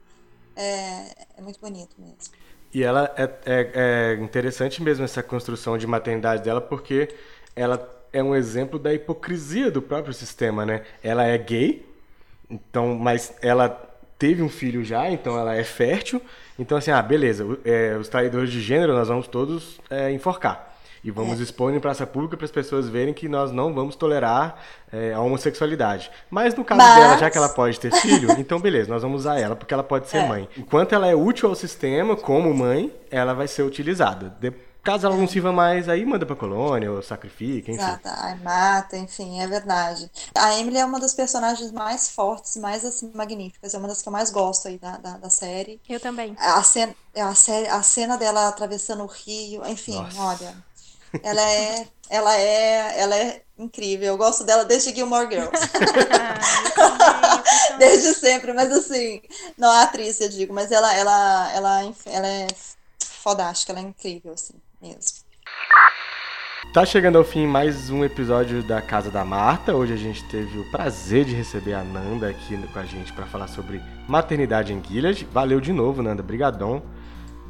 é, 0.55 1.27
é 1.37 1.41
muito 1.41 1.59
bonito 1.59 1.95
mesmo. 1.97 2.33
E 2.73 2.83
ela 2.83 3.13
é, 3.15 3.23
é, 3.45 3.71
é, 3.73 4.23
interessante 4.23 4.83
mesmo 4.83 5.05
essa 5.05 5.23
construção 5.23 5.77
de 5.77 5.87
maternidade 5.87 6.43
dela, 6.43 6.59
porque 6.59 7.15
ela 7.55 7.89
é 8.11 8.21
um 8.21 8.35
exemplo 8.35 8.77
da 8.77 8.93
hipocrisia 8.93 9.71
do 9.71 9.81
próprio 9.81 10.13
sistema, 10.13 10.65
né? 10.65 10.85
Ela 11.01 11.25
é 11.25 11.37
gay, 11.37 11.86
então, 12.49 12.95
mas 12.95 13.33
ela 13.41 13.69
teve 14.17 14.41
um 14.41 14.49
filho 14.49 14.83
já, 14.83 15.09
então 15.09 15.37
ela 15.37 15.55
é 15.55 15.63
fértil. 15.63 16.21
Então, 16.57 16.77
assim, 16.77 16.91
ah, 16.91 17.01
beleza, 17.01 17.45
é, 17.63 17.95
os 17.99 18.07
traidores 18.07 18.51
de 18.51 18.61
gênero 18.61 18.93
nós 18.93 19.07
vamos 19.07 19.27
todos 19.27 19.79
é, 19.89 20.11
enforcar. 20.11 20.73
e 21.03 21.11
vamos 21.11 21.39
é. 21.39 21.43
expor 21.43 21.73
em 21.73 21.79
praça 21.79 22.07
pública 22.07 22.35
para 22.35 22.45
as 22.45 22.51
pessoas 22.51 22.89
verem 22.89 23.13
que 23.13 23.29
nós 23.29 23.51
não 23.51 23.73
vamos 23.73 23.95
tolerar 23.95 24.59
é, 24.91 25.13
a 25.13 25.19
homossexualidade. 25.21 26.09
Mas 26.29 26.55
no 26.55 26.65
caso 26.65 26.81
Mas... 26.81 26.95
dela, 26.95 27.17
já 27.17 27.29
que 27.29 27.37
ela 27.37 27.49
pode 27.49 27.79
ter 27.79 27.91
filho, 27.93 28.31
então 28.39 28.59
beleza, 28.59 28.91
nós 28.91 29.03
vamos 29.03 29.21
usar 29.21 29.39
ela 29.39 29.55
porque 29.55 29.73
ela 29.73 29.83
pode 29.83 30.09
ser 30.09 30.17
é. 30.17 30.27
mãe. 30.27 30.49
Enquanto 30.57 30.93
ela 30.93 31.07
é 31.07 31.15
útil 31.15 31.49
ao 31.49 31.55
sistema 31.55 32.15
como 32.15 32.51
mãe, 32.53 32.91
ela 33.11 33.33
vai 33.33 33.47
ser 33.47 33.61
utilizada. 33.63 34.35
Depois 34.39 34.66
Caso 34.87 35.05
ela 35.05 35.17
não 35.17 35.27
sirva 35.27 35.51
mais, 35.51 35.89
aí 35.89 36.05
manda 36.05 36.25
pra 36.25 36.33
colônia 36.33 36.89
ou 36.89 37.03
sacrifica, 37.03 37.69
enfim. 37.69 37.81
Exato, 37.81 38.07
aí 38.07 38.39
mata, 38.39 38.95
enfim, 38.95 39.41
é 39.41 39.45
verdade. 39.45 40.09
A 40.33 40.57
Emily 40.57 40.77
é 40.77 40.85
uma 40.85 40.97
das 40.97 41.13
personagens 41.13 41.73
mais 41.73 42.07
fortes, 42.07 42.55
mais 42.55 42.85
assim, 42.85 43.11
magníficas. 43.13 43.73
É 43.73 43.77
uma 43.77 43.89
das 43.89 44.01
que 44.01 44.07
eu 44.07 44.13
mais 44.13 44.29
gosto 44.29 44.69
aí 44.69 44.77
da, 44.77 44.95
da, 44.95 45.17
da 45.17 45.29
série. 45.29 45.81
Eu 45.89 45.99
também. 45.99 46.37
A 46.39 46.63
cena, 46.63 46.95
a, 47.17 47.35
série, 47.35 47.67
a 47.67 47.83
cena 47.83 48.17
dela 48.17 48.47
atravessando 48.47 49.03
o 49.03 49.07
rio, 49.07 49.61
enfim, 49.67 50.01
Nossa. 50.01 50.21
olha. 50.21 50.55
Ela 51.21 51.41
é, 51.41 51.87
ela 52.09 52.37
é, 52.37 53.01
ela 53.01 53.15
é 53.17 53.41
incrível. 53.59 54.07
Eu 54.07 54.17
gosto 54.17 54.45
dela 54.45 54.63
desde 54.63 54.95
Gilmore 54.95 55.27
Girls. 55.29 55.51
desde 57.77 58.13
sempre, 58.13 58.53
mas 58.53 58.71
assim, 58.71 59.21
não 59.57 59.69
a 59.69 59.81
atriz, 59.81 60.21
eu 60.21 60.29
digo, 60.29 60.53
mas 60.53 60.71
ela, 60.71 60.95
ela, 60.95 61.51
ela, 61.51 61.93
ela 62.05 62.27
é 62.27 62.47
fodástica, 63.01 63.73
ela 63.73 63.81
é 63.81 63.83
incrível, 63.83 64.31
assim 64.31 64.53
mesmo. 64.81 65.27
Tá 66.73 66.85
chegando 66.85 67.17
ao 67.17 67.23
fim 67.23 67.47
mais 67.47 67.89
um 67.89 68.03
episódio 68.03 68.61
da 68.61 68.81
Casa 68.81 69.09
da 69.09 69.25
Marta. 69.25 69.75
Hoje 69.75 69.93
a 69.93 69.97
gente 69.97 70.23
teve 70.25 70.59
o 70.59 70.69
prazer 70.69 71.25
de 71.25 71.33
receber 71.33 71.73
a 71.73 71.83
Nanda 71.83 72.29
aqui 72.29 72.57
com 72.67 72.79
a 72.79 72.83
gente 72.83 73.11
para 73.13 73.25
falar 73.25 73.47
sobre 73.47 73.81
maternidade 74.07 74.73
em 74.73 74.83
Gilead. 74.83 75.27
Valeu 75.31 75.59
de 75.59 75.73
novo, 75.73 76.03
Nanda. 76.03 76.21
Brigadão. 76.21 76.83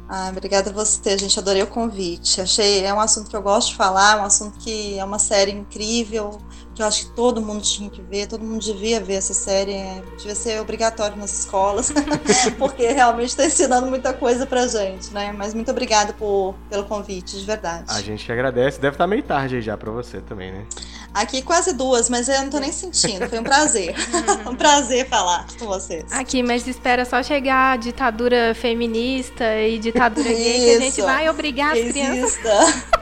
Ah, 0.08 0.30
obrigada 0.30 0.70
a 0.70 0.72
você, 0.72 1.18
gente. 1.18 1.38
Adorei 1.38 1.62
o 1.62 1.66
convite. 1.66 2.40
Achei 2.40 2.82
é 2.84 2.94
um 2.94 3.00
assunto 3.00 3.28
que 3.28 3.36
eu 3.36 3.42
gosto 3.42 3.70
de 3.70 3.76
falar, 3.76 4.18
um 4.18 4.24
assunto 4.24 4.58
que 4.58 4.98
é 4.98 5.04
uma 5.04 5.18
série 5.18 5.52
incrível, 5.52 6.40
que 6.74 6.80
eu 6.80 6.86
acho 6.86 7.06
que 7.06 7.12
todo 7.14 7.42
mundo 7.42 7.62
tinha 7.62 7.90
que 7.90 8.00
ver, 8.00 8.26
todo 8.26 8.42
mundo 8.42 8.62
devia 8.62 9.00
ver 9.00 9.14
essa 9.14 9.34
série. 9.34 9.72
É, 9.72 10.02
devia 10.16 10.34
ser 10.34 10.60
obrigatório 10.60 11.16
nas 11.16 11.40
escolas, 11.40 11.92
porque 12.58 12.88
realmente 12.88 13.30
está 13.30 13.44
ensinando 13.44 13.86
muita 13.86 14.14
coisa 14.14 14.46
pra 14.46 14.66
gente, 14.66 15.12
né? 15.12 15.30
Mas 15.36 15.52
muito 15.52 15.70
obrigada 15.70 16.14
por, 16.14 16.54
pelo 16.70 16.84
convite, 16.84 17.38
de 17.38 17.44
verdade. 17.44 17.84
A 17.88 18.00
gente 18.00 18.24
que 18.24 18.32
agradece. 18.32 18.80
Deve 18.80 18.94
estar 18.94 19.06
meio 19.06 19.22
tarde 19.22 19.60
já 19.60 19.76
para 19.76 19.90
você 19.90 20.22
também, 20.22 20.52
né? 20.52 20.66
Aqui 21.12 21.42
quase 21.42 21.72
duas, 21.72 22.08
mas 22.08 22.28
eu 22.28 22.40
não 22.42 22.50
tô 22.50 22.58
nem 22.58 22.70
sentindo. 22.70 23.28
Foi 23.28 23.38
um 23.38 23.44
prazer. 23.44 23.94
um 24.48 24.54
prazer 24.54 25.08
falar 25.08 25.46
com 25.58 25.66
vocês. 25.66 26.04
Aqui, 26.12 26.42
mas 26.42 26.66
espera 26.66 27.04
só 27.04 27.22
chegar 27.22 27.72
a 27.72 27.76
ditadura 27.76 28.54
feminista 28.54 29.56
e 29.56 29.78
ditadura 29.78 30.28
gay 30.28 30.56
Isso. 30.56 30.64
que 30.64 30.70
a 30.70 30.80
gente 30.80 31.02
vai 31.02 31.28
obrigar 31.28 31.76
as 31.76 31.88
crianças. 31.88 32.38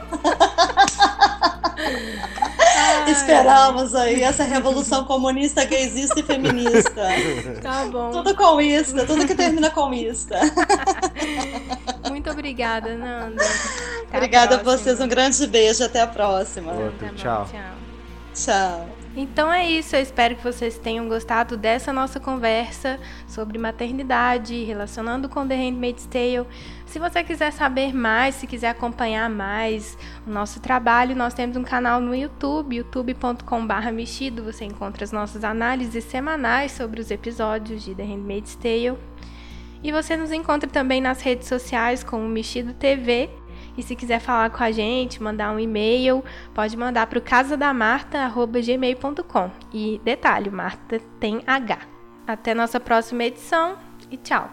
Esperamos 3.07 3.95
aí 3.95 4.21
essa 4.21 4.43
revolução 4.43 5.05
comunista, 5.05 5.63
gaysista 5.65 6.19
e 6.19 6.23
feminista. 6.23 7.07
Tá 7.61 7.85
bom. 7.85 8.11
Tudo 8.11 8.35
comista, 8.35 9.05
tudo 9.05 9.25
que 9.25 9.35
termina 9.35 9.69
comista. 9.69 10.39
Muito 12.09 12.29
obrigada, 12.29 12.95
Nanda. 12.95 13.43
Até 14.07 14.17
obrigada 14.17 14.55
a, 14.55 14.59
a, 14.59 14.63
vocês, 14.63 14.99
um 14.99 15.07
grande 15.07 15.45
beijo, 15.47 15.83
até 15.83 16.01
a 16.01 16.07
próxima. 16.07 16.73
Outro, 16.73 17.09
tchau. 17.15 17.47
tchau. 17.49 17.86
Tchau. 18.37 18.87
Então 19.15 19.51
é 19.51 19.67
isso, 19.67 19.95
eu 19.95 19.99
espero 19.99 20.35
que 20.35 20.43
vocês 20.43 20.77
tenham 20.77 21.07
gostado 21.07 21.57
dessa 21.57 21.91
nossa 21.91 22.19
conversa 22.19 22.99
sobre 23.27 23.57
maternidade, 23.57 24.63
relacionando 24.63 25.27
com 25.27 25.47
The 25.47 25.55
Handmaid's 25.55 26.05
Tale. 26.05 26.45
Se 26.85 26.99
você 26.99 27.23
quiser 27.23 27.51
saber 27.51 27.95
mais, 27.95 28.35
se 28.35 28.45
quiser 28.45 28.69
acompanhar 28.69 29.27
mais 29.27 29.97
o 30.25 30.29
nosso 30.29 30.59
trabalho, 30.59 31.15
nós 31.15 31.33
temos 31.33 31.57
um 31.57 31.63
canal 31.63 31.99
no 31.99 32.13
YouTube, 32.13 32.75
youtube.com.br 32.75 33.91
mexido. 33.91 34.43
Você 34.43 34.65
encontra 34.65 35.03
as 35.03 35.11
nossas 35.11 35.43
análises 35.43 36.03
semanais 36.03 36.71
sobre 36.73 37.01
os 37.01 37.09
episódios 37.09 37.83
de 37.83 37.95
The 37.95 38.03
Handmaid's 38.03 38.53
Tale. 38.53 38.99
E 39.81 39.91
você 39.91 40.15
nos 40.15 40.31
encontra 40.31 40.69
também 40.69 41.01
nas 41.01 41.21
redes 41.21 41.47
sociais 41.47 42.03
como 42.03 42.27
Mexido 42.27 42.71
TV 42.75 43.31
e 43.77 43.83
se 43.83 43.95
quiser 43.95 44.19
falar 44.19 44.49
com 44.49 44.63
a 44.63 44.71
gente, 44.71 45.21
mandar 45.21 45.51
um 45.51 45.59
e-mail, 45.59 46.23
pode 46.53 46.75
mandar 46.75 47.05
para 47.07 47.19
o 47.19 47.21
casadamarta.gmail.com. 47.21 49.51
E 49.71 50.01
detalhe, 50.03 50.49
Marta 50.49 50.99
tem 51.19 51.43
H. 51.45 51.77
Até 52.25 52.53
nossa 52.53 52.79
próxima 52.79 53.25
edição 53.25 53.75
e 54.11 54.17
tchau. 54.17 54.49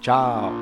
Tchau. 0.00 0.52